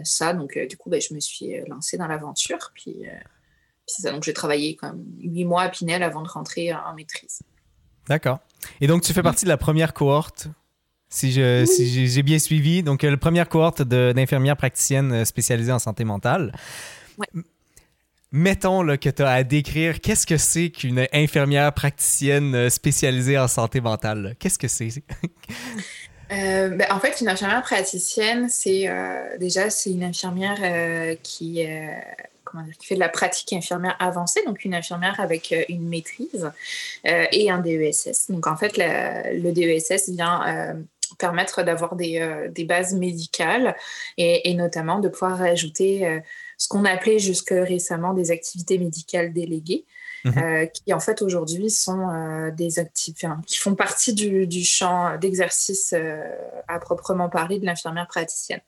ça. 0.05 0.33
Donc, 0.33 0.57
euh, 0.57 0.67
du 0.67 0.77
coup, 0.77 0.91
ben, 0.91 1.01
je 1.01 1.15
me 1.15 1.21
suis 1.21 1.59
euh, 1.59 1.65
lancée 1.69 1.97
dans 1.97 2.07
l'aventure. 2.07 2.73
Puis, 2.75 3.07
euh, 3.07 3.11
puis 3.87 3.95
c'est 3.97 4.03
ça. 4.03 4.13
Donc, 4.13 4.25
j'ai 4.25 4.33
travaillé 4.33 4.77
comme 4.77 5.05
huit 5.19 5.45
mois 5.45 5.63
à 5.63 5.69
Pinel 5.69 6.03
avant 6.03 6.23
de 6.23 6.29
rentrer 6.29 6.73
en 6.73 6.95
maîtrise. 6.95 7.43
D'accord. 8.09 8.39
Et 8.81 8.87
donc, 8.87 9.03
tu 9.03 9.13
fais 9.13 9.23
partie 9.23 9.45
de 9.45 9.51
la 9.51 9.57
première 9.57 9.95
cohorte, 9.95 10.49
si 11.09 11.33
si 11.33 11.89
j'ai 11.89 12.07
j'ai 12.07 12.23
bien 12.23 12.39
suivi. 12.39 12.83
Donc, 12.83 13.05
euh, 13.05 13.11
la 13.11 13.17
première 13.17 13.49
cohorte 13.49 13.83
d'infirmières 13.83 14.57
praticiennes 14.57 15.13
euh, 15.13 15.25
spécialisées 15.25 15.73
en 15.73 15.79
santé 15.79 16.05
mentale. 16.05 16.53
Ouais. 17.19 17.27
Mettons 18.33 18.83
là, 18.83 18.97
que 18.97 19.09
tu 19.09 19.23
as 19.23 19.31
à 19.31 19.43
décrire 19.45 20.01
qu'est-ce 20.01 20.27
que 20.27 20.37
c'est 20.37 20.71
qu'une 20.71 21.07
infirmière 21.13 21.73
praticienne 21.73 22.55
euh, 22.55 22.69
spécialisée 22.69 23.39
en 23.39 23.47
santé 23.47 23.81
mentale? 23.81 24.35
Qu'est-ce 24.41 24.59
que 24.59 24.67
c'est? 24.67 24.89
Euh, 26.33 26.69
ben, 26.71 26.87
en 26.91 27.01
fait, 27.01 27.21
une 27.21 27.29
infirmière 27.29 27.63
praticienne, 27.63 28.49
c'est 28.49 28.89
euh, 28.89 29.37
déjà 29.39 29.71
c'est 29.71 29.91
une 29.91 30.05
infirmière 30.05 30.59
euh, 30.63 31.17
qui, 31.23 31.67
fait 32.81 32.95
de 32.95 33.01
la 33.01 33.09
pratique 33.09 33.53
infirmière 33.53 33.97
avancée, 33.99 34.41
donc 34.47 34.65
une 34.65 34.75
infirmière 34.75 35.19
avec 35.19 35.53
une 35.69 35.89
maîtrise 35.89 36.53
et 37.05 37.51
un 37.51 37.59
DESS. 37.59 38.31
Donc 38.31 38.47
en 38.47 38.57
fait, 38.57 38.77
le 38.77 39.51
DESS 39.51 40.11
vient 40.11 40.77
permettre 41.19 41.65
d'avoir 41.65 41.97
des, 41.97 42.65
bases 42.65 42.95
médicales 42.95 43.75
et, 44.19 44.51
et 44.51 44.55
notamment 44.55 45.01
de 45.01 45.09
pouvoir 45.09 45.43
ajouter 45.43 46.23
ce 46.57 46.69
qu'on 46.69 46.85
appelait 46.85 47.19
jusque 47.19 47.51
récemment 47.51 48.15
des 48.15 48.31
activités 48.31 48.79
médicales 48.79 49.33
déléguées. 49.33 49.85
Mhm. 50.25 50.39
euh, 50.39 50.67
qui 50.67 50.95
en 50.95 51.01
fait 51.01 51.21
aujourd'hui 51.21 51.71
sont 51.71 52.09
euh, 52.09 52.51
des 52.51 52.79
activités 52.79 53.29
qui 53.47 53.59
font 53.59 53.75
partie 53.75 54.15
du, 54.15 54.47
du 54.47 54.65
champ 54.65 55.19
d'exercice 55.19 55.93
euh, 55.93 56.23
à 56.67 56.79
proprement 56.79 57.29
parler 57.29 57.59
de 57.59 57.67
l'infirmière 57.67 58.07
praticienne. 58.07 58.61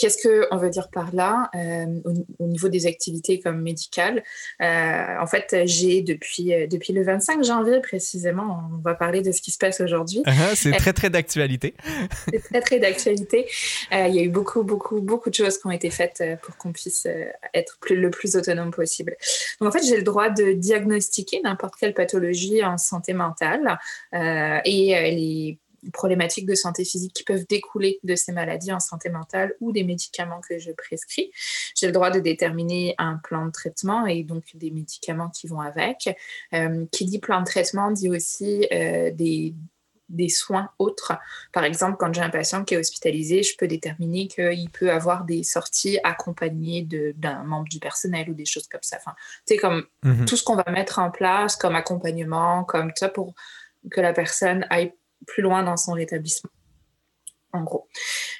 Qu'est-ce 0.00 0.26
qu'on 0.26 0.56
veut 0.56 0.70
dire 0.70 0.88
par 0.88 1.14
là 1.14 1.50
euh, 1.54 1.84
au, 2.06 2.44
au 2.44 2.46
niveau 2.46 2.68
des 2.70 2.86
activités 2.86 3.38
comme 3.38 3.60
médicales 3.60 4.24
euh, 4.62 5.16
En 5.20 5.26
fait, 5.26 5.54
j'ai 5.66 6.00
depuis, 6.00 6.54
euh, 6.54 6.66
depuis 6.66 6.94
le 6.94 7.04
25 7.04 7.44
janvier 7.44 7.80
précisément, 7.82 8.62
on 8.72 8.78
va 8.78 8.94
parler 8.94 9.20
de 9.20 9.30
ce 9.30 9.42
qui 9.42 9.50
se 9.50 9.58
passe 9.58 9.78
aujourd'hui. 9.82 10.22
Ah, 10.24 10.54
c'est 10.54 10.72
très, 10.72 10.94
très 10.94 11.10
d'actualité. 11.10 11.74
C'est 12.32 12.42
très, 12.42 12.62
très 12.62 12.78
d'actualité. 12.78 13.46
Il 13.92 14.14
y 14.14 14.20
a 14.20 14.22
eu 14.22 14.30
beaucoup, 14.30 14.62
beaucoup, 14.62 15.02
beaucoup 15.02 15.28
de 15.28 15.34
choses 15.34 15.58
qui 15.58 15.66
ont 15.66 15.70
été 15.70 15.90
faites 15.90 16.24
pour 16.40 16.56
qu'on 16.56 16.72
puisse 16.72 17.06
être 17.52 17.76
plus, 17.80 17.96
le 17.96 18.08
plus 18.08 18.36
autonome 18.36 18.70
possible. 18.70 19.16
Donc, 19.60 19.68
en 19.68 19.72
fait, 19.78 19.84
j'ai 19.84 19.98
le 19.98 20.02
droit 20.02 20.30
de 20.30 20.54
diagnostiquer 20.54 21.42
n'importe 21.44 21.74
quelle 21.78 21.92
pathologie 21.92 22.64
en 22.64 22.78
santé 22.78 23.12
mentale 23.12 23.78
et 24.14 25.12
les 25.12 25.58
problématiques 25.92 26.46
de 26.46 26.54
santé 26.54 26.84
physique 26.84 27.14
qui 27.14 27.24
peuvent 27.24 27.46
découler 27.48 27.98
de 28.02 28.14
ces 28.14 28.32
maladies 28.32 28.72
en 28.72 28.80
santé 28.80 29.08
mentale 29.08 29.54
ou 29.60 29.72
des 29.72 29.84
médicaments 29.84 30.40
que 30.40 30.58
je 30.58 30.72
prescris. 30.72 31.30
J'ai 31.74 31.86
le 31.86 31.92
droit 31.92 32.10
de 32.10 32.20
déterminer 32.20 32.94
un 32.98 33.16
plan 33.16 33.46
de 33.46 33.50
traitement 33.50 34.06
et 34.06 34.22
donc 34.22 34.44
des 34.54 34.70
médicaments 34.70 35.30
qui 35.30 35.46
vont 35.46 35.60
avec. 35.60 36.10
Euh, 36.54 36.86
qui 36.92 37.04
dit 37.04 37.18
plan 37.18 37.40
de 37.40 37.46
traitement 37.46 37.90
dit 37.90 38.08
aussi 38.08 38.66
euh, 38.72 39.10
des 39.10 39.54
des 40.10 40.28
soins 40.28 40.70
autres. 40.78 41.12
Par 41.52 41.64
exemple, 41.64 41.96
quand 41.98 42.12
j'ai 42.12 42.20
un 42.20 42.30
patient 42.30 42.64
qui 42.64 42.74
est 42.74 42.76
hospitalisé, 42.76 43.42
je 43.42 43.56
peux 43.56 43.68
déterminer 43.68 44.28
qu'il 44.28 44.68
peut 44.70 44.90
avoir 44.90 45.24
des 45.24 45.42
sorties 45.42 45.98
accompagnées 46.04 46.86
d'un 47.16 47.44
membre 47.44 47.68
du 47.68 47.78
personnel 47.78 48.28
ou 48.28 48.34
des 48.34 48.44
choses 48.44 48.66
comme 48.66 48.82
ça. 48.82 48.98
Enfin, 48.98 49.14
tu 49.46 49.54
sais, 49.54 49.56
comme 49.56 49.86
mhm. 50.02 50.26
tout 50.26 50.36
ce 50.36 50.44
qu'on 50.44 50.56
va 50.56 50.64
mettre 50.70 50.98
en 50.98 51.10
place 51.10 51.56
comme 51.56 51.76
accompagnement, 51.76 52.64
comme 52.64 52.90
ça, 52.96 53.08
pour 53.08 53.34
que 53.90 54.00
la 54.00 54.12
personne 54.12 54.66
aille 54.68 54.92
plus 55.26 55.42
loin 55.42 55.62
dans 55.62 55.76
son 55.76 55.92
rétablissement. 55.92 56.50
En 57.52 57.62
gros. 57.62 57.88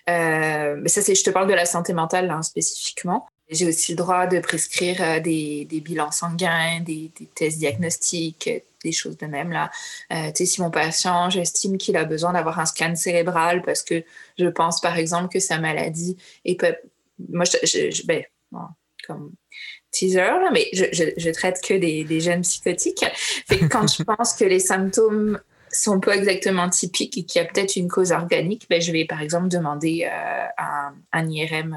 Euh, 0.08 0.76
mais 0.78 0.88
ça, 0.88 1.02
c'est, 1.02 1.14
je 1.14 1.24
te 1.24 1.30
parle 1.30 1.48
de 1.48 1.54
la 1.54 1.66
santé 1.66 1.92
mentale 1.92 2.30
hein, 2.30 2.42
spécifiquement. 2.42 3.28
J'ai 3.48 3.66
aussi 3.66 3.92
le 3.92 3.96
droit 3.96 4.28
de 4.28 4.38
prescrire 4.38 5.02
euh, 5.02 5.18
des, 5.18 5.64
des 5.64 5.80
bilans 5.80 6.12
sanguins, 6.12 6.80
des, 6.80 7.10
des, 7.18 7.26
tests 7.26 7.58
diagnostiques, 7.58 8.48
des 8.84 8.92
choses 8.92 9.16
de 9.16 9.26
même. 9.26 9.50
Là. 9.50 9.70
Euh, 10.12 10.30
si 10.34 10.60
mon 10.60 10.70
patient, 10.70 11.28
j'estime 11.30 11.76
qu'il 11.76 11.96
a 11.96 12.04
besoin 12.04 12.32
d'avoir 12.32 12.60
un 12.60 12.66
scan 12.66 12.94
cérébral 12.94 13.62
parce 13.62 13.82
que 13.82 14.04
je 14.38 14.46
pense 14.46 14.80
par 14.80 14.96
exemple 14.96 15.32
que 15.32 15.40
sa 15.40 15.58
maladie 15.58 16.16
est 16.44 16.54
peut... 16.54 16.76
Moi, 17.28 17.44
je, 17.44 17.90
je, 17.90 18.06
ben, 18.06 18.24
comme 19.06 19.32
teaser, 19.90 20.18
là, 20.18 20.50
mais 20.52 20.68
je, 20.72 20.84
je, 20.92 21.30
traite 21.30 21.60
que 21.60 21.74
des, 21.74 22.04
des 22.04 22.20
jeunes 22.20 22.42
psychotiques. 22.42 23.04
Fait 23.46 23.58
que 23.58 23.66
quand 23.66 23.86
je 23.86 24.02
pense 24.16 24.34
que 24.34 24.44
les 24.44 24.60
symptômes 24.60 25.40
sont 25.72 26.00
pas 26.00 26.16
exactement 26.16 26.68
typiques 26.68 27.16
et 27.18 27.24
qu'il 27.24 27.40
y 27.40 27.44
a 27.44 27.48
peut-être 27.48 27.76
une 27.76 27.88
cause 27.88 28.12
organique, 28.12 28.66
ben, 28.68 28.80
je 28.80 28.92
vais 28.92 29.04
par 29.04 29.20
exemple 29.20 29.48
demander 29.48 30.06
euh, 30.10 30.46
un, 30.58 30.94
un, 31.12 31.30
IRM 31.30 31.76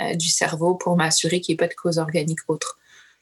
euh, 0.00 0.14
du 0.14 0.28
cerveau 0.28 0.74
pour 0.74 0.96
m'assurer 0.96 1.40
qu'il 1.40 1.54
n'y 1.54 1.56
ait 1.56 1.66
pas 1.66 1.68
de 1.68 1.74
cause 1.74 1.98
organique 1.98 2.40
autre. 2.48 2.78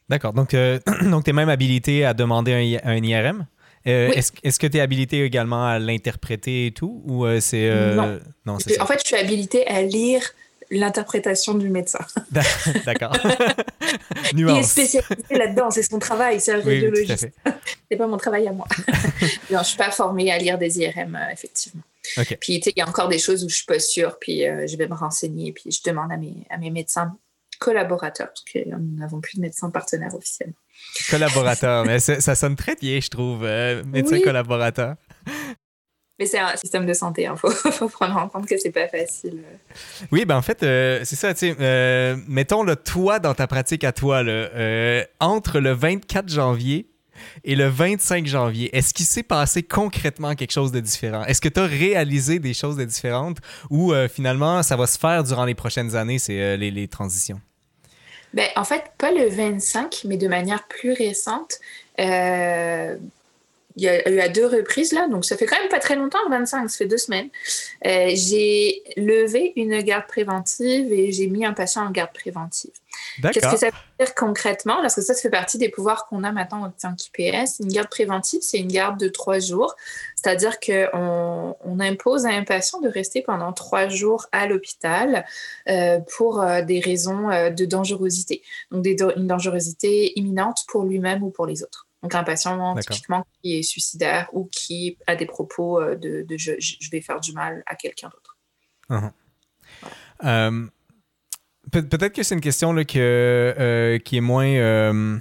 D'accord. 0.08 0.32
Donc, 0.32 0.54
euh, 0.54 0.78
donc 1.02 1.24
tu 1.24 1.30
es 1.30 1.32
même 1.32 1.48
habilité 1.48 2.04
à 2.04 2.14
demander 2.14 2.78
un, 2.84 2.96
IRM? 2.96 3.46
Euh, 3.86 4.12
est-ce, 4.12 4.58
que 4.58 4.66
tu 4.66 4.78
es 4.78 4.80
habilité 4.80 5.22
également 5.22 5.66
à 5.66 5.78
l'interpréter 5.78 6.66
et 6.66 6.70
tout? 6.72 7.02
Ou 7.06 7.26
euh, 7.26 7.40
c'est. 7.40 7.70
non. 7.94 8.54
en 8.54 8.86
fait, 8.86 9.00
je 9.02 9.06
suis 9.06 9.16
habilité 9.16 9.66
à 9.66 9.82
lire 9.82 10.22
l'interprétation 10.78 11.54
du 11.54 11.68
médecin. 11.70 12.04
D'accord. 12.86 13.16
Il 14.32 14.48
est 14.48 14.62
spécialisé 14.62 15.14
là-dedans, 15.30 15.70
c'est 15.70 15.82
son 15.82 15.98
travail, 15.98 16.40
c'est 16.40 16.52
un 16.52 16.60
radiologiste. 16.60 17.28
c'est 17.90 17.96
pas 17.96 18.06
mon 18.06 18.16
travail 18.16 18.48
à 18.48 18.52
moi. 18.52 18.66
non, 19.50 19.60
je 19.60 19.64
suis 19.64 19.76
pas 19.76 19.90
formée 19.90 20.32
à 20.32 20.38
lire 20.38 20.58
des 20.58 20.80
IRM, 20.80 21.18
effectivement. 21.32 21.82
Puis, 22.40 22.60
il 22.64 22.72
y 22.76 22.80
a 22.80 22.88
encore 22.88 23.08
des 23.08 23.18
choses 23.18 23.44
où 23.44 23.48
je 23.48 23.56
suis 23.56 23.64
pas 23.64 23.78
sûre, 23.78 24.18
puis 24.20 24.40
je 24.40 24.76
vais 24.76 24.88
me 24.88 24.94
renseigner, 24.94 25.52
puis 25.52 25.70
je 25.70 25.82
demande 25.82 26.12
à 26.12 26.16
mes, 26.16 26.46
à 26.50 26.58
mes 26.58 26.70
médecins 26.70 27.16
collaborateurs, 27.58 28.28
parce 28.28 28.44
que 28.44 28.68
nous 28.68 28.98
n'avons 28.98 29.20
plus 29.20 29.36
de 29.36 29.42
médecin 29.42 29.70
partenaire 29.70 30.14
officiel. 30.14 30.52
Collaborateur, 31.10 31.84
mais 31.84 31.98
ça 31.98 32.34
sonne 32.34 32.56
très 32.56 32.74
bien, 32.74 33.00
je 33.00 33.08
trouve, 33.08 33.44
euh, 33.44 33.82
médecin 33.84 34.20
collaborateur. 34.20 34.96
Mais 36.18 36.26
c'est 36.26 36.38
un 36.38 36.56
système 36.56 36.86
de 36.86 36.92
santé, 36.92 37.22
il 37.22 37.26
hein. 37.26 37.36
faut, 37.36 37.88
prendre 37.88 38.16
en 38.16 38.28
compte 38.28 38.46
que 38.46 38.56
c'est 38.56 38.70
pas 38.70 38.86
facile. 38.86 39.42
Oui, 40.12 40.24
ben 40.24 40.36
en 40.36 40.42
fait, 40.42 40.62
euh, 40.62 41.00
c'est 41.04 41.16
ça, 41.16 41.34
tu 41.34 41.48
sais, 41.48 41.56
euh, 41.58 42.16
mettons 42.28 42.62
le 42.62 42.76
toi 42.76 43.18
dans 43.18 43.34
ta 43.34 43.46
pratique 43.46 43.82
à 43.82 43.92
toi, 43.92 44.22
là, 44.22 45.04
entre 45.18 45.58
le 45.58 45.72
24 45.72 46.28
janvier 46.28 46.88
et 47.42 47.56
le 47.56 47.66
25 47.66 48.26
janvier, 48.26 48.76
est-ce 48.76 48.94
qu'il 48.94 49.06
s'est 49.06 49.22
passé 49.24 49.62
concrètement 49.64 50.34
quelque 50.34 50.52
chose 50.52 50.70
de 50.70 50.80
différent? 50.80 51.24
Est-ce 51.24 51.40
que 51.40 51.48
tu 51.48 51.60
as 51.60 51.66
réalisé 51.66 52.38
des 52.38 52.54
choses 52.54 52.76
de 52.76 52.84
différentes 52.84 53.38
ou 53.70 53.92
finalement 54.08 54.62
ça 54.62 54.76
va 54.76 54.86
se 54.86 54.98
faire 54.98 55.24
durant 55.24 55.44
les 55.44 55.54
prochaines 55.54 55.96
années, 55.96 56.18
c'est 56.18 56.56
les, 56.56 56.70
les 56.70 56.88
transitions? 56.88 57.40
Ben, 58.34 58.48
en 58.56 58.64
fait, 58.64 58.82
pas 58.98 59.12
le 59.12 59.28
25, 59.28 60.02
mais 60.06 60.16
de 60.16 60.26
manière 60.26 60.66
plus 60.66 60.92
récente. 60.92 61.60
Euh, 62.00 62.96
il 63.76 63.82
y 63.82 63.88
a 63.88 64.08
eu 64.08 64.20
à 64.20 64.28
deux 64.28 64.46
reprises 64.46 64.92
là, 64.92 65.08
donc 65.08 65.24
ça 65.24 65.36
fait 65.36 65.46
quand 65.46 65.58
même 65.58 65.68
pas 65.68 65.80
très 65.80 65.96
longtemps, 65.96 66.18
25, 66.30 66.68
ça 66.70 66.76
fait 66.76 66.86
deux 66.86 66.98
semaines. 66.98 67.28
Euh, 67.86 68.10
j'ai 68.14 68.82
levé 68.96 69.52
une 69.56 69.80
garde 69.82 70.06
préventive 70.06 70.92
et 70.92 71.12
j'ai 71.12 71.26
mis 71.26 71.44
un 71.44 71.52
patient 71.52 71.82
en 71.82 71.90
garde 71.90 72.12
préventive. 72.12 72.72
Qu'est-ce 73.22 73.50
que 73.50 73.56
ça 73.56 73.66
veut 73.66 73.72
dire 73.98 74.14
concrètement? 74.14 74.80
Parce 74.80 74.94
que 74.94 75.00
ça, 75.00 75.14
ça 75.14 75.20
fait 75.20 75.30
partie 75.30 75.58
des 75.58 75.68
pouvoirs 75.68 76.06
qu'on 76.06 76.24
a 76.24 76.32
maintenant 76.32 76.64
en 76.64 76.70
tant 76.70 76.94
qu'IPS. 76.94 77.60
Une 77.60 77.68
garde 77.68 77.88
préventive, 77.88 78.40
c'est 78.42 78.58
une 78.58 78.72
garde 78.72 78.98
de 78.98 79.08
trois 79.08 79.38
jours. 79.38 79.74
C'est-à-dire 80.16 80.58
qu'on 80.58 81.56
on 81.64 81.80
impose 81.80 82.26
à 82.26 82.30
un 82.30 82.44
patient 82.44 82.80
de 82.80 82.88
rester 82.88 83.22
pendant 83.22 83.52
trois 83.52 83.88
jours 83.88 84.26
à 84.32 84.46
l'hôpital 84.46 85.26
euh, 85.68 86.00
pour 86.16 86.40
euh, 86.40 86.62
des 86.62 86.80
raisons 86.80 87.30
euh, 87.30 87.50
de 87.50 87.64
dangerosité. 87.64 88.42
Donc, 88.70 88.82
des, 88.82 88.96
une 89.16 89.26
dangerosité 89.26 90.18
imminente 90.18 90.64
pour 90.68 90.84
lui-même 90.84 91.22
ou 91.22 91.30
pour 91.30 91.46
les 91.46 91.62
autres. 91.62 91.83
Donc, 92.04 92.14
un 92.14 92.22
patient 92.22 92.76
typiquement 92.76 93.26
qui 93.42 93.56
est 93.58 93.62
suicidaire 93.62 94.28
ou 94.32 94.44
qui 94.44 94.98
a 95.06 95.16
des 95.16 95.26
propos 95.26 95.82
de, 95.96 96.26
je, 96.36 96.52
je, 96.58 96.90
vais 96.90 97.00
faire 97.00 97.18
du 97.18 97.32
mal 97.32 97.62
à 97.66 97.74
quelqu'un 97.74 98.10
d'autre. 98.10 98.36
Uh-huh. 100.20 100.68
Peut-être 101.72 102.12
que 102.12 102.22
c'est 102.22 102.34
une 102.34 102.42
question 102.42 102.74
là, 102.74 102.84
que, 102.84 103.98
qui 104.04 104.18
est 104.18 104.20
moins 104.20 105.18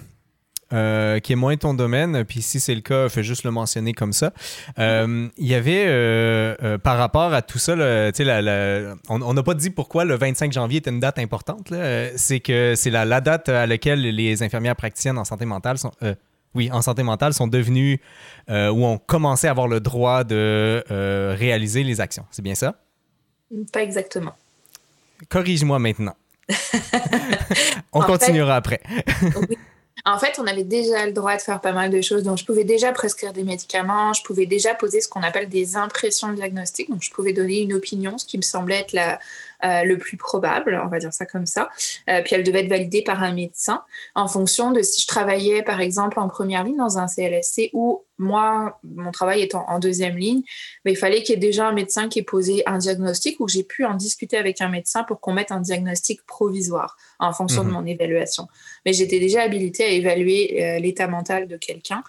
euh, 0.74 1.20
qui 1.20 1.34
est 1.34 1.36
moins 1.36 1.56
ton 1.56 1.76
domaine, 1.76 2.26
puis 2.26 2.42
si 2.42 2.60
c'est 2.60 2.74
le 2.74 2.82
cas, 2.82 3.08
fais 3.08 3.22
juste 3.22 3.44
le 3.44 3.52
mentionner 3.52 3.94
comme 3.94 4.12
ça. 4.12 4.34
Euh, 4.80 5.28
il 5.38 5.46
y 5.46 5.54
avait, 5.54 5.86
euh, 5.86 6.80
par 6.80 6.98
rapport 6.98 7.32
à 7.32 7.44
tout 7.44 7.60
ça, 7.60 7.74
on 7.74 9.34
n'a 9.34 9.44
pas 9.44 9.54
dit 9.54 9.70
pourquoi 9.70 10.04
le 10.04 10.16
25 10.16 10.52
janvier 10.52 10.78
est 10.78 10.90
une 10.90 11.00
date 11.00 11.20
importante. 11.20 11.72
C'est 12.16 12.40
que 12.40 12.74
c'est 12.76 12.90
la, 12.90 13.22
date 13.22 13.50
à 13.50 13.68
laquelle 13.68 14.02
les 14.02 14.42
infirmières 14.42 14.76
praticiennes 14.76 15.18
en 15.20 15.26
santé 15.26 15.46
mentale 15.46 15.78
sont... 15.78 15.92
oui, 16.56 16.72
en 16.72 16.82
santé 16.82 17.04
mentale 17.04 17.34
sont 17.34 17.48
devenues 17.48 18.02
ou 18.50 18.86
ont 18.86 18.98
commencé 18.98 19.48
à 19.48 19.52
avoir 19.52 19.68
le 19.68 19.80
droit 19.80 20.24
de 20.24 20.84
réaliser 21.38 21.84
les 21.84 22.02
actions. 22.02 22.26
C'est 22.32 22.42
bien 22.42 22.56
ça? 22.56 22.76
Pas 23.72 23.84
exactement. 23.84 24.34
Corrige-moi 25.30 25.80
maintenant. 25.80 26.16
on 27.94 28.02
continuera 28.02 28.56
après. 28.56 28.82
oui. 29.50 29.58
En 30.06 30.20
fait, 30.20 30.38
on 30.38 30.46
avait 30.48 30.66
déjà 30.66 31.06
le 31.06 31.14
droit 31.14 31.38
de 31.38 31.42
faire 31.42 31.62
pas 31.62 31.72
mal 31.72 31.90
de 31.90 32.02
choses. 32.02 32.24
Donc, 32.24 32.38
je 32.38 32.44
pouvais 32.44 32.66
déjà 32.66 32.92
prescrire 32.92 33.32
des 33.32 33.44
médicaments, 33.44 34.12
je 34.12 34.22
pouvais 34.22 34.46
déjà 34.46 34.76
poser 34.76 35.00
ce 35.00 35.08
qu'on 35.08 35.24
appelle 35.24 35.48
des 35.48 35.78
impressions 35.78 36.34
diagnostiques. 36.34 36.90
Donc, 36.90 37.04
je 37.04 37.12
pouvais 37.12 37.32
donner 37.32 37.62
une 37.62 37.74
opinion, 37.74 38.18
ce 38.18 38.26
qui 38.26 38.36
me 38.36 38.42
semblait 38.42 38.82
être 38.82 38.92
la, 38.92 39.20
euh, 39.64 39.84
le 39.84 39.98
plus 39.98 40.18
probable, 40.18 40.82
on 40.84 40.88
va 40.88 41.00
dire 41.00 41.14
ça 41.14 41.26
comme 41.26 41.46
ça. 41.46 41.70
Euh, 42.10 42.22
puis 42.22 42.36
elle 42.36 42.44
devait 42.44 42.62
être 42.62 42.70
validée 42.70 43.02
par 43.02 43.24
un 43.24 43.34
médecin 43.34 43.84
en 44.16 44.28
fonction 44.28 44.72
de 44.72 44.82
si 44.82 45.02
je 45.02 45.08
travaillais 45.08 45.64
par 45.64 45.80
exemple 45.80 46.20
en 46.20 46.28
première 46.28 46.64
ligne 46.64 46.78
dans 46.78 46.98
un 46.98 47.08
CLSC 47.08 47.70
ou 47.74 48.04
moi, 48.20 48.80
mon 48.84 49.12
travail 49.12 49.42
étant 49.42 49.66
en 49.68 49.80
deuxième 49.80 50.18
ligne, 50.18 50.44
mais 50.86 50.92
il 50.92 50.96
fallait 50.96 51.24
qu'il 51.24 51.36
y 51.36 51.38
ait 51.38 51.42
déjà 51.42 51.68
un 51.68 51.72
médecin 51.72 52.10
qui 52.10 52.20
ait 52.20 52.24
posé 52.24 52.62
un 52.68 52.78
diagnostic 52.78 53.40
ou 53.40 53.48
j'ai 53.48 53.64
pu 53.64 53.86
en 53.86 53.96
discuter 53.96 54.38
avec 54.38 54.62
un 54.62 54.70
médecin 54.70 55.04
pour 55.04 55.20
qu'on 55.20 55.34
mette 55.34 55.52
un 55.52 55.60
diagnostic 55.60 56.24
provisoire 56.26 56.96
en 57.20 57.34
fonction 57.34 57.64
de 57.64 57.70
mhm. 57.70 57.74
mon 57.74 57.86
évaluation. 57.86 58.48
Mais 58.86 58.94
j'étais 58.94 59.20
déjà 59.20 59.42
habilitée 59.42 59.84
à 59.84 59.90
évaluer 59.90 60.64
euh, 60.64 60.80
l'état 60.80 61.08
mental 61.08 61.48
de 61.48 61.58
quelqu'un. 61.58 62.04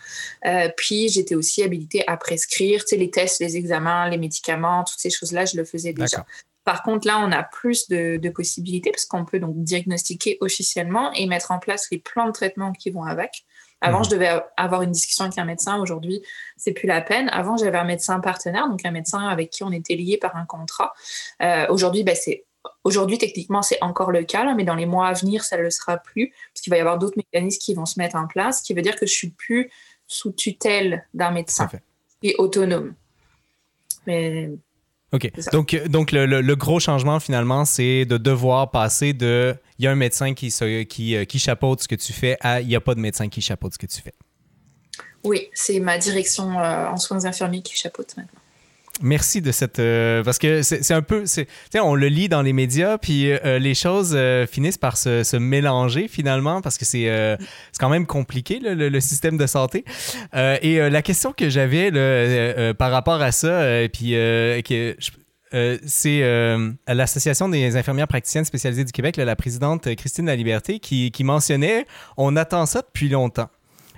puis 0.76 1.08
j'étais 1.08 1.34
aussi 1.34 1.62
habilitée 1.62 2.06
à 2.06 2.16
prescrire 2.16 2.84
les 2.92 3.10
tests, 3.10 3.40
les 3.40 3.56
examens, 3.56 4.08
les 4.08 4.18
médicaments, 4.18 4.84
toutes 4.84 5.00
ces 5.00 5.10
choses-là, 5.10 5.44
je 5.46 5.56
le 5.56 5.64
faisais 5.64 5.92
déjà. 5.92 6.24
Par 6.64 6.82
contre, 6.82 7.06
là, 7.06 7.18
on 7.20 7.30
a 7.30 7.42
plus 7.42 7.88
de, 7.88 8.28
possibilités 8.30 8.90
parce 8.90 9.04
qu'on 9.04 9.24
peut 9.24 9.38
donc 9.38 9.54
diagnostiquer 9.56 10.38
officiellement 10.40 11.12
et 11.12 11.26
mettre 11.26 11.50
en 11.50 11.58
place 11.58 11.90
les 11.90 11.98
plans 11.98 12.26
de 12.26 12.32
traitement 12.32 12.72
qui 12.72 12.90
vont 12.90 13.04
avec. 13.04 13.44
Avant, 13.80 13.98
mhm. 13.98 14.04
je 14.04 14.10
devais 14.10 14.40
avoir 14.56 14.82
une 14.82 14.92
discussion 14.92 15.24
avec 15.24 15.38
un 15.38 15.44
médecin. 15.44 15.78
Aujourd'hui, 15.78 16.22
c'est 16.56 16.72
plus 16.72 16.86
la 16.86 17.02
peine. 17.02 17.28
Avant, 17.28 17.56
j'avais 17.56 17.76
un 17.76 17.84
médecin 17.84 18.18
partenaire, 18.20 18.68
donc 18.68 18.84
un 18.84 18.90
médecin 18.90 19.28
avec 19.28 19.50
qui 19.50 19.62
on 19.62 19.72
était 19.72 19.94
lié 19.94 20.16
par 20.16 20.36
un 20.36 20.46
contrat. 20.46 20.94
Euh, 21.42 21.66
aujourd'hui, 21.68 22.02
ben, 22.02 22.16
c'est 22.16 22.44
Aujourd'hui, 22.82 23.18
techniquement, 23.18 23.62
c'est 23.62 23.82
encore 23.82 24.10
le 24.10 24.24
cas, 24.24 24.54
mais 24.54 24.64
dans 24.64 24.74
les 24.74 24.86
mois 24.86 25.08
à 25.08 25.12
venir, 25.12 25.44
ça 25.44 25.56
ne 25.56 25.62
le 25.62 25.70
sera 25.70 25.98
plus, 25.98 26.30
parce 26.52 26.62
qu'il 26.62 26.70
va 26.70 26.76
y 26.76 26.80
avoir 26.80 26.98
d'autres 26.98 27.16
mécanismes 27.16 27.58
qui 27.58 27.74
vont 27.74 27.86
se 27.86 27.98
mettre 27.98 28.16
en 28.16 28.26
place, 28.26 28.58
ce 28.58 28.62
qui 28.62 28.74
veut 28.74 28.82
dire 28.82 28.96
que 28.96 29.06
je 29.06 29.12
suis 29.12 29.30
plus 29.30 29.70
sous 30.06 30.32
tutelle 30.32 31.06
d'un 31.14 31.30
médecin 31.30 31.68
et 32.22 32.34
autonome. 32.38 32.94
Mais 34.06 34.50
OK. 35.14 35.30
Donc, 35.52 35.76
donc 35.86 36.10
le, 36.10 36.54
gros 36.54 36.80
changement, 36.80 37.20
finalement, 37.20 37.64
c'est 37.64 38.04
de 38.04 38.16
devoir 38.16 38.72
passer 38.72 39.12
de 39.12 39.54
il 39.78 39.84
y 39.84 39.88
a 39.88 39.92
un 39.92 39.96
médecin 39.96 40.34
qui, 40.34 40.48
qui, 40.88 41.16
euh, 41.16 41.24
qui 41.24 41.38
chapeaute 41.38 41.82
ce 41.82 41.88
que 41.88 41.94
tu 41.94 42.12
fais 42.12 42.36
à 42.40 42.60
il 42.60 42.66
n'y 42.66 42.74
a 42.74 42.80
pas 42.80 42.96
de 42.96 43.00
médecin 43.00 43.28
qui 43.28 43.40
chapeaute 43.40 43.74
ce 43.74 43.78
que 43.78 43.86
tu 43.86 44.02
fais. 44.02 44.14
Oui, 45.22 45.48
c'est 45.54 45.78
ma 45.78 45.98
direction 45.98 46.58
euh, 46.58 46.88
en 46.88 46.96
soins 46.96 47.24
infirmiers 47.24 47.62
qui 47.62 47.76
chapeaute 47.76 48.16
maintenant. 48.16 48.40
Merci 49.02 49.42
de 49.42 49.50
cette. 49.50 49.80
Euh, 49.80 50.22
parce 50.22 50.38
que 50.38 50.62
c'est 50.62 50.94
un 50.94 51.02
peu. 51.02 51.24
On 51.74 51.94
le 51.96 52.06
lit 52.06 52.28
dans 52.28 52.42
les 52.42 52.52
médias, 52.52 52.96
puis 52.96 53.30
euh, 53.30 53.58
les 53.58 53.74
choses 53.74 54.12
euh, 54.14 54.46
finissent 54.46 54.78
par 54.78 54.96
se, 54.96 55.36
mélanger 55.36 56.06
finalement, 56.06 56.60
parce 56.60 56.78
que 56.78 56.84
c'est 56.84 57.38
quand 57.80 57.88
même 57.88 58.06
compliqué, 58.06 58.60
le, 58.62 59.00
système 59.00 59.36
de 59.36 59.46
santé. 59.46 59.84
et 60.34 60.78
la 60.88 61.02
question 61.02 61.32
que 61.32 61.48
j'avais 61.48 61.90
par 62.74 62.92
rapport 62.92 63.20
à 63.20 63.32
ça, 63.32 63.64
puis 63.92 64.12
que. 64.12 64.96
c'est 65.86 66.68
l'Association 66.86 67.48
des 67.48 67.76
infirmières 67.76 68.08
praticiennes 68.08 68.44
spécialisées 68.44 68.84
du 68.84 68.92
Québec, 68.92 69.16
la 69.16 69.36
présidente 69.36 69.92
Christine 69.96 70.26
La 70.26 70.36
Liberté, 70.36 70.78
qui, 70.78 71.10
qui 71.10 71.24
mentionnait 71.24 71.86
on 72.16 72.36
attend 72.36 72.64
ça 72.66 72.82
depuis 72.82 73.08
longtemps. 73.08 73.48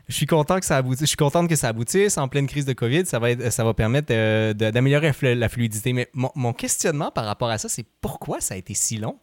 Je 0.08 0.14
suis 0.14 0.26
content 0.26 0.60
que 0.60 0.66
ça 0.66 0.76
aboutisse. 0.76 1.00
Je 1.00 1.06
suis 1.06 1.16
que 1.48 1.56
ça 1.56 1.68
aboutisse 1.68 2.16
en 2.16 2.28
pleine 2.28 2.46
crise 2.46 2.64
de 2.64 2.72
COVID. 2.72 3.06
Ça 3.06 3.18
va, 3.18 3.30
être, 3.30 3.50
ça 3.50 3.64
va 3.64 3.74
permettre 3.74 4.08
euh, 4.12 4.54
d'améliorer 4.54 5.12
la 5.34 5.48
fluidité. 5.48 5.92
Mais 5.92 6.08
mon, 6.14 6.52
questionnement 6.52 7.10
par 7.10 7.24
rapport 7.24 7.50
à 7.50 7.58
ça, 7.58 7.68
c'est 7.68 7.86
pourquoi 8.00 8.40
ça 8.40 8.54
a 8.54 8.56
été 8.56 8.74
si 8.74 8.98
long? 8.98 9.18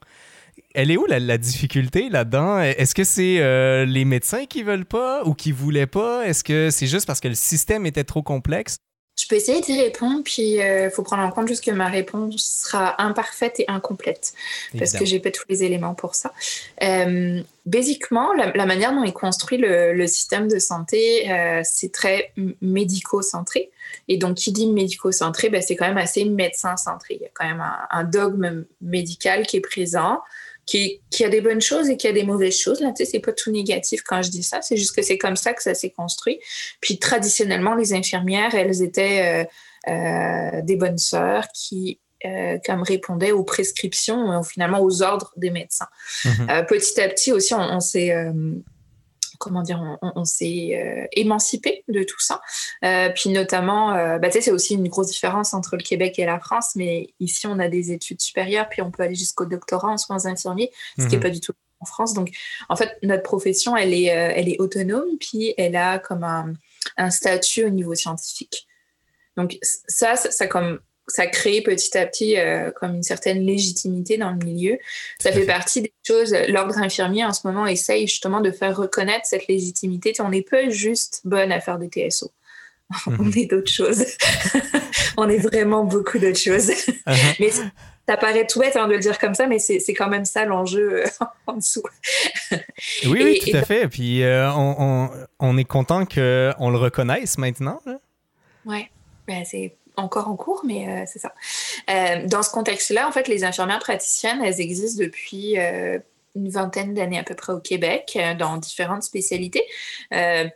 Elle 0.75 0.91
est 0.91 0.97
où 0.97 1.05
la, 1.05 1.37
difficulté 1.37 2.09
là-dedans? 2.09 2.59
Est-ce 2.59 2.93
que 2.93 3.03
c'est 3.03 3.39
euh, 3.39 3.85
les 3.85 4.05
médecins 4.05 4.45
qui 4.45 4.61
veulent 4.61 4.85
pas 4.85 5.23
ou 5.25 5.33
qui 5.33 5.51
voulaient 5.51 5.87
pas? 5.87 6.27
Est-ce 6.27 6.43
que 6.43 6.69
c'est 6.69 6.87
juste 6.87 7.07
parce 7.07 7.21
que 7.21 7.29
le 7.29 7.35
système 7.35 7.85
était 7.85 8.03
trop 8.03 8.21
complexe? 8.21 8.77
Je 9.15 9.27
peux 9.27 9.35
essayer 9.35 9.61
d'y 9.61 9.79
répondre, 9.79 10.23
puis 10.23 10.53
il 10.53 10.61
euh, 10.61 10.89
faut 10.89 11.03
prendre 11.03 11.21
en 11.21 11.29
compte 11.29 11.47
juste 11.47 11.63
que 11.63 11.69
ma 11.69 11.87
réponse 11.87 12.43
sera 12.43 12.99
imparfaite 12.99 13.59
et 13.59 13.65
incomplète, 13.67 14.33
parce 14.77 14.93
que 14.93 15.05
j'ai 15.05 15.19
pas 15.19 15.29
tous 15.29 15.43
les 15.49 15.63
éléments 15.63 15.93
pour 15.93 16.15
ça. 16.15 16.33
Euh, 16.81 17.41
basiquement, 17.67 18.33
la, 18.33 18.65
manière 18.65 18.91
dont 18.91 19.03
est 19.03 19.13
construit 19.13 19.59
le, 19.59 20.07
système 20.07 20.47
de 20.47 20.57
santé, 20.57 21.31
euh, 21.31 21.61
c'est 21.63 21.91
très 21.91 22.33
médico-centré. 22.61 23.69
Et 24.07 24.17
donc, 24.17 24.37
qui 24.37 24.51
dit 24.51 24.65
médico-centré, 24.65 25.49
ben, 25.49 25.61
c'est 25.61 25.75
quand 25.75 25.87
même 25.87 25.97
assez 25.97 26.25
médecin-centré. 26.25 27.17
Il 27.19 27.21
y 27.21 27.25
a 27.25 27.29
quand 27.33 27.45
même 27.45 27.61
un, 27.61 27.87
un 27.91 28.03
dogme 28.03 28.65
médical 28.81 29.45
qui 29.45 29.57
est 29.57 29.61
présent 29.61 30.21
qui, 30.65 31.01
a 31.23 31.29
des 31.29 31.41
bonnes 31.41 31.61
choses 31.61 31.89
et 31.89 31.97
qui 31.97 32.07
a 32.07 32.11
des 32.11 32.23
mauvaises 32.23 32.57
choses. 32.57 32.79
Là, 32.79 32.91
tu 32.95 33.03
sais, 33.03 33.11
c'est 33.11 33.19
pas 33.19 33.33
tout 33.33 33.51
négatif 33.51 34.01
quand 34.03 34.21
je 34.21 34.29
dis 34.29 34.43
ça. 34.43 34.61
C'est 34.61 34.77
juste 34.77 34.95
que 34.95 35.01
c'est 35.01 35.17
comme 35.17 35.35
ça 35.35 35.53
que 35.53 35.61
ça 35.61 35.73
s'est 35.73 35.89
construit. 35.91 36.39
Puis 36.81 36.99
traditionnellement, 36.99 37.75
les 37.75 37.93
infirmières, 37.93 38.55
elles 38.55 38.81
étaient 38.81 39.45
euh, 39.87 39.91
euh, 39.91 40.61
des 40.61 40.75
bonnes 40.75 40.97
sœurs 40.97 41.47
qui 41.53 41.99
euh, 42.25 42.57
comme 42.65 42.83
répondaient 42.83 43.33
aux 43.33 43.43
prescriptions, 43.43 44.41
finalement 44.43 44.81
aux 44.81 45.01
ordres 45.01 45.33
des 45.35 45.49
médecins. 45.49 45.87
Mm-hmm. 46.23 46.65
petit 46.67 47.01
à 47.01 47.09
petit 47.09 47.33
aussi, 47.33 47.53
on 47.53 47.81
s'est 47.81 48.15
comment 49.39 49.61
dire, 49.61 49.97
on, 50.01 50.25
s'est 50.25 50.71
euh, 50.73 51.07
émancipé 51.13 51.83
de 51.87 52.03
tout 52.03 52.19
ça. 52.19 52.41
Euh, 52.83 53.09
puis 53.09 53.29
notamment, 53.29 53.93
euh, 53.93 54.19
bah, 54.19 54.29
tu 54.29 54.33
sais, 54.33 54.41
c'est 54.41 54.51
aussi 54.51 54.73
une 54.75 54.87
grosse 54.87 55.07
différence 55.07 55.53
entre 55.53 55.75
le 55.75 55.83
Québec 55.83 56.19
et 56.19 56.25
la 56.25 56.39
France, 56.39 56.75
mais 56.75 57.13
ici, 57.19 57.47
on 57.47 57.59
a 57.59 57.67
des 57.67 57.91
études 57.91 58.21
supérieures, 58.21 58.69
puis 58.69 58.81
on 58.81 58.91
peut 58.91 59.03
aller 59.03 59.15
jusqu'au 59.15 59.45
doctorat 59.45 59.89
en 59.89 59.97
soins 59.97 60.25
infirmiers, 60.25 60.71
ce 60.97 61.03
qui 61.03 61.11
n'est 61.11 61.17
mhm. 61.17 61.23
pas 61.23 61.29
du 61.29 61.39
tout 61.39 61.53
en 61.79 61.85
France. 61.85 62.13
Donc, 62.13 62.31
en 62.69 62.75
fait, 62.75 62.97
notre 63.03 63.23
profession, 63.23 63.75
elle 63.75 63.93
est, 63.93 64.05
elle 64.05 64.49
est 64.49 64.59
autonome, 64.59 65.17
puis 65.19 65.53
elle 65.57 65.75
a 65.75 65.99
comme 65.99 66.23
un, 66.23 66.53
un 66.97 67.09
statut 67.09 67.65
au 67.65 67.69
niveau 67.69 67.95
scientifique. 67.95 68.67
Donc, 69.37 69.57
ça, 69.61 70.15
ça, 70.15 70.31
ça 70.31 70.47
comme 70.47 70.79
ça 71.07 71.27
crée 71.27 71.61
petit 71.61 71.97
à 71.97 72.05
petit 72.05 72.37
euh, 72.37 72.71
comme 72.71 72.95
une 72.95 73.03
certaine 73.03 73.45
légitimité 73.45 74.17
dans 74.17 74.31
le 74.31 74.43
milieu. 74.43 74.77
Ça 75.19 75.31
fait 75.31 75.45
partie 75.45 75.81
des 75.81 75.93
choses. 76.05 76.33
L'ordre 76.47 76.77
infirmier 76.77 77.25
en 77.25 77.33
ce 77.33 77.45
moment 77.45 77.67
essaye 77.67 78.07
justement 78.07 78.41
de 78.41 78.51
faire 78.51 78.75
reconnaître 78.75 79.25
cette 79.25 79.47
légitimité. 79.47 80.13
On 80.19 80.29
n'est 80.29 80.41
pas 80.41 80.69
juste 80.69 81.21
bonne 81.25 81.51
à 81.51 81.59
faire 81.59 81.77
des 81.77 81.87
TSO. 81.87 82.31
On 83.07 83.11
mhm. 83.11 83.33
est 83.37 83.45
d'autres 83.45 83.71
choses. 83.71 84.05
on 85.17 85.29
est 85.29 85.37
vraiment 85.37 85.83
beaucoup 85.83 86.19
d'autres 86.19 86.39
choses. 86.39 86.69
Uh-huh. 86.69 87.35
Mais 87.39 87.49
ça 88.07 88.17
paraît 88.17 88.45
tout 88.45 88.59
bête 88.59 88.75
hein, 88.75 88.87
de 88.87 88.93
le 88.93 88.99
dire 88.99 89.17
comme 89.17 89.33
ça, 89.33 89.47
mais 89.47 89.59
c'est 89.59 89.93
quand 89.93 90.09
même 90.09 90.25
ça 90.25 90.45
l'enjeu 90.45 91.03
euh, 91.03 91.25
en 91.47 91.53
dessous. 91.53 91.83
oui, 93.05 93.21
oui, 93.23 93.39
tout 93.39 93.57
à 93.57 93.63
fait. 93.63 93.87
Puis 93.87 94.23
euh, 94.23 94.51
on, 94.51 94.75
on, 94.77 95.09
on, 95.39 95.57
est 95.57 95.63
content 95.63 96.05
qu'on 96.05 96.69
le 96.69 96.77
reconnaisse 96.77 97.37
maintenant. 97.37 97.81
Oui, 98.65 98.85
ben, 99.27 99.43
c'est 99.45 99.75
encore 99.97 100.27
en 100.27 100.35
cours, 100.35 100.63
mais 100.65 100.87
euh, 100.87 101.03
c'est 101.05 101.19
ça. 101.19 101.33
Euh, 101.89 102.25
dans 102.27 102.43
ce 102.43 102.51
contexte-là, 102.51 103.07
en 103.07 103.11
fait, 103.11 103.27
les 103.27 103.43
infirmières 103.43 103.79
praticiennes, 103.79 104.43
elles 104.43 104.61
existent 104.61 105.03
depuis 105.03 105.57
euh, 105.59 105.99
une 106.35 106.49
vingtaine 106.49 106.95
d'années 106.95 107.19
à 107.19 107.23
peu 107.23 107.35
près 107.35 107.53
au 107.53 107.59
Québec, 107.59 108.17
dans 108.39 108.57
différentes 108.57 109.03
spécialités. 109.03 109.63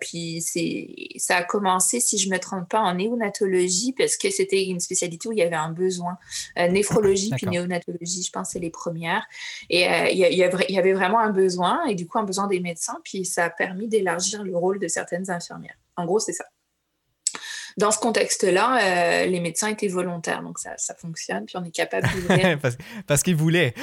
puis 0.02 0.42
c'est, 0.42 0.88
ça 1.18 1.38
a 1.38 1.44
commencé, 1.44 2.00
si 2.00 2.18
je 2.18 2.32
me 2.32 2.40
trompe 2.40 2.68
pas, 2.68 2.80
en 2.80 2.96
néonatologie, 2.96 3.94
parce 3.94 4.18
que 4.18 4.32
c'était 4.32 4.64
une 4.64 4.80
spécialité 4.80 5.30
où 5.30 5.34
il 5.34 5.38
y 5.38 5.44
avait 5.44 5.56
un 5.56 5.70
besoin. 5.70 6.18
néphrologie 6.56 7.30
puis 7.30 7.46
néonatologie, 7.46 8.24
je 8.24 8.32
pense, 8.32 8.50
c'est 8.54 8.60
les 8.60 8.72
premières. 8.72 9.28
Et 9.70 9.84
il 10.12 10.18
y, 10.18 10.38
y, 10.38 10.80
avait 10.80 10.94
vraiment 10.94 11.20
un 11.20 11.30
besoin, 11.30 11.86
et 11.86 11.94
du 11.94 12.08
coup, 12.08 12.18
un 12.18 12.24
besoin 12.24 12.48
des 12.48 12.60
médecins, 12.60 12.98
puis 13.04 13.24
ça 13.24 13.46
a 13.46 13.50
permis 13.52 13.88
d'élargir 13.88 14.44
le 14.44 14.58
rôle 14.58 14.80
de 14.80 14.88
certaines 14.88 15.30
infirmières. 15.30 15.78
En 15.96 16.06
gros, 16.06 16.18
c'est 16.18 16.34
ça. 16.34 16.46
Dans 17.78 17.92
ce 17.92 18.00
contexte-là, 18.00 18.80
euh, 18.82 19.26
les 19.28 19.40
médecins 19.40 19.70
étaient 19.70 19.88
volontaires, 19.88 20.42
donc 20.42 20.60
ça, 20.60 20.72
ça 20.78 20.96
fonctionne, 20.96 21.46
puis 21.46 21.56
on 21.58 21.64
est 21.64 21.72
capable 21.72 22.08
d'ouvrir. 22.10 22.60
parce, 22.62 22.78
parce 23.06 23.24
qu'ils 23.24 23.36
voulaient. 23.36 23.74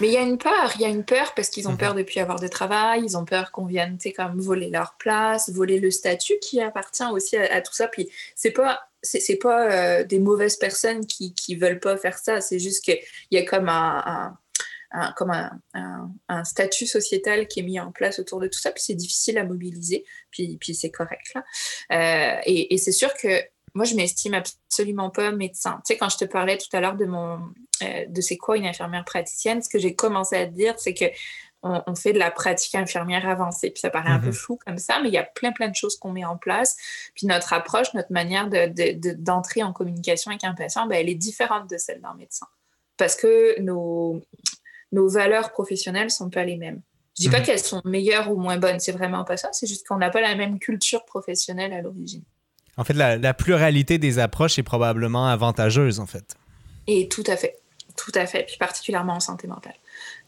Mais 0.00 0.08
il 0.08 0.12
y 0.12 0.16
a 0.16 0.22
une 0.22 0.38
peur, 0.38 0.72
il 0.76 0.82
y 0.82 0.84
a 0.84 0.88
une 0.88 1.04
peur 1.04 1.34
parce 1.34 1.48
qu'ils 1.48 1.68
ont 1.68 1.76
peur 1.76 1.94
de 1.94 2.02
plus 2.02 2.20
avoir 2.20 2.38
de 2.38 2.46
travail, 2.48 3.02
ils 3.04 3.16
ont 3.16 3.24
peur 3.24 3.50
qu'on 3.50 3.66
vienne, 3.66 3.98
tu 3.98 4.08
sais, 4.08 4.12
comme 4.12 4.40
voler 4.40 4.70
leur 4.70 4.94
place, 4.94 5.50
voler 5.50 5.80
le 5.80 5.90
statut 5.90 6.34
qui 6.40 6.60
appartient 6.60 7.06
aussi 7.10 7.36
à, 7.36 7.60
tout 7.60 7.74
ça. 7.74 7.88
Puis 7.88 8.08
c'est 8.34 8.52
pas, 8.52 8.80
c'est 9.02 9.36
pas 9.36 9.70
euh, 9.70 10.04
des 10.04 10.20
mauvaises 10.20 10.56
personnes 10.56 11.06
qui, 11.06 11.34
qui 11.34 11.56
veulent 11.56 11.80
pas 11.80 11.96
faire 11.96 12.18
ça, 12.18 12.40
c'est 12.40 12.58
juste 12.58 12.84
qu'il 12.84 12.98
y 13.32 13.38
a 13.38 13.44
comme 13.44 13.68
un 13.68 14.02
un, 14.06 14.38
comme 15.16 15.32
un, 15.74 16.44
statut 16.44 16.86
sociétal 16.86 17.48
qui 17.48 17.60
est 17.60 17.62
mis 17.62 17.80
en 17.80 17.92
place 17.92 18.18
autour 18.18 18.40
de 18.40 18.46
tout 18.46 18.58
ça, 18.58 18.70
puis 18.70 18.82
c'est 18.82 18.94
difficile 18.94 19.38
à 19.38 19.44
mobiliser, 19.44 20.04
puis, 20.30 20.56
puis 20.58 20.74
c'est 20.74 20.90
correct 20.90 21.34
là. 21.34 21.44
Euh, 21.92 22.40
et, 22.44 22.78
c'est 22.78 22.92
sûr 22.92 23.12
que 23.14 23.42
moi, 23.74 23.84
je 23.84 23.94
m'estime 23.94 24.32
absolument 24.32 25.10
pas 25.10 25.32
médecin. 25.32 25.82
Tu 25.86 25.92
sais, 25.92 25.98
quand 25.98 26.08
je 26.08 26.16
te 26.16 26.24
parlais 26.24 26.56
tout 26.56 26.74
à 26.74 26.80
l'heure 26.80 26.96
de 26.96 27.04
mon, 27.04 27.40
euh, 27.82 28.06
de 28.08 28.20
c'est 28.22 28.38
quoi 28.38 28.56
une 28.56 28.64
infirmière 28.64 29.04
praticienne, 29.04 29.62
ce 29.62 29.68
que 29.68 29.78
j'ai 29.78 29.94
commencé 29.94 30.34
à 30.34 30.46
te 30.46 30.52
dire, 30.52 30.74
c'est 30.78 30.94
que 30.94 31.04
on, 31.62 31.94
fait 31.94 32.12
de 32.12 32.18
la 32.18 32.30
pratique 32.30 32.74
infirmière 32.74 33.28
avancée. 33.28 33.70
Puis 33.70 33.80
ça 33.80 33.90
paraît 33.90 34.10
un 34.10 34.20
peu 34.20 34.26
mhm. 34.26 34.32
flou 34.32 34.58
comme 34.64 34.78
ça, 34.78 35.00
mais 35.00 35.08
il 35.08 35.14
y 35.14 35.18
a 35.18 35.24
plein, 35.24 35.52
plein 35.52 35.68
de 35.68 35.74
choses 35.74 35.96
qu'on 35.96 36.12
met 36.12 36.24
en 36.24 36.36
place. 36.36 36.76
Puis 37.14 37.26
notre 37.26 37.52
approche, 37.52 37.92
notre 37.94 38.12
manière 38.12 38.48
d'entrer 38.48 39.60
de, 39.60 39.64
en 39.64 39.72
communication 39.72 40.30
avec 40.30 40.44
un 40.44 40.54
patient, 40.54 40.86
ben, 40.86 40.96
elle 40.96 41.08
est 41.08 41.14
différente 41.14 41.68
de 41.68 41.76
celle 41.76 42.00
d'un 42.00 42.14
médecin. 42.14 42.46
Parce 42.96 43.16
que 43.16 43.60
nos, 43.60 44.22
nos 44.96 45.08
valeurs 45.08 45.52
professionnelles 45.52 46.10
sont 46.10 46.30
pas 46.30 46.44
les 46.44 46.56
mêmes. 46.56 46.80
Je 47.16 47.24
dis 47.24 47.28
pas 47.30 47.38
mhm. 47.38 47.44
qu'elles 47.44 47.60
sont 47.60 47.82
meilleures 47.84 48.30
ou 48.30 48.36
moins 48.36 48.56
bonnes, 48.56 48.80
c'est 48.80 48.92
vraiment 48.92 49.24
pas 49.24 49.36
ça. 49.36 49.50
C'est 49.52 49.66
juste 49.66 49.86
qu'on 49.86 49.96
n'a 49.96 50.10
pas 50.10 50.20
la 50.20 50.34
même 50.34 50.58
culture 50.58 51.04
professionnelle 51.04 51.72
à 51.72 51.82
l'origine. 51.82 52.22
En 52.78 52.84
fait, 52.84 52.94
la, 52.94 53.34
pluralité 53.34 53.98
des 53.98 54.18
approches 54.18 54.58
est 54.58 54.62
probablement 54.62 55.26
avantageuse, 55.26 56.00
en 56.00 56.06
fait. 56.06 56.34
Et 56.86 57.08
tout 57.08 57.24
à 57.26 57.36
fait, 57.36 57.58
tout 57.96 58.12
à 58.14 58.26
fait, 58.26 58.44
puis 58.44 58.56
particulièrement 58.58 59.14
en 59.14 59.20
santé 59.20 59.46
mentale. 59.46 59.74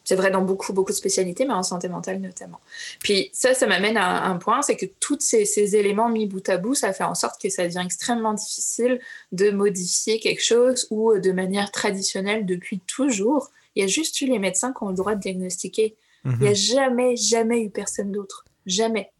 C'est 0.02 0.16
vrai 0.16 0.30
dans 0.30 0.40
beaucoup, 0.40 0.72
beaucoup 0.72 0.92
de 0.92 0.96
spécialités, 0.96 1.44
mais 1.44 1.52
en 1.52 1.62
santé 1.62 1.88
mentale 1.88 2.18
notamment. 2.20 2.60
Puis 3.00 3.28
ça, 3.34 3.52
ça 3.52 3.66
m'amène 3.66 3.98
à 3.98 4.24
un, 4.24 4.36
point, 4.36 4.62
c'est 4.62 4.76
que 4.76 4.86
tous 4.86 5.20
ces, 5.20 5.44
ces, 5.44 5.76
éléments 5.76 6.08
mis 6.08 6.24
bout 6.24 6.48
à 6.48 6.56
bout, 6.56 6.74
ça 6.74 6.94
fait 6.94 7.04
en 7.04 7.14
sorte 7.14 7.38
que 7.40 7.50
ça 7.50 7.64
devient 7.64 7.82
extrêmement 7.84 8.32
difficile 8.32 8.98
de 9.32 9.50
modifier 9.50 10.18
quelque 10.18 10.42
chose 10.42 10.86
où, 10.90 11.18
de 11.18 11.32
manière 11.32 11.70
traditionnelle, 11.70 12.46
depuis 12.46 12.80
toujours, 12.80 13.50
il 13.74 13.82
y 13.82 13.84
a 13.84 13.86
juste 13.86 14.20
eu 14.20 14.26
les 14.26 14.38
médecins 14.38 14.72
qui 14.72 14.82
ont 14.82 14.88
le 14.88 14.94
droit 14.94 15.14
de 15.14 15.20
diagnostiquer. 15.20 15.96
Il 16.24 16.38
n'y 16.38 16.46
a 16.46 16.50
mhm. 16.50 16.56
jamais, 16.56 17.16
jamais 17.16 17.62
eu 17.62 17.70
personne 17.70 18.12
d'autre. 18.12 18.44
Jamais. 18.66 19.10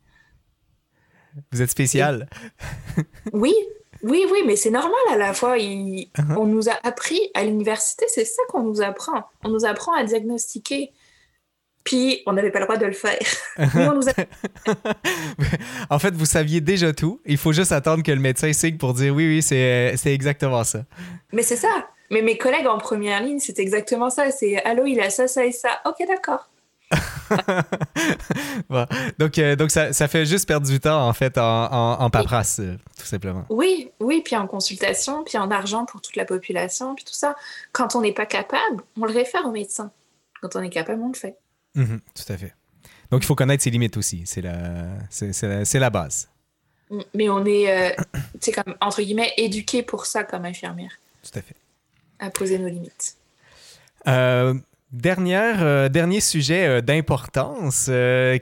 Vous 1.53 1.63
êtes 1.63 1.71
spécial. 1.71 2.29
oui, 3.33 3.55
oui, 4.03 4.27
oui, 4.31 4.39
mais 4.47 4.57
c'est 4.57 4.71
normal 4.71 4.93
à 5.11 5.17
la 5.17 5.33
fois. 5.33 5.57
Uh-huh. 5.57 6.37
On 6.37 6.47
nous 6.47 6.69
a 6.69 6.75
appris 6.83 7.21
à 7.35 7.45
l'université, 7.45 8.05
c'est 8.09 8.25
ça 8.25 8.43
qu'on 8.49 8.63
nous 8.63 8.83
apprend. 8.83 9.25
On 9.45 9.49
nous 9.49 9.65
apprend 9.65 9.95
à 9.95 10.05
diagnostiquer. 10.05 10.93
Puis 11.85 12.23
on 12.27 12.35
n'avait 12.35 12.51
pas 12.51 12.59
le 12.59 12.67
droit 12.67 12.77
de 12.77 12.85
le 12.85 12.93
faire. 12.93 13.19
en 15.91 15.99
fait, 15.99 16.15
vous 16.15 16.27
saviez 16.27 16.61
déjà 16.61 16.93
tout. 16.93 17.23
Il 17.25 17.39
faut 17.39 17.53
juste 17.53 17.73
attendre 17.73 18.03
que 18.03 18.13
le 18.13 18.21
médecin 18.21 18.53
signe 18.53 18.77
pour 18.77 18.93
dire 18.93 19.15
oui, 19.15 19.27
oui, 19.27 19.43
c'est 19.43 19.97
exactement 20.05 20.65
ça. 20.65 20.85
Mais 21.33 21.43
c'est 21.43 21.57
ça. 21.57 21.89
Mais 22.11 22.23
mes 22.23 22.39
collègues 22.39 22.67
en 22.67 22.79
première 22.79 23.23
ligne, 23.23 23.39
c'est 23.39 23.59
exactement 23.59 24.11
ça. 24.11 24.31
C'est 24.31 24.63
Allô, 24.65 24.87
il 24.87 25.01
a 25.01 25.11
ça, 25.11 25.29
ça 25.29 25.45
et 25.45 25.53
ça. 25.53 25.81
Ok, 25.85 25.97
d'accord. 26.07 26.49
Donc, 29.19 29.39
euh, 29.39 29.57
donc 29.57 29.71
ça, 29.71 29.93
ça, 29.93 30.09
fait 30.09 30.25
juste 30.25 30.49
perdre 30.49 30.67
du 30.67 30.81
temps, 30.81 31.07
en 31.07 31.13
fait, 31.13 31.37
en, 31.37 32.01
en, 32.01 32.11
paperasse, 32.11 32.61
euh, 32.61 32.77
tout 32.99 33.05
simplement. 33.05 33.45
Oui, 33.51 33.91
oui, 34.01 34.23
puis 34.25 34.37
en 34.37 34.47
consultation, 34.47 35.23
puis 35.25 35.37
en 35.37 35.51
argent 35.51 35.85
pour 35.85 36.01
toute 36.01 36.17
la 36.17 36.25
population, 36.25 36.95
puis 36.95 37.05
tout 37.05 37.13
ça. 37.13 37.37
Quand 37.73 37.95
on 37.95 38.01
n'est 38.01 38.13
pas 38.13 38.27
capable, 38.27 38.83
on 38.99 39.05
le 39.05 39.13
réfère 39.13 39.45
au 39.45 39.51
médecin. 39.51 39.91
Quand 40.41 40.57
on 40.57 40.63
est 40.63 40.71
capable, 40.71 41.03
on 41.03 41.09
le 41.09 41.15
fait. 41.15 41.37
Mhm, 41.75 42.01
tout 42.15 42.33
à 42.33 42.39
fait. 42.39 42.55
Donc, 43.11 43.23
il 43.23 43.27
faut 43.27 43.35
connaître 43.35 43.63
ses 43.63 43.71
limites 43.71 43.97
aussi. 43.97 44.23
C'est 44.25 44.43
la, 44.43 44.87
c'est, 45.11 45.79
la, 45.79 45.91
base. 45.91 46.29
Mais 47.15 47.29
on 47.29 47.45
est, 47.45 47.97
c'est 48.41 48.57
euh, 48.57 48.63
comme, 48.63 48.75
entre 48.81 49.03
guillemets, 49.03 49.33
éduqué 49.37 49.83
pour 49.83 50.07
ça 50.07 50.25
comme 50.25 50.47
infirmière. 50.47 50.93
Tout 51.23 51.39
à 51.39 51.43
fait 51.43 51.57
à 52.19 52.31
poser 52.31 52.59
nos 52.59 52.69
limites. 52.69 53.17
Euh, 54.07 54.55
dernière, 54.93 55.63
euh, 55.63 55.89
dernier 55.89 56.21
sujet 56.21 56.67
euh, 56.67 56.81
d'importance 56.81 57.91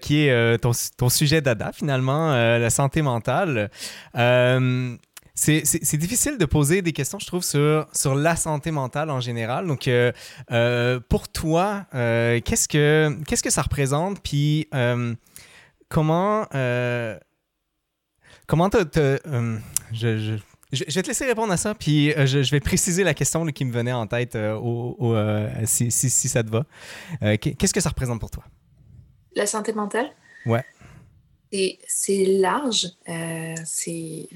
qui 0.01 0.27
est 0.27 0.59
ton, 0.59 0.71
ton, 0.97 1.09
sujet 1.09 1.41
d'ADA 1.41 1.73
finalement, 1.73 2.33
la 2.33 2.71
santé 2.71 3.03
mentale. 3.03 3.71
c'est 5.35 5.97
difficile 5.97 6.39
de 6.39 6.45
poser 6.45 6.83
des 6.83 6.93
questions, 6.93 7.19
je 7.19 7.27
trouve, 7.27 7.43
sur, 7.43 7.87
sur 7.93 8.15
la 8.15 8.37
santé 8.37 8.71
mentale 8.71 9.11
en 9.11 9.21
général. 9.21 9.67
Donc, 9.67 9.91
pour 11.09 11.29
toi, 11.29 11.87
qu'est-ce 11.93 12.69
que 13.43 13.51
ça 13.51 13.63
représente? 13.63 14.21
Puis, 14.23 14.69
comment. 15.89 16.47
comment 18.47 18.71
te. 18.71 19.19
je, 19.93 20.39
vais 20.85 21.03
te 21.03 21.09
laisser 21.09 21.27
répondre 21.27 21.53
à 21.53 21.57
ça, 21.57 21.75
puis 21.75 22.13
je, 22.27 22.51
vais 22.51 22.61
préciser 22.61 23.05
la 23.05 23.15
question 23.15 23.45
qui 23.47 23.65
me 23.65 23.73
venait 23.73 23.93
en 23.93 24.07
tête 24.07 24.37
au, 24.37 25.15
si, 25.65 25.91
si, 25.91 26.11
si, 26.11 26.29
ça 26.29 26.43
te 26.43 26.51
va. 26.51 26.65
Qu'est-ce 27.39 27.75
que 27.75 27.81
ça 27.81 27.91
représente 27.91 28.21
pour 28.21 28.31
toi? 28.31 28.45
La 29.35 29.47
santé 29.47 29.73
mentale? 29.73 30.11
Ouais. 30.47 30.65
C'est 31.87 32.25
large. 32.27 32.89
c'est 33.65 34.29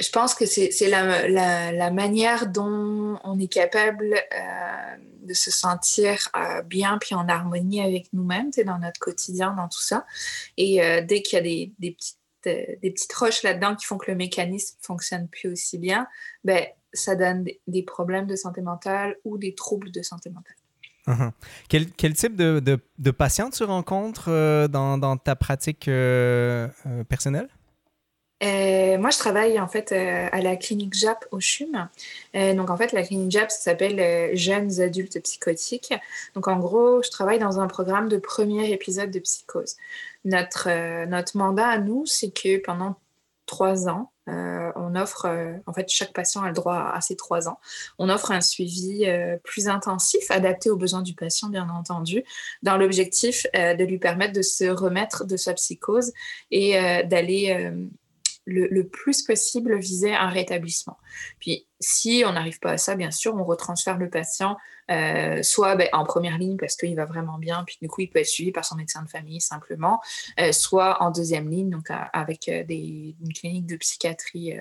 je 0.00 0.10
pense 0.10 0.34
que 0.34 0.46
c'est 0.46 0.88
la, 0.88 1.28
la, 1.28 1.72
la, 1.72 1.90
manière 1.90 2.46
dont 2.46 3.18
on 3.24 3.38
est 3.40 3.52
capable 3.52 4.14
euh, 4.14 4.96
de 5.22 5.34
se 5.34 5.50
sentir 5.50 6.28
euh, 6.36 6.62
bien 6.62 6.98
puis 6.98 7.16
en 7.16 7.28
harmonie 7.28 7.82
avec 7.82 8.12
nous-mêmes, 8.12 8.50
dans 8.64 8.78
notre 8.78 9.00
quotidien, 9.00 9.54
dans 9.54 9.68
tout 9.68 9.82
ça. 9.82 10.06
Et 10.56 10.82
euh, 10.82 11.02
dès 11.02 11.22
qu'il 11.22 11.36
y 11.36 11.40
a 11.40 11.42
des, 11.42 11.72
des 11.80 11.90
petites, 11.90 12.17
des 12.44 12.78
petites 12.82 13.12
roches 13.12 13.42
là-dedans 13.42 13.74
qui 13.74 13.86
font 13.86 13.98
que 13.98 14.10
le 14.10 14.16
mécanisme 14.16 14.76
ne 14.80 14.86
fonctionne 14.86 15.28
plus 15.28 15.52
aussi 15.52 15.78
bien, 15.78 16.06
ben, 16.44 16.64
ça 16.92 17.16
donne 17.16 17.46
des, 17.66 17.82
problèmes 17.82 18.26
de 18.26 18.36
santé 18.36 18.60
mentale 18.60 19.16
ou 19.24 19.38
des 19.38 19.54
troubles 19.54 19.90
de 19.90 20.02
santé 20.02 20.30
mentale. 20.30 20.54
Uh-huh. 21.06 21.30
quel, 21.68 21.90
quel, 21.90 22.12
type 22.12 22.36
de, 22.36 22.60
de, 22.60 22.78
de 22.98 23.10
patients 23.10 23.48
tu 23.48 23.64
rencontres 23.64 24.28
dans, 24.68 24.98
dans, 24.98 25.16
ta 25.16 25.36
pratique 25.36 25.90
personnelle? 27.08 27.48
Euh, 28.42 28.98
moi, 28.98 29.10
je 29.10 29.18
travaille 29.18 29.58
en 29.58 29.66
fait 29.66 29.90
euh, 29.90 30.28
à 30.30 30.40
la 30.40 30.56
clinique 30.56 30.94
JAP 30.94 31.24
au 31.32 31.40
CHUM. 31.40 31.88
Euh, 32.36 32.54
donc, 32.54 32.70
en 32.70 32.76
fait, 32.76 32.92
la 32.92 33.02
clinique 33.02 33.32
JAP, 33.32 33.50
ça 33.50 33.58
s'appelle 33.58 34.36
Jeunes 34.36 34.80
adultes 34.80 35.20
psychotiques. 35.22 35.92
Donc, 36.34 36.46
en 36.46 36.58
gros, 36.58 37.02
je 37.02 37.10
travaille 37.10 37.40
dans 37.40 37.58
un 37.58 37.66
programme 37.66 38.08
de 38.08 38.16
premier 38.16 38.70
épisode 38.70 39.10
de 39.10 39.18
psychose. 39.18 39.76
Notre, 40.28 41.06
notre 41.06 41.36
mandat 41.36 41.68
à 41.68 41.78
nous, 41.78 42.04
c'est 42.04 42.30
que 42.30 42.58
pendant 42.58 42.96
trois 43.46 43.88
ans, 43.88 44.12
on 44.26 44.94
offre, 44.94 45.26
en 45.66 45.72
fait, 45.72 45.88
chaque 45.88 46.12
patient 46.12 46.42
a 46.42 46.48
le 46.48 46.52
droit 46.52 46.92
à 46.94 47.00
ces 47.00 47.16
trois 47.16 47.48
ans. 47.48 47.58
On 47.98 48.10
offre 48.10 48.30
un 48.30 48.42
suivi 48.42 49.06
plus 49.42 49.68
intensif, 49.68 50.30
adapté 50.30 50.68
aux 50.68 50.76
besoins 50.76 51.00
du 51.00 51.14
patient, 51.14 51.48
bien 51.48 51.68
entendu, 51.70 52.24
dans 52.62 52.76
l'objectif 52.76 53.46
de 53.54 53.84
lui 53.84 53.98
permettre 53.98 54.34
de 54.34 54.42
se 54.42 54.66
remettre 54.66 55.24
de 55.24 55.38
sa 55.38 55.54
psychose 55.54 56.12
et 56.50 56.72
d'aller 57.04 57.72
le, 58.48 58.82
plus 58.82 59.22
possible 59.22 59.78
viser 59.78 60.14
un 60.14 60.28
rétablissement. 60.28 60.98
Puis 61.38 61.66
si 61.80 62.22
on 62.26 62.32
n'arrive 62.32 62.58
pas 62.58 62.72
à 62.72 62.78
ça, 62.78 62.94
bien 62.96 63.10
sûr, 63.10 63.34
on 63.34 63.44
retransfère 63.44 63.98
le 63.98 64.08
patient 64.08 64.56
euh, 64.90 65.42
soit 65.42 65.76
ben, 65.76 65.88
en 65.92 66.04
première 66.04 66.38
ligne 66.38 66.56
parce 66.56 66.76
qu'il 66.76 66.96
va 66.96 67.04
vraiment 67.04 67.38
bien, 67.38 67.62
puis 67.64 67.76
du 67.80 67.88
coup 67.88 68.00
il 68.00 68.08
peut 68.08 68.20
être 68.20 68.26
suivi 68.26 68.52
par 68.52 68.64
son 68.64 68.76
médecin 68.76 69.02
de 69.02 69.08
famille 69.08 69.40
simplement, 69.40 70.00
euh, 70.40 70.52
soit 70.52 71.02
en 71.02 71.10
deuxième 71.10 71.48
ligne, 71.48 71.70
donc 71.70 71.88
avec 71.90 72.48
euh, 72.48 72.64
des, 72.64 73.14
une 73.20 73.32
clinique 73.32 73.66
de 73.66 73.76
psychiatrie, 73.76 74.54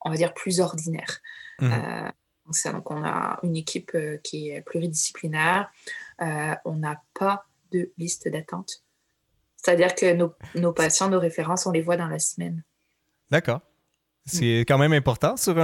on 0.00 0.10
va 0.10 0.16
dire 0.16 0.34
plus 0.34 0.60
ordinaire. 0.60 1.20
Mmh. 1.60 2.70
donc 2.72 2.88
on 2.92 3.04
a 3.04 3.40
une 3.42 3.56
équipe 3.56 3.96
qui 4.22 4.50
est 4.50 4.60
pluridisciplinaire, 4.60 5.70
on 6.20 6.76
n'a 6.76 7.02
pas 7.14 7.46
de 7.72 7.90
liste 7.98 8.28
d'attente. 8.28 8.84
C'est-à-dire 9.56 9.94
que 9.94 10.14
nos, 10.14 10.32
nos 10.54 10.72
patients, 10.72 11.08
nos 11.08 11.18
références, 11.18 11.66
on 11.66 11.72
les 11.72 11.82
voit 11.82 11.96
dans 11.96 12.06
la 12.06 12.20
semaine. 12.20 12.62
D'accord. 13.30 13.60
C'est 14.26 14.60
quand 14.68 14.78
même 14.78 14.92
important 14.92 15.36
sur, 15.36 15.54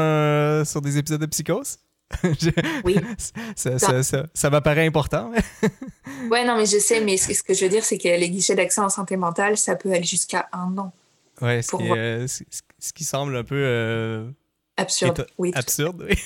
sur 0.66 0.80
des 0.80 0.96
épisodes 0.96 1.20
de 1.20 1.26
psychose? 1.26 1.78
oui. 2.84 2.96
Ça, 3.56 3.78
ça, 3.78 4.02
ça, 4.02 4.26
ça 4.34 4.50
m'apparaît 4.50 4.86
important. 4.86 5.30
ouais, 6.30 6.44
non, 6.44 6.56
mais 6.56 6.66
je 6.66 6.78
sais, 6.78 7.00
mais 7.00 7.16
ce, 7.16 7.42
que 7.42 7.54
je 7.54 7.64
veux 7.64 7.70
dire, 7.70 7.84
c'est 7.84 7.98
que 7.98 8.08
les 8.08 8.28
guichets 8.28 8.54
d'accès 8.54 8.80
en 8.80 8.88
santé 8.88 9.16
mentale, 9.16 9.56
ça 9.56 9.76
peut 9.76 9.92
aller 9.92 10.04
jusqu'à 10.04 10.48
un 10.52 10.76
an. 10.76 10.92
Ouais, 11.40 11.62
ce, 11.62 11.76
qui, 11.76 11.90
euh, 11.90 12.26
ce, 12.26 12.92
qui, 12.92 13.04
semble 13.04 13.36
un 13.36 13.44
peu. 13.44 13.56
Euh, 13.56 14.28
absurde. 14.76 15.26
Oui. 15.38 15.52
Absurde, 15.54 16.06
oui. 16.08 16.16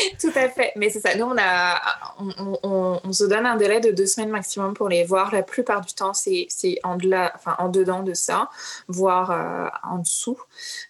Tout 0.20 0.32
à 0.34 0.48
fait. 0.48 0.72
Mais 0.76 0.90
c'est 0.90 1.00
ça. 1.00 1.14
Nous, 1.16 1.24
on, 1.24 1.36
a, 1.38 1.80
on, 2.62 3.12
se 3.12 3.24
donne 3.24 3.46
un 3.46 3.56
délai 3.56 3.80
de 3.80 3.90
deux 3.90 4.06
semaines 4.06 4.30
maximum 4.30 4.74
pour 4.74 4.88
les 4.88 5.04
voir. 5.04 5.32
La 5.32 5.42
plupart 5.42 5.80
du 5.80 5.94
temps, 5.94 6.14
c'est 6.14 6.48
en, 6.82 6.96
de 6.96 7.10
enfin, 7.34 7.56
en 7.58 7.68
dedans 7.68 8.02
de 8.02 8.14
ça, 8.14 8.48
voire 8.88 9.30
euh, 9.30 9.68
en 9.82 9.98
dessous. 9.98 10.38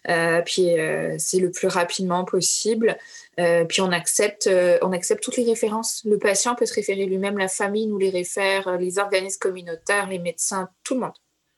Euh, 0.09 0.41
puis 0.41 0.79
euh, 0.79 1.15
c'est 1.17 1.39
le 1.39 1.51
plus 1.51 1.67
rapidement 1.67 2.23
possible. 2.25 2.97
puis 3.37 3.81
on 3.81 3.91
accepte, 3.91 4.49
on 4.81 4.91
accepte 4.91 5.23
toutes 5.23 5.37
les 5.37 5.45
références. 5.45 6.01
Le 6.05 6.17
patient 6.17 6.55
peut 6.55 6.65
se 6.65 6.73
référer 6.73 7.05
lui-même, 7.05 7.37
la 7.37 7.47
famille 7.47 7.87
nous 7.87 7.97
les 7.97 8.09
réfère, 8.09 8.77
les 8.77 8.99
organismes 8.99 9.39
communautaires, 9.39 10.07
les 10.07 10.19
médecins, 10.19 10.69
tout 10.83 10.95
le 10.95 11.01
monde. 11.01 11.13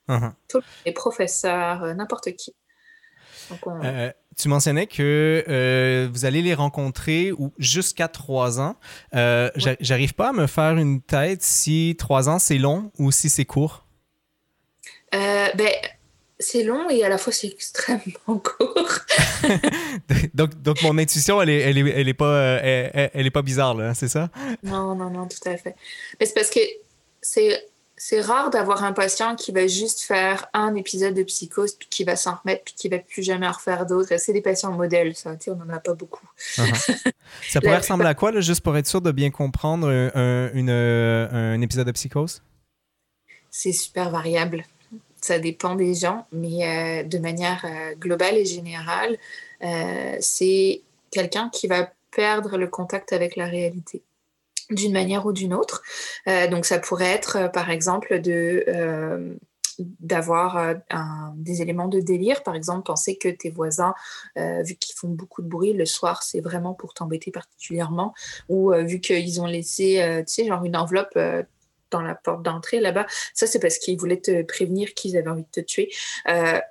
Uh-huh. 0.10 0.62
les 0.86 0.92
professeurs, 0.92 1.96
n'importe 1.96 2.34
qui. 2.36 2.54
Tu 4.36 4.48
mentionnais 4.48 4.88
que 4.88 5.44
euh, 5.48 6.10
vous 6.12 6.26
allez 6.26 6.42
les 6.42 6.54
rencontrer 6.54 7.32
jusqu'à 7.60 8.08
trois 8.08 8.60
ans. 8.60 8.76
Euh, 9.16 9.50
J'arrive 9.80 10.14
pas 10.14 10.30
à 10.30 10.34
me 10.34 10.48
faire 10.48 10.78
une 10.78 11.02
tête 11.02 11.44
si 11.44 11.96
trois 11.98 12.30
ans 12.30 12.40
c'est 12.40 12.58
long 12.58 12.92
ou 12.98 13.12
si 13.12 13.30
c'est 13.30 13.46
court? 13.46 13.86
Euh, 15.14 15.48
ben, 15.56 15.70
c'est 16.40 16.64
long 16.64 16.90
et 16.90 17.04
à 17.04 17.10
la 17.10 17.18
fois 17.18 17.32
c'est 17.32 17.48
extrêmement 17.48 18.02
court. 18.26 19.00
donc, 20.34 20.62
donc 20.62 20.82
mon 20.82 20.98
intuition, 20.98 21.42
elle 21.42 21.50
est, 21.50 21.60
elle 21.60 21.78
est, 21.78 21.92
elle 21.92 22.08
est 22.08 22.14
pas, 22.14 22.26
euh, 22.26 22.60
elle, 23.14 23.28
est 23.28 23.32
pas 23.32 23.44
bizarre, 23.44 23.76
là, 23.76 23.94
c'est 23.94 24.08
ça? 24.08 24.30
Non, 24.64 24.96
non, 24.96 25.12
non, 25.12 25.28
tout 25.28 25.48
à 25.48 25.56
fait. 25.58 25.76
Mais 26.20 26.26
c'est 26.26 26.34
parce 26.34 26.50
que 26.50 26.60
c'est 27.22 27.68
c'est 28.06 28.20
rare 28.20 28.50
d'avoir 28.50 28.84
un 28.84 28.92
patient 28.92 29.38
qui 29.38 29.54
va 29.54 29.66
juste 29.66 30.02
faire 30.02 30.50
un 30.52 30.76
épisode 30.76 31.14
de 31.14 31.24
psychose, 31.24 31.74
puis 31.74 31.88
qui 31.90 32.04
va 32.04 32.18
s'en 32.18 32.36
remettre, 32.36 32.66
puis 32.66 32.74
qui 32.74 32.90
va 32.90 33.00
plus 33.00 33.24
jamais 33.24 33.48
en 33.48 33.54
refaire 33.54 33.86
d'autres. 33.86 34.18
C'est 34.18 34.34
des 34.34 34.42
patients 34.42 34.74
modèles, 34.74 35.16
ça. 35.16 35.38
on 35.48 35.56
n'en 35.56 35.70
a 35.70 35.80
pas 35.80 35.94
beaucoup. 35.94 36.28
Uh-huh. 36.58 37.12
Ça 37.50 37.62
pourrait 37.62 37.78
ressembler 37.78 38.08
à 38.08 38.14
quoi, 38.14 38.38
juste 38.42 38.60
pour 38.60 38.76
être 38.76 38.88
sûr 38.88 39.00
de 39.00 39.14
bien 39.14 39.32
comprendre 39.32 39.88
un, 39.88 40.52
une, 40.54 40.70
un 40.70 41.62
épisode 41.62 41.88
de 41.88 41.94
psychose? 41.94 42.44
C'est 43.50 43.72
super 43.72 44.10
variable. 44.10 44.66
Ça 45.22 45.40
dépend 45.40 45.76
des 45.76 45.94
gens, 45.94 46.28
mais 46.34 46.68
euh, 46.68 47.04
de 47.04 47.20
manière 47.20 47.64
euh, 47.64 47.96
globale 47.96 48.36
et 48.36 48.46
générale, 48.46 49.16
euh, 49.64 50.18
c'est 50.20 50.82
quelqu'un 51.10 51.48
qui 51.48 51.68
va 51.68 51.90
perdre 52.12 52.58
le 52.58 52.68
contact 52.68 53.14
avec 53.14 53.38
la 53.38 53.46
réalité 53.46 54.04
d'une 54.70 54.94
manière 54.94 55.26
ou 55.26 55.34
d'une 55.34 55.54
autre. 55.54 55.84
Euh, 56.28 56.48
donc 56.48 56.66
ça 56.66 56.80
pourrait 56.80 57.12
être 57.12 57.38
euh, 57.38 57.48
par 57.48 57.70
exemple 57.70 58.20
de 58.20 58.64
euh, 58.68 59.34
d'avoir 60.00 60.76
des 61.36 61.64
éléments 61.64 61.88
de 61.88 62.00
délire, 62.00 62.44
par 62.44 62.54
exemple 62.54 62.84
penser 62.84 63.18
que 63.18 63.28
tes 63.28 63.50
voisins, 63.50 63.96
vu 64.36 64.76
qu'ils 64.76 64.94
font 64.96 65.08
beaucoup 65.08 65.42
de 65.42 65.48
bruit 65.48 65.74
le 65.74 65.88
soir, 65.88 66.22
c'est 66.22 66.42
vraiment 66.42 66.76
pour 66.76 66.94
t'embêter 66.94 67.32
particulièrement, 67.32 68.14
ou 68.50 68.72
vu 68.72 69.00
qu'ils 69.00 69.42
ont 69.42 69.48
laissé, 69.48 70.24
tu 70.28 70.32
sais, 70.32 70.46
genre 70.46 70.64
une 70.64 70.78
enveloppe 70.78 71.18
dans 71.90 72.02
la 72.04 72.14
porte 72.14 72.44
d'entrée 72.44 72.82
là-bas, 72.82 73.08
ça 73.34 73.48
c'est 73.48 73.58
parce 73.58 73.80
qu'ils 73.80 73.98
voulaient 73.98 74.22
te 74.22 74.44
prévenir 74.44 74.94
qu'ils 74.94 75.18
avaient 75.18 75.32
envie 75.32 75.42
de 75.42 75.62
te 75.62 75.62
tuer, 75.62 75.92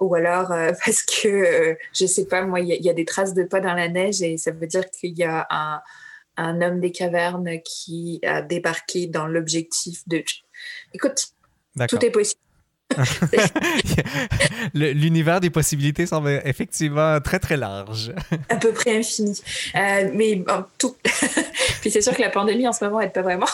ou 0.01 0.15
alors 0.15 0.51
parce 0.85 1.03
que, 1.03 1.77
je 1.93 2.07
sais 2.07 2.27
pas, 2.27 2.43
moi, 2.43 2.61
il 2.61 2.69
y, 2.69 2.89
a 2.89 2.95
des 2.95 3.05
traces 3.05 3.35
de 3.35 3.43
pas 3.43 3.59
dans 3.59 3.75
la 3.75 3.89
neige 3.89 4.23
et 4.23 4.37
ça 4.39 4.53
veut 4.53 4.69
dire 4.69 4.89
qu'il 4.93 5.19
y 5.19 5.25
a 5.25 5.45
un 5.51 5.83
un 6.43 6.61
homme 6.63 6.81
des 6.81 6.93
cavernes 6.93 7.61
qui 7.65 8.21
a 8.25 8.43
débarqué 8.43 9.07
dans 9.07 9.27
l'objectif 9.27 10.07
de... 10.09 10.23
Écoute, 10.95 11.33
tout 11.89 12.05
est 12.05 12.11
possible. 12.11 12.41
L'univers 14.75 15.41
des 15.41 15.51
possibilités 15.51 16.07
semble 16.07 16.43
effectivement 16.45 17.21
très 17.21 17.39
très 17.39 17.57
large. 17.57 18.13
à 18.49 18.57
peu 18.57 18.73
près 18.73 18.99
infini. 18.99 19.41
Euh, 19.75 20.11
mais 20.15 20.45
tout. 20.79 20.97
Puis 21.81 21.91
c'est 21.91 22.01
sûr 22.01 22.15
que 22.15 22.21
la 22.21 22.31
pandémie 22.31 22.67
en 22.69 22.73
ce 22.73 22.85
moment 22.85 23.01
n'aide 23.01 23.13
pas 23.13 23.23
vraiment. 23.23 23.47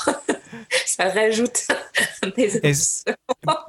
Ça 0.84 1.08
rajoute 1.08 1.68
des 2.36 2.60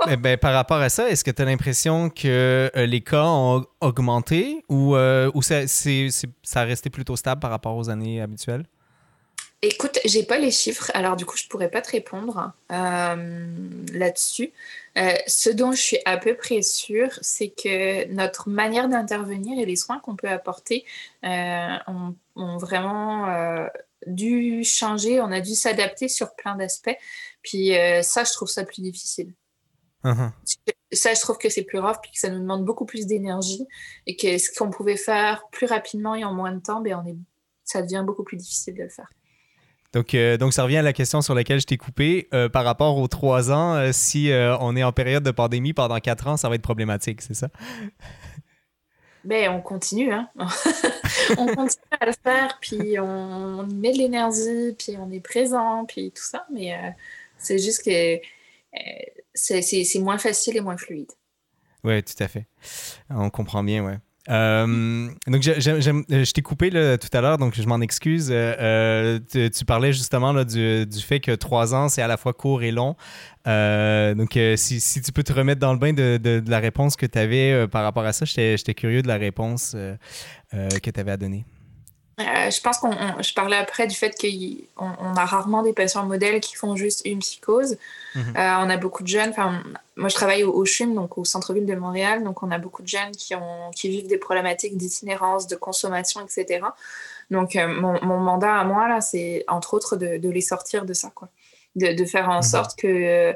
eh 0.10 0.16
ben, 0.18 0.38
Par 0.38 0.54
rapport 0.54 0.80
à 0.80 0.90
ça, 0.90 1.10
est-ce 1.10 1.24
que 1.24 1.32
tu 1.32 1.42
as 1.42 1.46
l'impression 1.46 2.10
que 2.10 2.70
euh, 2.76 2.86
les 2.86 3.02
cas 3.02 3.26
ont 3.26 3.66
augmenté 3.82 4.64
ou, 4.70 4.96
euh, 4.96 5.32
ou 5.34 5.42
ça, 5.42 5.68
ça 5.68 6.62
a 6.62 6.64
resté 6.64 6.90
plutôt 6.90 7.16
stable 7.16 7.40
par 7.40 7.52
rapport 7.52 7.76
aux 7.76 7.90
années 7.90 8.22
habituelles? 8.22 8.66
Écoute, 9.62 10.00
j'ai 10.06 10.24
pas 10.24 10.38
les 10.38 10.52
chiffres, 10.52 10.90
alors 10.94 11.18
du 11.18 11.26
coup, 11.26 11.36
je 11.36 11.46
pourrais 11.48 11.70
pas 11.70 11.82
te 11.82 11.92
répondre 11.92 12.54
euh, 12.72 13.48
là-dessus. 13.92 14.54
Euh, 14.98 15.12
ce 15.28 15.50
dont 15.50 15.74
je 15.74 15.82
suis 15.82 15.98
à 16.06 16.16
peu 16.18 16.34
près 16.34 16.62
sûre, 16.62 17.20
c'est 17.22 17.50
que 17.50 18.08
notre 18.08 18.48
manière 18.48 18.88
d'intervenir 18.88 19.60
et 19.60 19.66
les 19.66 19.76
soins 19.76 20.00
qu'on 20.00 20.16
peut 20.16 20.30
apporter 20.30 20.86
euh, 21.26 21.76
ont, 21.88 22.16
vraiment 22.58 23.68
dû 24.08 24.64
changer, 24.64 25.20
on 25.20 25.30
a 25.30 25.42
dû 25.42 25.56
s'adapter 25.56 26.08
sur 26.08 26.36
plein 26.36 26.56
d'aspects. 26.56 26.98
Puis 27.42 27.74
ça, 28.02 28.24
je 28.24 28.32
trouve 28.32 28.48
ça 28.48 28.64
plus 28.64 28.82
difficile. 28.82 29.34
Uh-huh. 30.06 30.32
Ça, 30.94 31.14
je 31.14 31.20
trouve 31.20 31.38
que 31.38 31.50
c'est 31.50 31.64
plus 31.64 31.80
grave, 31.80 32.00
puis 32.02 32.12
que 32.12 32.18
ça 32.20 32.30
nous 32.30 32.40
demande 32.40 32.64
beaucoup 32.64 32.86
plus 32.86 33.06
d'énergie 33.06 33.68
et 34.08 34.16
que 34.16 34.38
ce 34.38 34.58
qu'on 34.58 34.70
pouvait 34.70 34.96
faire 34.96 35.50
plus 35.52 35.68
rapidement 35.68 36.16
et 36.16 36.24
en 36.24 36.34
moins 36.34 36.54
de 36.54 36.62
temps, 36.62 36.80
ben 36.80 37.04
on 37.04 37.06
est, 37.06 37.18
ça 37.66 37.82
devient 37.82 38.04
beaucoup 38.06 38.24
plus 38.24 38.38
difficile 38.38 38.76
de 38.76 38.84
le 38.84 38.90
faire. 38.90 39.10
Donc, 39.94 40.16
donc, 40.40 40.54
ça 40.54 40.64
revient 40.64 40.78
à 40.78 40.82
la 40.82 40.94
question 40.94 41.22
sur 41.22 41.34
laquelle 41.34 41.60
je 41.60 41.66
t'ai 41.66 41.78
coupé. 41.78 42.28
par 42.54 42.64
rapport 42.64 42.98
aux 42.98 43.08
trois 43.08 43.52
ans, 43.52 43.92
si 43.92 44.32
on 44.60 44.76
est 44.76 44.84
en 44.84 44.92
période 44.92 45.24
de 45.24 45.32
pandémie 45.32 45.74
pendant 45.74 46.00
quatre 46.00 46.28
ans, 46.28 46.38
ça 46.38 46.48
va 46.50 46.56
être 46.56 46.62
problématique, 46.62 47.22
c'est 47.22 47.34
ça? 47.34 47.50
Ben, 49.26 49.50
on 49.50 49.62
continue, 49.62 50.14
hein. 50.14 50.30
on 51.38 51.48
continue 51.48 51.84
à 52.00 52.06
le 52.06 52.14
faire, 52.24 52.58
puis 52.62 53.00
on, 53.00 53.66
met 53.68 53.92
de 53.92 53.98
l'énergie, 53.98 54.74
puis 54.78 54.96
on 54.98 55.12
est 55.12 55.20
présent, 55.20 55.86
puis 55.86 56.12
tout 56.12 56.24
ça, 56.24 56.46
mais 56.54 56.96
c'est 57.38 57.58
juste 57.58 57.84
que 57.84 58.22
c'est 59.34 60.00
moins 60.00 60.18
facile 60.18 60.58
et 60.58 60.62
moins 60.62 60.78
fluide. 60.78 61.12
Oui, 61.84 62.04
tout 62.04 62.24
à 62.24 62.28
fait. 62.28 62.46
On 63.10 63.30
comprend 63.30 63.64
bien, 63.64 63.84
ouais. 63.84 63.98
Euh, 64.30 65.10
donc, 65.28 65.42
je 65.42 66.32
t'ai 66.32 66.42
coupé 66.42 66.70
là, 66.70 66.98
tout 66.98 67.10
à 67.14 67.22
l'heure, 67.22 67.38
donc 67.38 67.56
je 67.56 67.68
m'en 67.68 67.80
excuse. 67.82 68.30
Euh, 68.32 69.20
euh, 69.36 69.50
tu, 69.50 69.66
parlais 69.66 69.94
justement 69.94 70.34
là, 70.34 70.44
du, 70.44 70.86
du, 70.86 71.00
fait 71.00 71.20
que 71.20 71.32
trois 71.32 71.74
ans, 71.74 71.90
c'est 71.90 72.02
à 72.02 72.08
la 72.08 72.18
fois 72.18 72.34
court 72.34 72.62
et 72.64 72.72
long. 72.72 72.96
donc, 73.46 74.38
si, 74.56 74.80
si, 74.80 75.02
tu 75.02 75.12
peux 75.12 75.24
te 75.24 75.34
remettre 75.34 75.60
dans 75.60 75.74
le 75.74 75.80
bain 75.80 75.94
de, 75.94 76.18
de, 76.18 76.44
la 76.48 76.60
réponse 76.60 76.96
que 76.96 77.06
tu 77.06 77.18
avais 77.18 77.68
par 77.68 77.84
rapport 77.84 78.06
à 78.06 78.14
ça, 78.14 78.26
j'étais 78.26 78.74
curieux 78.74 79.02
de 79.02 79.08
la 79.08 79.18
réponse 79.18 79.76
que 80.52 80.90
tu 80.90 81.00
avais 81.00 81.12
à 81.12 81.18
donner. 81.18 81.46
Euh, 82.20 82.52
je 82.52 82.62
pense 82.62 82.80
qu'on, 82.80 82.92
je 83.22 83.34
parlais 83.34 83.56
après 83.56 83.88
du 83.88 83.96
fait 83.96 84.14
qu'on 84.20 84.92
on 85.00 85.16
a 85.16 85.26
rarement 85.26 85.64
des 85.64 85.74
patients 85.74 86.06
modèles 86.06 86.42
qui 86.42 86.56
font 86.56 86.76
juste 86.76 87.02
une 87.06 87.20
psychose. 87.20 87.78
Mhm. 88.16 88.34
Euh, 88.38 88.56
on 88.60 88.70
a 88.70 88.78
beaucoup 88.78 89.04
de 89.04 89.08
jeunes. 89.08 89.30
Enfin, 89.30 89.64
moi, 89.96 90.10
je 90.10 90.16
travaille 90.16 90.44
au, 90.44 90.66
CHUM, 90.66 90.96
donc 90.96 91.18
au 91.18 91.24
centre-ville 91.24 91.66
de 91.66 91.76
Montréal. 91.76 92.24
Donc, 92.24 92.44
on 92.44 92.52
a 92.52 92.58
beaucoup 92.58 92.82
de 92.82 92.88
jeunes 92.88 93.12
qui, 93.12 93.36
ont, 93.36 93.72
qui 93.76 93.90
vivent 93.90 94.08
des 94.08 94.18
problématiques 94.18 94.76
d'itinérance, 94.76 95.48
de 95.48 95.56
consommation, 95.56 96.22
etc. 96.22 96.66
Donc, 97.32 97.56
euh, 97.56 97.68
mon, 97.68 98.04
mon, 98.04 98.18
mandat 98.18 98.56
à 98.56 98.64
moi, 98.66 98.88
là, 98.90 99.02
c'est 99.02 99.46
entre 99.48 99.74
autres 99.74 99.96
de, 99.96 100.18
de, 100.18 100.30
les 100.30 100.42
sortir 100.42 100.86
de 100.86 100.94
ça, 100.94 101.12
quoi. 101.16 101.30
De, 101.76 101.94
de 101.94 102.06
faire 102.06 102.30
en 102.30 102.38
mhm. 102.38 102.44
sorte 102.44 102.78
que 102.78 103.34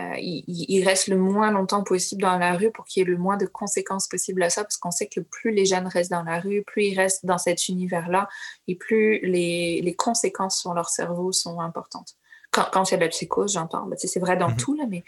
euh, 0.00 0.16
il, 0.18 0.84
reste 0.84 1.08
le 1.08 1.16
moins 1.16 1.50
longtemps 1.50 1.82
possible 1.82 2.22
dans 2.22 2.38
la 2.38 2.54
rue 2.54 2.70
pour 2.70 2.84
qu'il 2.84 3.00
y 3.00 3.02
ait 3.02 3.10
le 3.10 3.18
moins 3.18 3.36
de 3.36 3.46
conséquences 3.46 4.08
possibles 4.08 4.42
à 4.42 4.50
ça, 4.50 4.62
parce 4.62 4.76
qu'on 4.76 4.90
sait 4.90 5.08
que 5.08 5.20
plus 5.20 5.52
les 5.52 5.66
jeunes 5.66 5.86
restent 5.86 6.10
dans 6.10 6.22
la 6.22 6.40
rue, 6.40 6.62
plus 6.62 6.84
ils 6.84 6.96
restent 6.96 7.26
dans 7.26 7.38
cet 7.38 7.68
univers-là, 7.68 8.28
et 8.68 8.76
plus 8.76 9.20
les, 9.20 9.80
les, 9.82 9.94
conséquences 9.94 10.60
sur 10.60 10.74
leur 10.74 10.88
cerveau 10.88 11.32
sont 11.32 11.60
importantes. 11.60 12.16
Quand, 12.50 12.66
quand 12.72 12.88
il 12.88 12.92
y 12.92 12.94
a 12.94 12.96
de 12.98 13.04
la 13.04 13.08
psychose, 13.08 13.52
j'entends, 13.52 13.86
bah, 13.86 13.96
c'est 13.98 14.20
vrai 14.20 14.36
dans 14.36 14.50
mhm. 14.50 14.56
tout, 14.56 14.74
là, 14.74 14.84
mais 14.88 15.04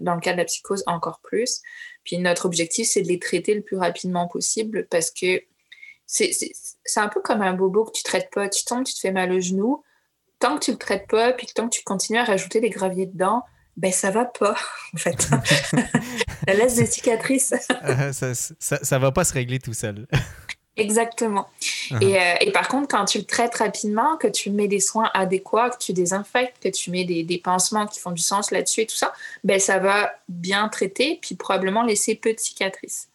dans 0.00 0.14
le 0.14 0.20
cas 0.20 0.32
de 0.32 0.38
la 0.38 0.44
psychose, 0.44 0.82
encore 0.86 1.20
plus. 1.20 1.60
Puis 2.04 2.18
notre 2.18 2.46
objectif, 2.46 2.88
c'est 2.88 3.02
de 3.02 3.08
les 3.08 3.18
traiter 3.18 3.54
le 3.54 3.62
plus 3.62 3.76
rapidement 3.76 4.28
possible, 4.28 4.86
parce 4.90 5.10
que 5.10 5.42
c'est 6.06 6.52
un 6.96 7.08
peu 7.08 7.20
comme 7.22 7.42
un 7.42 7.54
bobo 7.54 7.84
que 7.84 7.92
tu 7.92 8.02
traites 8.02 8.30
pas. 8.30 8.48
Tu 8.48 8.64
tombes, 8.64 8.84
tu 8.84 8.94
te 8.94 9.00
fais 9.00 9.12
mal 9.12 9.32
au 9.32 9.40
genou. 9.40 9.82
Tant 10.38 10.58
que 10.58 10.64
tu 10.64 10.72
le 10.72 10.76
traites 10.76 11.08
pas, 11.08 11.32
puis 11.32 11.46
tant 11.46 11.68
que 11.68 11.76
tu 11.76 11.82
continues 11.82 12.18
à 12.18 12.24
rajouter 12.24 12.60
des 12.60 12.70
graviers 12.70 13.06
dedans, 13.06 13.42
ben 13.76 13.92
ça 13.92 14.10
va 14.10 14.24
pas, 14.24 14.56
en 14.94 14.98
fait. 14.98 15.20
ça 15.22 16.54
laisse 16.54 16.76
des 16.76 16.86
cicatrices. 16.86 17.54
Euh, 17.84 18.12
ça, 18.12 18.78
ça, 18.82 18.98
va 18.98 19.12
pas 19.12 19.24
se 19.24 19.34
régler 19.34 19.58
tout 19.58 19.74
seul. 19.74 20.06
Exactement. 20.76 21.48
Uh-huh. 21.60 22.02
et, 22.02 22.18
euh, 22.18 22.34
et, 22.40 22.50
par 22.50 22.68
contre, 22.68 22.88
quand 22.88 23.04
tu 23.04 23.18
le 23.18 23.24
traites 23.24 23.54
rapidement, 23.56 24.16
que 24.16 24.26
tu 24.26 24.50
mets 24.50 24.68
des 24.68 24.80
soins 24.80 25.10
adéquats, 25.12 25.70
que 25.70 25.78
tu 25.78 25.92
désinfectes, 25.92 26.56
que 26.62 26.68
tu 26.68 26.90
mets 26.90 27.04
des, 27.04 27.22
des 27.22 27.38
pansements 27.38 27.86
qui 27.86 28.00
font 28.00 28.10
du 28.10 28.22
sens 28.22 28.50
là-dessus 28.50 28.82
et 28.82 28.86
tout 28.86 28.96
ça, 28.96 29.12
ben 29.44 29.60
ça 29.60 29.78
va 29.78 30.14
bien 30.28 30.68
traiter, 30.68 31.18
puis 31.20 31.34
probablement 31.34 31.82
laisser 31.82 32.14
peu 32.14 32.32
de 32.32 32.40
cicatrices. 32.40 33.08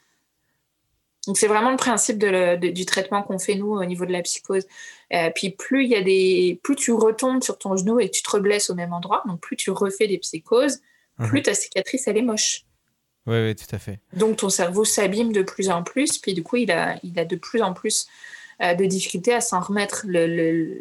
Donc 1.30 1.38
c'est 1.38 1.46
vraiment 1.46 1.70
le 1.70 1.78
principe 1.78 2.18
de 2.18 2.56
du 2.56 2.86
traitement 2.88 3.22
qu'on 3.22 3.38
fait 3.38 3.54
nous 3.54 3.74
au 3.74 3.86
niveau 3.86 4.08
de 4.08 4.12
la 4.12 4.24
psychose. 4.24 4.66
Euh, 5.14 5.30
puis 5.30 5.52
plus 5.52 5.84
il 5.84 5.92
y 5.92 5.96
a 5.96 6.02
des, 6.02 6.60
plus 6.64 6.76
tu 6.76 6.92
retombes 6.92 7.44
sur 7.44 7.60
ton 7.60 7.78
genou 7.78 8.00
et 8.00 8.10
que 8.10 8.16
tu 8.16 8.24
te 8.24 8.32
reblesses 8.32 8.72
au 8.72 8.74
même 8.74 8.94
endroit, 8.94 9.22
donc 9.28 9.40
plus 9.40 9.56
tu 9.56 9.70
refais 9.70 10.08
des 10.08 10.18
psychoses, 10.18 10.80
mhm. 11.20 11.28
plus 11.28 11.44
ta 11.44 11.54
cicatrice 11.54 12.08
elle 12.08 12.18
est 12.18 12.24
moche. 12.24 12.66
Oui, 13.28 13.38
oui, 13.44 13.56
tout 13.56 13.76
à 13.76 13.78
fait. 13.78 14.00
Donc 14.14 14.38
ton 14.38 14.50
cerveau 14.50 14.86
s'abîme 14.86 15.32
de 15.32 15.44
plus 15.44 15.70
en 15.70 15.84
plus, 15.84 16.18
puis 16.18 16.34
du 16.34 16.42
coup 16.42 16.56
il 16.56 16.72
a, 16.72 16.98
il 17.04 17.20
a 17.20 17.26
de 17.26 17.36
plus 17.36 17.62
en 17.62 17.76
plus 17.76 18.08
euh, 18.64 18.74
de 18.74 18.86
difficultés 18.86 19.36
à 19.36 19.42
s'en 19.42 19.60
remettre. 19.60 20.06
Le, 20.08 20.26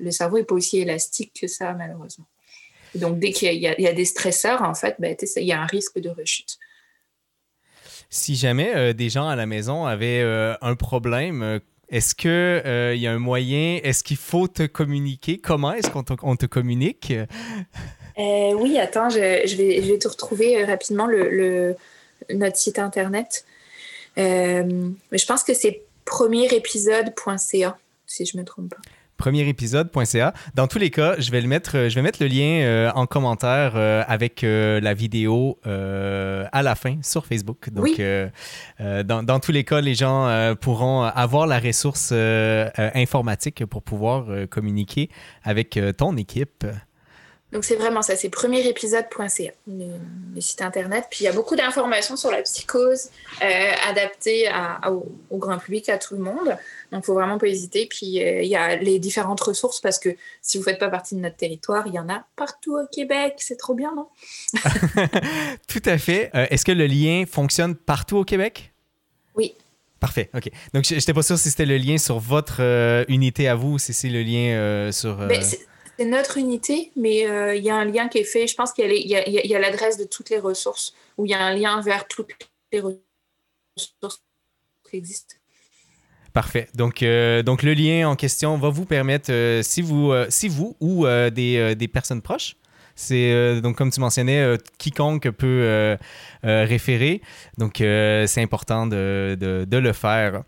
le, 0.03 0.11
cerveau 0.11 0.39
n'est 0.39 0.45
pas 0.45 0.55
aussi 0.55 0.79
élastique 0.79 1.39
que 1.39 1.47
ça 1.47 1.75
malheureusement. 1.75 2.27
donc 2.95 3.19
dès 3.19 3.33
qu'il 3.33 3.53
y, 3.53 3.59
y, 3.59 3.87
a 3.87 3.93
des 3.93 4.05
stresseurs, 4.07 4.63
en 4.63 4.73
fait, 4.73 4.97
ben, 4.99 5.15
il 5.37 5.43
y 5.45 5.53
a 5.53 5.61
un 5.61 5.67
risque 5.67 5.99
de 5.99 6.09
rechute 6.09 6.58
si 8.11 8.37
jamais 8.37 8.75
euh, 8.75 8.93
des 8.93 9.11
gens 9.11 9.29
à 9.29 9.37
la 9.37 9.47
maison 9.47 9.85
avaient 9.85 10.23
euh, 10.23 10.55
un 10.63 10.75
problème, 10.75 11.43
euh, 11.43 11.59
est-ce 11.91 12.15
qu'il 12.15 13.01
y 13.01 13.07
a 13.07 13.13
un 13.13 13.19
moyen, 13.19 13.81
est-ce 13.83 14.05
qu'il 14.05 14.19
faut 14.19 14.47
te 14.47 14.67
communiquer? 14.67 15.39
Comment 15.39 15.73
est-ce 15.73 15.89
qu'on 15.91 16.03
te, 16.37 16.47
communique? 16.47 17.15
oui, 18.19 18.79
attends, 18.79 19.09
je, 19.09 19.19
vais, 19.19 19.47
je 19.47 19.57
vais 19.57 19.99
te 19.99 20.07
retrouver 20.07 20.65
rapidement 20.65 21.07
le, 21.07 21.77
notre 22.29 22.59
site 22.59 22.79
internet. 22.79 23.47
je 24.19 25.27
pense 25.27 25.45
que 25.45 25.55
c'est 25.55 25.81
premierépisode.ca, 26.05 27.79
si 28.07 28.27
je 28.27 28.37
ne 28.37 28.43
me 28.43 28.47
trompe 28.47 28.69
pas 28.69 28.83
premierépisode.ca. 29.19 30.33
Dans 30.55 30.67
tous 30.67 30.79
les 30.79 30.91
cas, 30.91 31.17
je 31.19 31.31
vais 31.31 31.43
le 31.43 31.49
mettre, 31.49 31.89
je 31.89 31.95
vais 31.95 32.03
mettre 32.03 32.23
le 32.23 32.29
lien 32.29 32.63
euh, 32.63 32.91
en 32.95 33.07
commentaire 33.07 33.73
euh, 33.75 34.03
avec 34.09 34.45
euh, 34.45 34.81
la 34.81 34.95
vidéo 34.95 35.59
à 35.65 36.63
la 36.63 36.75
fin 36.75 36.97
sur 37.03 37.27
Facebook. 37.27 37.69
Donc, 37.71 38.01
dans, 38.79 39.23
dans, 39.23 39.41
tous 39.41 39.53
les 39.53 39.65
cas, 39.65 39.81
les 39.81 39.95
gens 39.95 40.55
pourront 40.61 41.03
avoir 41.03 41.47
la 41.47 41.59
ressource 41.59 42.13
informatique 42.13 43.67
pour 43.67 43.83
pouvoir 43.83 44.27
communiquer 44.49 45.11
avec 45.43 45.79
ton 45.97 46.17
équipe. 46.17 46.65
Donc 47.51 47.65
c'est 47.65 47.77
vraiment 47.77 48.03
ça, 48.03 48.15
c'est 48.15 48.29
premierépisode.ca, 48.29 49.53
le, 49.67 49.87
le, 50.35 50.41
site 50.41 50.61
internet. 50.61 51.07
Puis 51.11 51.21
il 51.21 51.25
y 51.25 51.29
a 51.29 51.33
beaucoup 51.33 51.57
d'informations 51.57 52.15
sur 52.17 52.31
la 52.31 52.43
psychose 52.43 53.09
euh, 53.43 53.73
adaptées 53.89 54.51
au, 55.31 55.39
grand 55.39 55.57
public, 55.57 55.89
à 55.89 55.97
tout 55.97 56.15
le 56.15 56.21
monde. 56.21 56.59
Donc 56.93 57.05
il 57.05 57.07
faut 57.07 57.15
vraiment 57.15 57.39
pas 57.39 57.47
hésiter. 57.47 57.87
Puis 57.87 58.23
euh, 58.23 58.43
il 58.43 58.49
y 58.49 58.57
a 58.57 58.77
les 58.77 58.99
différentes 58.99 59.41
ressources 59.41 59.81
parce 59.81 59.99
que 59.99 60.11
si 60.43 60.59
vous 60.59 60.65
faites 60.65 60.79
pas 60.79 60.91
partie 60.91 61.15
de 61.15 61.21
notre 61.21 61.37
territoire, 61.37 61.87
il 61.87 61.95
y 61.95 61.99
en 61.99 62.11
a 62.11 62.27
partout 62.37 62.77
au 62.77 62.87
Québec. 62.93 63.37
C'est 63.39 63.57
trop 63.57 63.75
bien, 63.75 63.95
non? 63.97 64.09
Tout 65.69 65.83
à 65.87 65.97
fait. 65.97 66.31
Euh, 66.35 66.47
est-ce 66.51 66.67
que 66.67 66.73
le 66.73 66.87
lien 66.87 67.25
fonctionne 67.27 67.77
partout 67.77 68.19
au 68.19 68.25
Québec? 68.25 68.75
Oui. 69.37 69.55
Parfait, 70.01 70.29
OK. 70.35 70.51
Donc, 70.75 70.85
je 70.85 70.95
n'étais 70.95 71.15
pas 71.15 71.23
sûr 71.23 71.39
si 71.39 71.51
c'était 71.51 71.67
le 71.67 71.79
lien 71.79 71.97
sur 71.97 72.19
votre 72.19 72.61
unité 73.09 73.49
à 73.49 73.55
vous 73.55 73.73
ou 73.73 73.79
si 73.79 73.95
c'est 73.95 74.11
le 74.11 74.23
lien 74.23 74.93
sur... 74.93 75.17
Ben, 75.17 75.43
c'est 75.99 76.05
notre 76.05 76.39
unité, 76.39 76.93
mais 76.95 77.27
euh, 77.27 77.57
il 77.57 77.65
y 77.65 77.71
a 77.71 77.77
un 77.77 77.85
lien 77.85 78.09
qui 78.09 78.19
est 78.19 78.25
fait. 78.25 78.47
Je 78.47 78.55
pense 78.55 78.73
qu'il 78.73 78.87
y 78.87 79.55
a 79.55 79.59
l'adresse 79.59 79.99
de 79.99 80.05
toutes 80.05 80.31
les 80.31 80.39
ressources, 80.39 80.95
ou 81.17 81.27
il 81.27 81.31
y 81.31 81.35
a 81.35 81.41
un 81.41 81.55
lien 81.55 81.81
vers 81.81 82.07
toutes 82.07 82.31
les 82.73 82.81
ressources 82.81 84.23
qui 84.89 84.97
existent. 84.97 85.35
Parfait. 86.33 86.69
Donc, 86.75 87.03
euh, 87.03 87.43
donc 87.43 87.65
le 87.65 87.75
lien 87.75 88.09
en 88.09 88.15
question 88.15 88.59
va 88.59 88.69
vous 88.69 88.85
permettre, 88.85 89.33
euh, 89.33 89.63
si, 89.63 89.83
vous, 89.83 90.13
si 90.29 90.47
vous 90.47 90.77
ou 90.79 91.07
des, 91.07 91.75
des, 91.75 91.89
personnes 91.89 92.23
proches 92.23 92.57
c'est 92.99 93.31
euh, 93.33 93.61
donc 93.61 93.77
comme 93.77 93.91
tu 93.93 94.01
mentionnais, 94.01 94.41
euh, 94.41 94.57
quiconque 94.77 95.31
peut 95.31 95.47
euh, 95.47 95.97
référer. 96.43 97.23
Donc 97.57 97.77
c'est 97.77 98.43
important 98.43 98.89
de, 98.89 99.39
le 99.71 99.93
faire. 99.93 100.43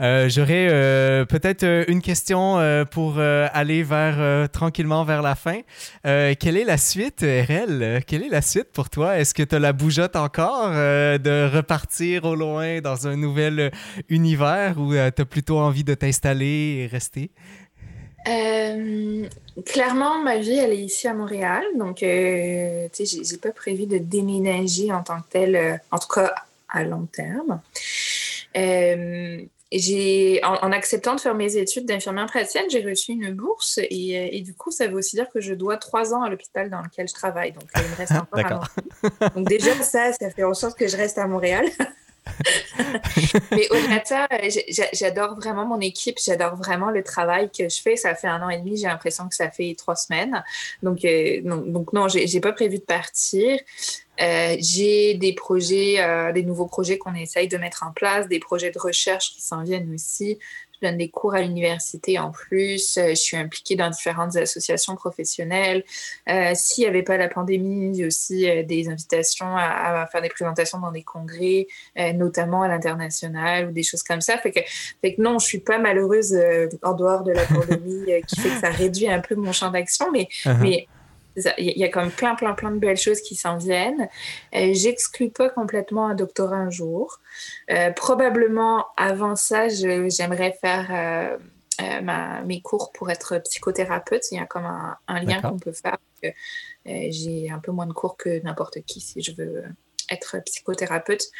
J'aurais 0.00 1.26
peut-être 1.28 1.84
une 1.88 2.00
question 2.00 2.58
pour 2.90 3.18
aller 3.18 3.82
vers 3.82 4.48
tranquillement 4.50 5.04
vers 5.04 5.22
la 5.22 5.34
fin. 5.34 5.60
quelle 6.02 6.56
est 6.56 6.64
la 6.64 6.78
suite, 6.78 7.20
RL 7.20 8.02
Quelle 8.06 8.22
est 8.22 8.30
la 8.30 8.42
suite 8.42 8.72
pour 8.72 8.88
toi? 8.88 9.18
Est-ce 9.18 9.34
que 9.34 9.42
tu 9.42 9.54
as 9.54 9.58
la 9.58 9.72
bougeotte 9.72 10.16
encore 10.16 10.70
de 10.70 11.54
repartir 11.54 12.24
au 12.24 12.34
loin 12.34 12.80
dans 12.80 13.06
un 13.06 13.16
nouvel 13.16 13.70
univers 14.08 14.78
ou 14.78 14.92
tu 14.92 14.98
as 14.98 15.26
plutôt 15.26 15.58
envie 15.58 15.84
de 15.84 15.94
t'installer 15.94 16.82
et 16.82 16.86
rester? 16.86 17.30
Euh, 18.28 19.26
clairement, 19.66 20.20
ma 20.22 20.38
vie, 20.38 20.56
elle 20.56 20.72
est 20.72 20.84
ici 20.84 21.08
à 21.08 21.14
Montréal. 21.14 21.64
Donc, 21.76 22.02
euh, 22.02 22.88
tu 22.92 23.06
sais, 23.06 23.22
j'ai 23.24 23.36
pas 23.36 23.52
prévu 23.52 23.86
de 23.86 23.98
déménager 23.98 24.92
en 24.92 25.02
tant 25.02 25.20
que 25.20 25.28
tel, 25.30 25.56
euh, 25.56 25.76
en 25.90 25.98
tout 25.98 26.08
cas 26.08 26.34
à 26.68 26.84
long 26.84 27.06
terme. 27.06 27.60
j'ai, 28.54 30.40
en, 30.44 30.72
acceptant 30.72 31.14
de 31.14 31.20
faire 31.20 31.34
mes 31.34 31.56
études 31.56 31.86
d'infirmière 31.86 32.26
praticienne, 32.26 32.66
j'ai 32.70 32.82
reçu 32.82 33.12
une 33.12 33.32
bourse 33.32 33.78
et, 33.78 34.36
et, 34.36 34.40
du 34.42 34.54
coup, 34.54 34.70
ça 34.70 34.86
veut 34.86 34.96
aussi 34.96 35.16
dire 35.16 35.28
que 35.30 35.40
je 35.40 35.54
dois 35.54 35.78
trois 35.78 36.14
ans 36.14 36.22
à 36.22 36.30
l'hôpital 36.30 36.70
dans 36.70 36.82
lequel 36.82 37.08
je 37.08 37.14
travaille. 37.14 37.52
Donc, 37.52 37.64
il 37.74 37.82
me 37.82 37.96
reste 37.96 38.12
encore 38.32 38.68
un 39.20 39.28
Donc, 39.30 39.48
déjà, 39.48 39.74
ça, 39.82 40.12
ça 40.12 40.30
fait 40.30 40.44
en 40.44 40.54
sorte 40.54 40.78
que 40.78 40.86
je 40.86 40.96
reste 40.96 41.18
à 41.18 41.26
Montréal. 41.26 41.66
Mais 43.50 43.68
au-delà 43.70 43.98
de 43.98 44.06
ça, 44.06 44.28
j'adore 44.92 45.34
vraiment 45.36 45.66
mon 45.66 45.80
équipe, 45.80 46.18
j'adore 46.24 46.56
vraiment 46.56 46.90
le 46.90 47.02
travail 47.02 47.50
que 47.50 47.68
je 47.68 47.80
fais. 47.80 47.96
Ça 47.96 48.14
fait 48.14 48.28
un 48.28 48.42
an 48.42 48.48
et 48.48 48.58
demi, 48.58 48.76
j'ai 48.76 48.86
l'impression 48.86 49.28
que 49.28 49.34
ça 49.34 49.50
fait 49.50 49.74
trois 49.76 49.96
semaines. 49.96 50.42
Donc, 50.82 51.04
euh, 51.04 51.40
donc, 51.42 51.70
donc, 51.70 51.92
non, 51.92 52.08
j'ai 52.08 52.40
pas 52.40 52.52
prévu 52.52 52.78
de 52.78 52.84
partir. 52.84 53.58
Euh, 54.20 54.56
j'ai 54.58 55.14
des 55.14 55.34
projets, 55.34 55.96
euh, 56.00 56.32
des 56.32 56.42
nouveaux 56.42 56.66
projets 56.66 56.98
qu'on 56.98 57.14
essaye 57.14 57.48
de 57.48 57.56
mettre 57.56 57.82
en 57.82 57.92
place, 57.92 58.28
des 58.28 58.38
projets 58.38 58.70
de 58.70 58.78
recherche 58.78 59.32
qui 59.32 59.40
s'en 59.40 59.62
viennent 59.62 59.92
aussi. 59.94 60.38
Je 60.74 60.88
donne 60.88 60.98
des 60.98 61.08
cours 61.08 61.34
à 61.34 61.40
l'université 61.40 62.18
en 62.18 62.30
plus. 62.30 62.98
je 62.98 63.14
suis 63.14 63.36
impliquée 63.36 63.76
dans 63.76 63.88
différentes 63.88 64.36
associations 64.36 64.96
professionnelles. 64.96 65.84
S'il 66.54 66.82
n'y 66.82 66.88
avait 66.88 67.04
pas 67.04 67.16
la 67.16 67.28
pandémie, 67.28 67.96
j'ai 67.96 68.04
aussi 68.04 68.64
des 68.64 68.88
invitations 68.88 69.56
à, 69.56 70.08
faire 70.10 70.22
des 70.22 70.28
présentations 70.28 70.80
dans 70.80 70.90
des 70.90 71.04
congrès, 71.04 71.68
notamment 72.14 72.62
à 72.62 72.68
l'international 72.68 73.68
ou 73.68 73.70
des 73.70 73.84
choses 73.84 74.02
comme 74.02 74.20
ça. 74.20 74.38
Fait 74.38 74.50
que, 74.50 74.58
fait 75.00 75.14
que 75.14 75.22
non, 75.22 75.38
je 75.38 75.46
suis 75.46 75.60
pas 75.60 75.78
malheureuse 75.78 76.36
en 76.82 76.94
dehors 76.94 77.22
de 77.22 77.30
la 77.30 77.44
pandémie 77.46 78.20
qui 78.26 78.40
fait 78.40 78.48
que 78.48 78.60
ça 78.60 78.70
réduit 78.70 79.08
un 79.08 79.20
peu 79.20 79.36
mon 79.36 79.52
champ 79.52 79.70
d'action, 79.70 80.10
mais, 80.10 80.26
uh-huh. 80.44 80.58
mais 80.58 80.88
il 81.36 81.78
y 81.78 81.84
a 81.84 81.88
comme 81.88 82.10
plein, 82.10 82.34
plein, 82.34 82.54
plein 82.54 82.70
de 82.70 82.78
belles 82.78 82.96
choses 82.96 83.20
qui 83.20 83.34
s'en 83.34 83.56
viennent. 83.56 84.08
Euh, 84.54 84.72
j'exclus 84.74 85.30
pas 85.30 85.48
complètement 85.48 86.06
un 86.06 86.14
doctorat 86.14 86.56
un 86.56 86.70
jour. 86.70 87.20
Euh, 87.70 87.90
probablement, 87.92 88.86
avant 88.96 89.36
ça, 89.36 89.68
j'aimerais 89.68 90.56
faire 90.60 91.38
euh, 91.80 92.42
mes 92.44 92.60
cours 92.60 92.92
pour 92.92 93.10
être 93.10 93.38
psychothérapeute. 93.38 94.30
Il 94.30 94.38
y 94.38 94.40
a 94.40 94.46
comme 94.46 94.66
un, 94.66 95.20
lien 95.20 95.40
qu'on 95.40 95.58
peut 95.58 95.72
faire. 95.72 95.98
J'ai 96.84 97.50
un 97.50 97.58
peu 97.58 97.72
moins 97.72 97.86
de 97.86 97.92
cours 97.92 98.16
que 98.16 98.42
n'importe 98.42 98.82
qui 98.82 99.00
si 99.00 99.22
je 99.22 99.32
veux 99.32 99.64
être 100.10 100.38
psychothérapeute. 100.44 101.30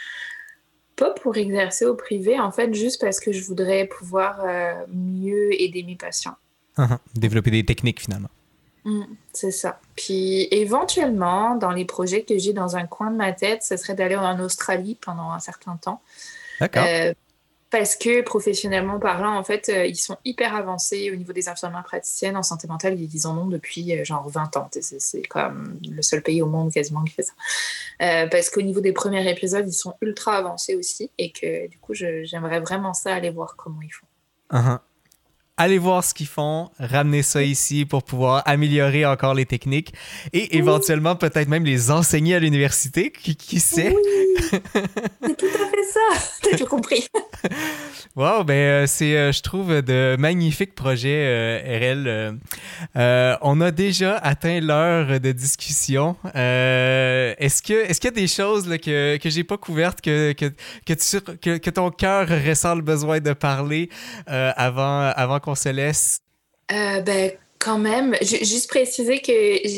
Pas 0.96 1.10
pour 1.10 1.36
exercer 1.36 1.86
au 1.86 1.94
privé, 1.94 2.38
en 2.38 2.52
fait, 2.52 2.72
juste 2.74 3.00
parce 3.00 3.18
que 3.18 3.32
je 3.32 3.42
voudrais 3.44 3.86
pouvoir 3.86 4.44
mieux 4.88 5.60
aider 5.60 5.82
mes 5.82 5.96
patients. 5.96 6.36
Uh-huh. 6.78 6.98
Développer 7.14 7.50
des 7.50 7.64
techniques 7.64 8.00
finalement. 8.00 8.30
Mm, 8.84 9.04
c'est 9.32 9.50
ça. 9.50 9.80
Puis 9.96 10.48
éventuellement, 10.50 11.54
dans 11.54 11.70
les 11.70 11.84
projets 11.84 12.22
que 12.22 12.36
j'ai 12.38 12.52
dans 12.52 12.76
un 12.76 12.86
coin 12.86 13.10
de 13.10 13.16
ma 13.16 13.32
tête, 13.32 13.62
ce 13.62 13.76
serait 13.76 13.94
d'aller 13.94 14.16
en 14.16 14.40
Australie 14.40 14.98
pendant 15.00 15.30
un 15.30 15.38
certain 15.38 15.76
temps. 15.76 16.02
D'accord. 16.60 16.84
Euh, 16.86 17.12
parce 17.70 17.96
que 17.96 18.20
professionnellement 18.20 18.98
parlant, 18.98 19.34
en 19.34 19.44
fait, 19.44 19.70
euh, 19.70 19.86
ils 19.86 19.96
sont 19.96 20.18
hyper 20.26 20.54
avancés 20.54 21.10
au 21.10 21.16
niveau 21.16 21.32
des 21.32 21.48
infirmières 21.48 21.84
praticiennes 21.84 22.36
en 22.36 22.42
santé 22.42 22.68
mentale. 22.68 23.00
Ils 23.00 23.26
en 23.26 23.38
ont 23.38 23.46
depuis 23.46 23.98
euh, 23.98 24.04
genre 24.04 24.28
20 24.28 24.56
ans. 24.58 24.68
C'est 24.80 25.22
comme 25.22 25.78
le 25.88 26.02
seul 26.02 26.22
pays 26.22 26.42
au 26.42 26.46
monde 26.46 26.72
quasiment 26.72 27.02
qui 27.04 27.14
fait 27.14 27.22
ça. 27.22 28.28
parce 28.28 28.50
qu'au 28.50 28.62
niveau 28.62 28.80
des 28.80 28.92
premiers 28.92 29.30
épisodes, 29.30 29.66
ils 29.66 29.72
sont 29.72 29.94
ultra 30.02 30.36
avancés 30.36 30.74
aussi. 30.74 31.10
Et 31.18 31.30
que 31.30 31.68
du 31.68 31.78
coup, 31.78 31.94
j'aimerais 31.94 32.60
vraiment 32.60 32.92
ça 32.92 33.14
aller 33.14 33.30
voir 33.30 33.54
comment 33.56 33.80
ils 33.80 33.92
font. 33.92 34.06
Uh-huh 34.50 34.80
allez 35.56 35.78
voir 35.78 36.02
ce 36.04 36.14
qu'ils 36.14 36.26
font, 36.26 36.70
ramener 36.78 37.22
ça 37.22 37.42
ici 37.42 37.84
pour 37.84 38.02
pouvoir 38.02 38.42
améliorer 38.46 39.04
encore 39.06 39.34
les 39.34 39.46
techniques 39.46 39.92
et 40.32 40.56
éventuellement 40.56 41.16
peut-être 41.16 41.48
même 41.48 41.64
les 41.64 41.90
enseigner 41.90 42.34
à 42.34 42.38
l'université, 42.40 43.10
qui, 43.10 43.36
qui 43.36 43.60
sait? 43.60 43.94
C'est 44.50 45.36
tout 45.36 45.46
à 45.46 45.66
fait 45.70 45.84
ça, 45.84 46.00
t'as 46.42 46.56
tout 46.56 46.66
compris. 46.66 47.06
wow, 48.16 48.44
ben 48.44 48.54
euh, 48.54 48.86
c'est, 48.86 49.16
euh, 49.16 49.32
je 49.32 49.42
trouve, 49.42 49.82
de 49.82 50.16
magnifiques 50.18 50.74
projets, 50.74 51.24
euh, 51.26 52.38
RL. 52.94 53.38
on 53.42 53.60
a 53.60 53.70
déjà 53.70 54.16
atteint 54.16 54.60
l'heure 54.60 55.20
de 55.20 55.32
discussion. 55.32 56.16
est-ce, 56.34 57.62
que, 57.62 57.72
est-ce 57.72 58.00
qu'il 58.00 58.10
y 58.10 58.12
a 58.12 58.20
des 58.20 58.28
choses 58.28 58.68
là, 58.68 58.78
que, 58.78 59.16
que 59.16 59.30
j'ai 59.30 59.44
pas 59.44 59.56
couvertes, 59.56 60.00
que, 60.00 60.32
que, 60.32 60.46
que, 60.86 61.58
que, 61.58 61.70
ton 61.70 61.90
cœur 61.90 62.28
ressent 62.28 62.74
le 62.74 62.82
besoin 62.82 63.20
de 63.20 63.32
parler 63.32 63.88
avant, 64.26 65.12
avant 65.16 65.40
qu'on 65.40 65.54
se 65.54 65.68
laisse? 65.68 66.22
Euh, 66.72 67.00
ben, 67.02 67.32
quand 67.62 67.78
même, 67.78 68.16
juste 68.20 68.68
préciser 68.68 69.20
que 69.20 69.32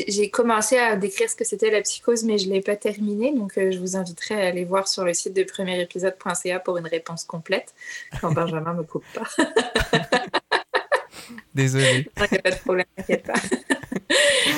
j'ai 0.08 0.30
commencé 0.30 0.78
à 0.78 0.96
décrire 0.96 1.28
ce 1.28 1.36
que 1.36 1.44
c'était 1.44 1.70
la 1.70 1.82
psychose, 1.82 2.24
mais 2.24 2.38
je 2.38 2.48
ne 2.48 2.54
l'ai 2.54 2.62
pas 2.62 2.76
terminé. 2.76 3.30
Donc, 3.32 3.58
euh, 3.58 3.70
je 3.70 3.78
vous 3.78 3.94
inviterai 3.96 4.42
à 4.42 4.46
aller 4.48 4.64
voir 4.64 4.88
sur 4.88 5.04
le 5.04 5.12
site 5.12 5.34
de 5.34 5.44
premier 5.44 5.78
épisode.ca 5.82 6.60
pour 6.60 6.78
une 6.78 6.86
réponse 6.86 7.24
complète, 7.24 7.74
quand 8.22 8.32
Benjamin 8.32 8.72
ne 8.72 8.78
me 8.78 8.82
coupe 8.84 9.04
pas. 9.12 9.28
Désolé. 11.54 12.08
Il 12.16 12.22
n'y 12.32 12.38
a 12.38 12.42
pas 12.42 12.50
de 12.50 12.60
problème, 12.60 12.86
t'inquiète 12.96 13.24
pas. 13.24 13.34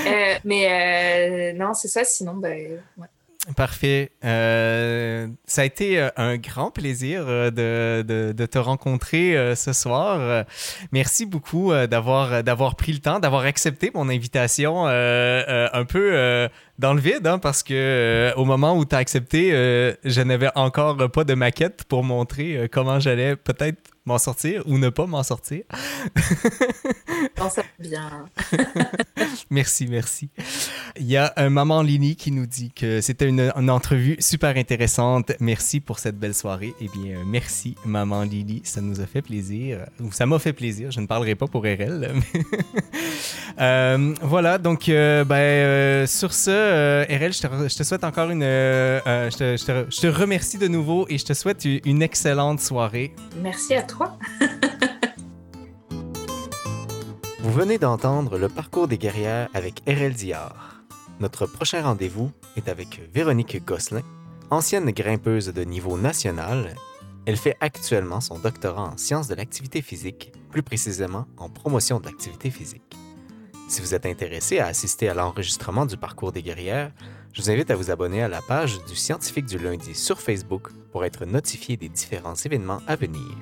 Euh, 0.07 0.35
mais 0.45 1.53
non, 1.55 1.74
c'est 1.74 1.89
ça. 1.89 2.05
Sinon, 2.05 2.35
ben, 2.35 2.81
ouais. 2.97 3.07
Parfait. 3.55 4.11
Euh, 4.24 5.28
ça 5.44 5.62
a 5.62 5.64
été 5.64 6.01
euh, 6.01 6.09
un 6.16 6.36
grand 6.36 6.72
plaisir 6.72 7.24
euh, 7.28 8.32
de, 8.32 8.47
te 8.47 8.59
rencontrer 8.59 9.55
ce 9.55 9.72
soir. 9.72 10.44
Merci 10.92 11.26
beaucoup 11.26 11.72
d'avoir 11.88 12.42
d'avoir 12.42 12.74
pris 12.76 12.92
le 12.92 12.99
temps, 12.99 13.20
d'avoir 13.20 13.42
accepté 13.42 13.90
mon 13.94 14.09
invitation 14.09 14.86
un 14.86 15.84
peu 15.84 16.49
dans 16.78 16.94
le 16.94 17.01
vide, 17.01 17.26
hein, 17.26 17.38
parce 17.38 17.62
que 17.62 18.32
au 18.36 18.44
moment 18.44 18.76
où 18.76 18.84
tu 18.84 18.94
as 18.94 18.99
accepté, 18.99 19.51
je 20.05 20.20
n'avais 20.22 20.51
encore 20.55 21.11
pas 21.11 21.24
de 21.24 21.34
maquette 21.34 21.84
pour 21.84 22.05
montrer 22.05 22.68
comment 22.70 23.01
j'allais 23.01 23.36
peut-être 23.36 23.95
m'en 24.07 24.18
sortir 24.18 24.62
ou 24.66 24.78
ne 24.78 24.88
pas 24.88 25.07
m'en 25.07 25.22
sortir. 25.22 25.64
non, 27.38 27.50
ça 27.50 27.62
bien. 27.78 28.26
merci, 29.50 29.86
merci. 29.88 30.30
Il 30.98 31.07
y 31.07 31.16
a 31.16 31.32
un 31.36 31.50
maman 31.50 31.82
Lini 31.82 32.16
qui 32.16 32.30
nous 32.30 32.46
dit 32.46 32.70
que 32.70 33.00
c'était 33.00 33.28
une, 33.28 33.52
entrevue 33.68 34.16
super 34.20 34.57
intéressante. 34.57 35.32
Merci 35.40 35.80
pour 35.80 35.98
cette 35.98 36.18
belle 36.18 36.34
soirée. 36.34 36.72
Eh 36.80 36.88
bien, 36.88 37.24
merci, 37.26 37.74
maman 37.84 38.22
Lily. 38.22 38.62
Ça 38.64 38.80
nous 38.80 39.00
a 39.00 39.07
fait 39.07 39.22
plaisir. 39.22 39.86
Ou 40.00 40.12
ça 40.12 40.24
m'a 40.24 40.38
fait 40.38 40.52
plaisir. 40.52 40.90
Je 40.90 41.00
ne 41.00 41.07
parlerai 41.07 41.34
pas 41.34 41.46
pour 41.46 41.62
RL. 41.62 42.14
Euh, 43.59 44.14
voilà, 44.20 44.59
donc, 44.59 44.90
euh, 44.90 45.24
ben, 45.24 45.36
euh, 45.36 46.07
sur 46.07 46.34
ce, 46.34 47.04
RL, 47.04 47.32
je 47.32 47.40
te, 47.40 47.68
je 47.68 47.74
te, 47.74 47.82
souhaite 47.84 48.04
encore 48.04 48.28
une. 48.28 48.42
Je 48.42 49.30
te, 49.30 49.57
je, 49.57 49.64
te, 49.64 49.86
je, 49.88 50.00
te, 50.02 50.07
remercie 50.09 50.59
de 50.59 50.68
nouveau 50.68 51.07
et 51.09 51.16
je 51.16 51.24
te 51.24 51.32
souhaite 51.32 51.64
une 51.64 52.02
excellente 52.02 52.61
soirée. 52.61 53.14
Merci 53.42 53.74
à 53.74 53.82
Vous 57.40 57.53
venez 57.53 57.78
d'entendre 57.78 58.38
le 58.38 58.49
parcours 58.49 58.88
des 58.88 58.99
guerrières 58.99 59.49
avec 59.55 59.82
RL 59.86 60.12
Diard. 60.12 60.82
Notre 61.20 61.47
prochain 61.47 61.82
rendez-vous 61.82 62.30
est 62.57 62.68
avec 62.68 63.01
Véronique 63.14 63.64
Gosselin, 63.64 64.03
ancienne 64.51 64.90
grimpeuse 64.90 65.53
de 65.53 65.62
niveau 65.62 65.97
national. 65.97 66.74
Elle 67.24 67.36
fait 67.36 67.57
actuellement 67.61 68.20
son 68.20 68.38
doctorat 68.38 68.90
en 68.92 68.97
sciences 68.97 69.28
de 69.28 69.34
l'activité 69.34 69.82
physique, 69.82 70.32
plus 70.51 70.62
précisément 70.62 71.26
en 71.38 71.49
promotion 71.49 72.01
de 72.01 72.07
l'activité 72.07 72.51
physique. 72.51 72.97
Si 73.68 73.80
vous 73.80 73.94
êtes 73.94 74.07
intéressé 74.07 74.61
à 74.61 74.66
assister 74.66 75.09
à 75.09 75.14
l'enregistrement 75.14 75.86
du 75.86 75.97
parcours 75.97 76.32
des 76.32 76.42
guerrières, 76.42 76.92
je 77.32 77.42
vous 77.42 77.51
invite 77.51 77.70
à 77.70 77.76
vous 77.76 77.90
abonner 77.90 78.22
à 78.22 78.28
la 78.28 78.40
page 78.40 78.82
du 78.84 78.94
Scientifique 78.94 79.47
du 79.47 79.59
lundi 79.59 79.94
sur 79.94 80.20
Facebook 80.20 80.70
pour 80.92 81.05
être 81.05 81.24
notifié 81.24 81.76
des 81.76 81.88
différents 81.88 82.34
événements 82.34 82.80
à 82.86 82.97
venir. 82.97 83.34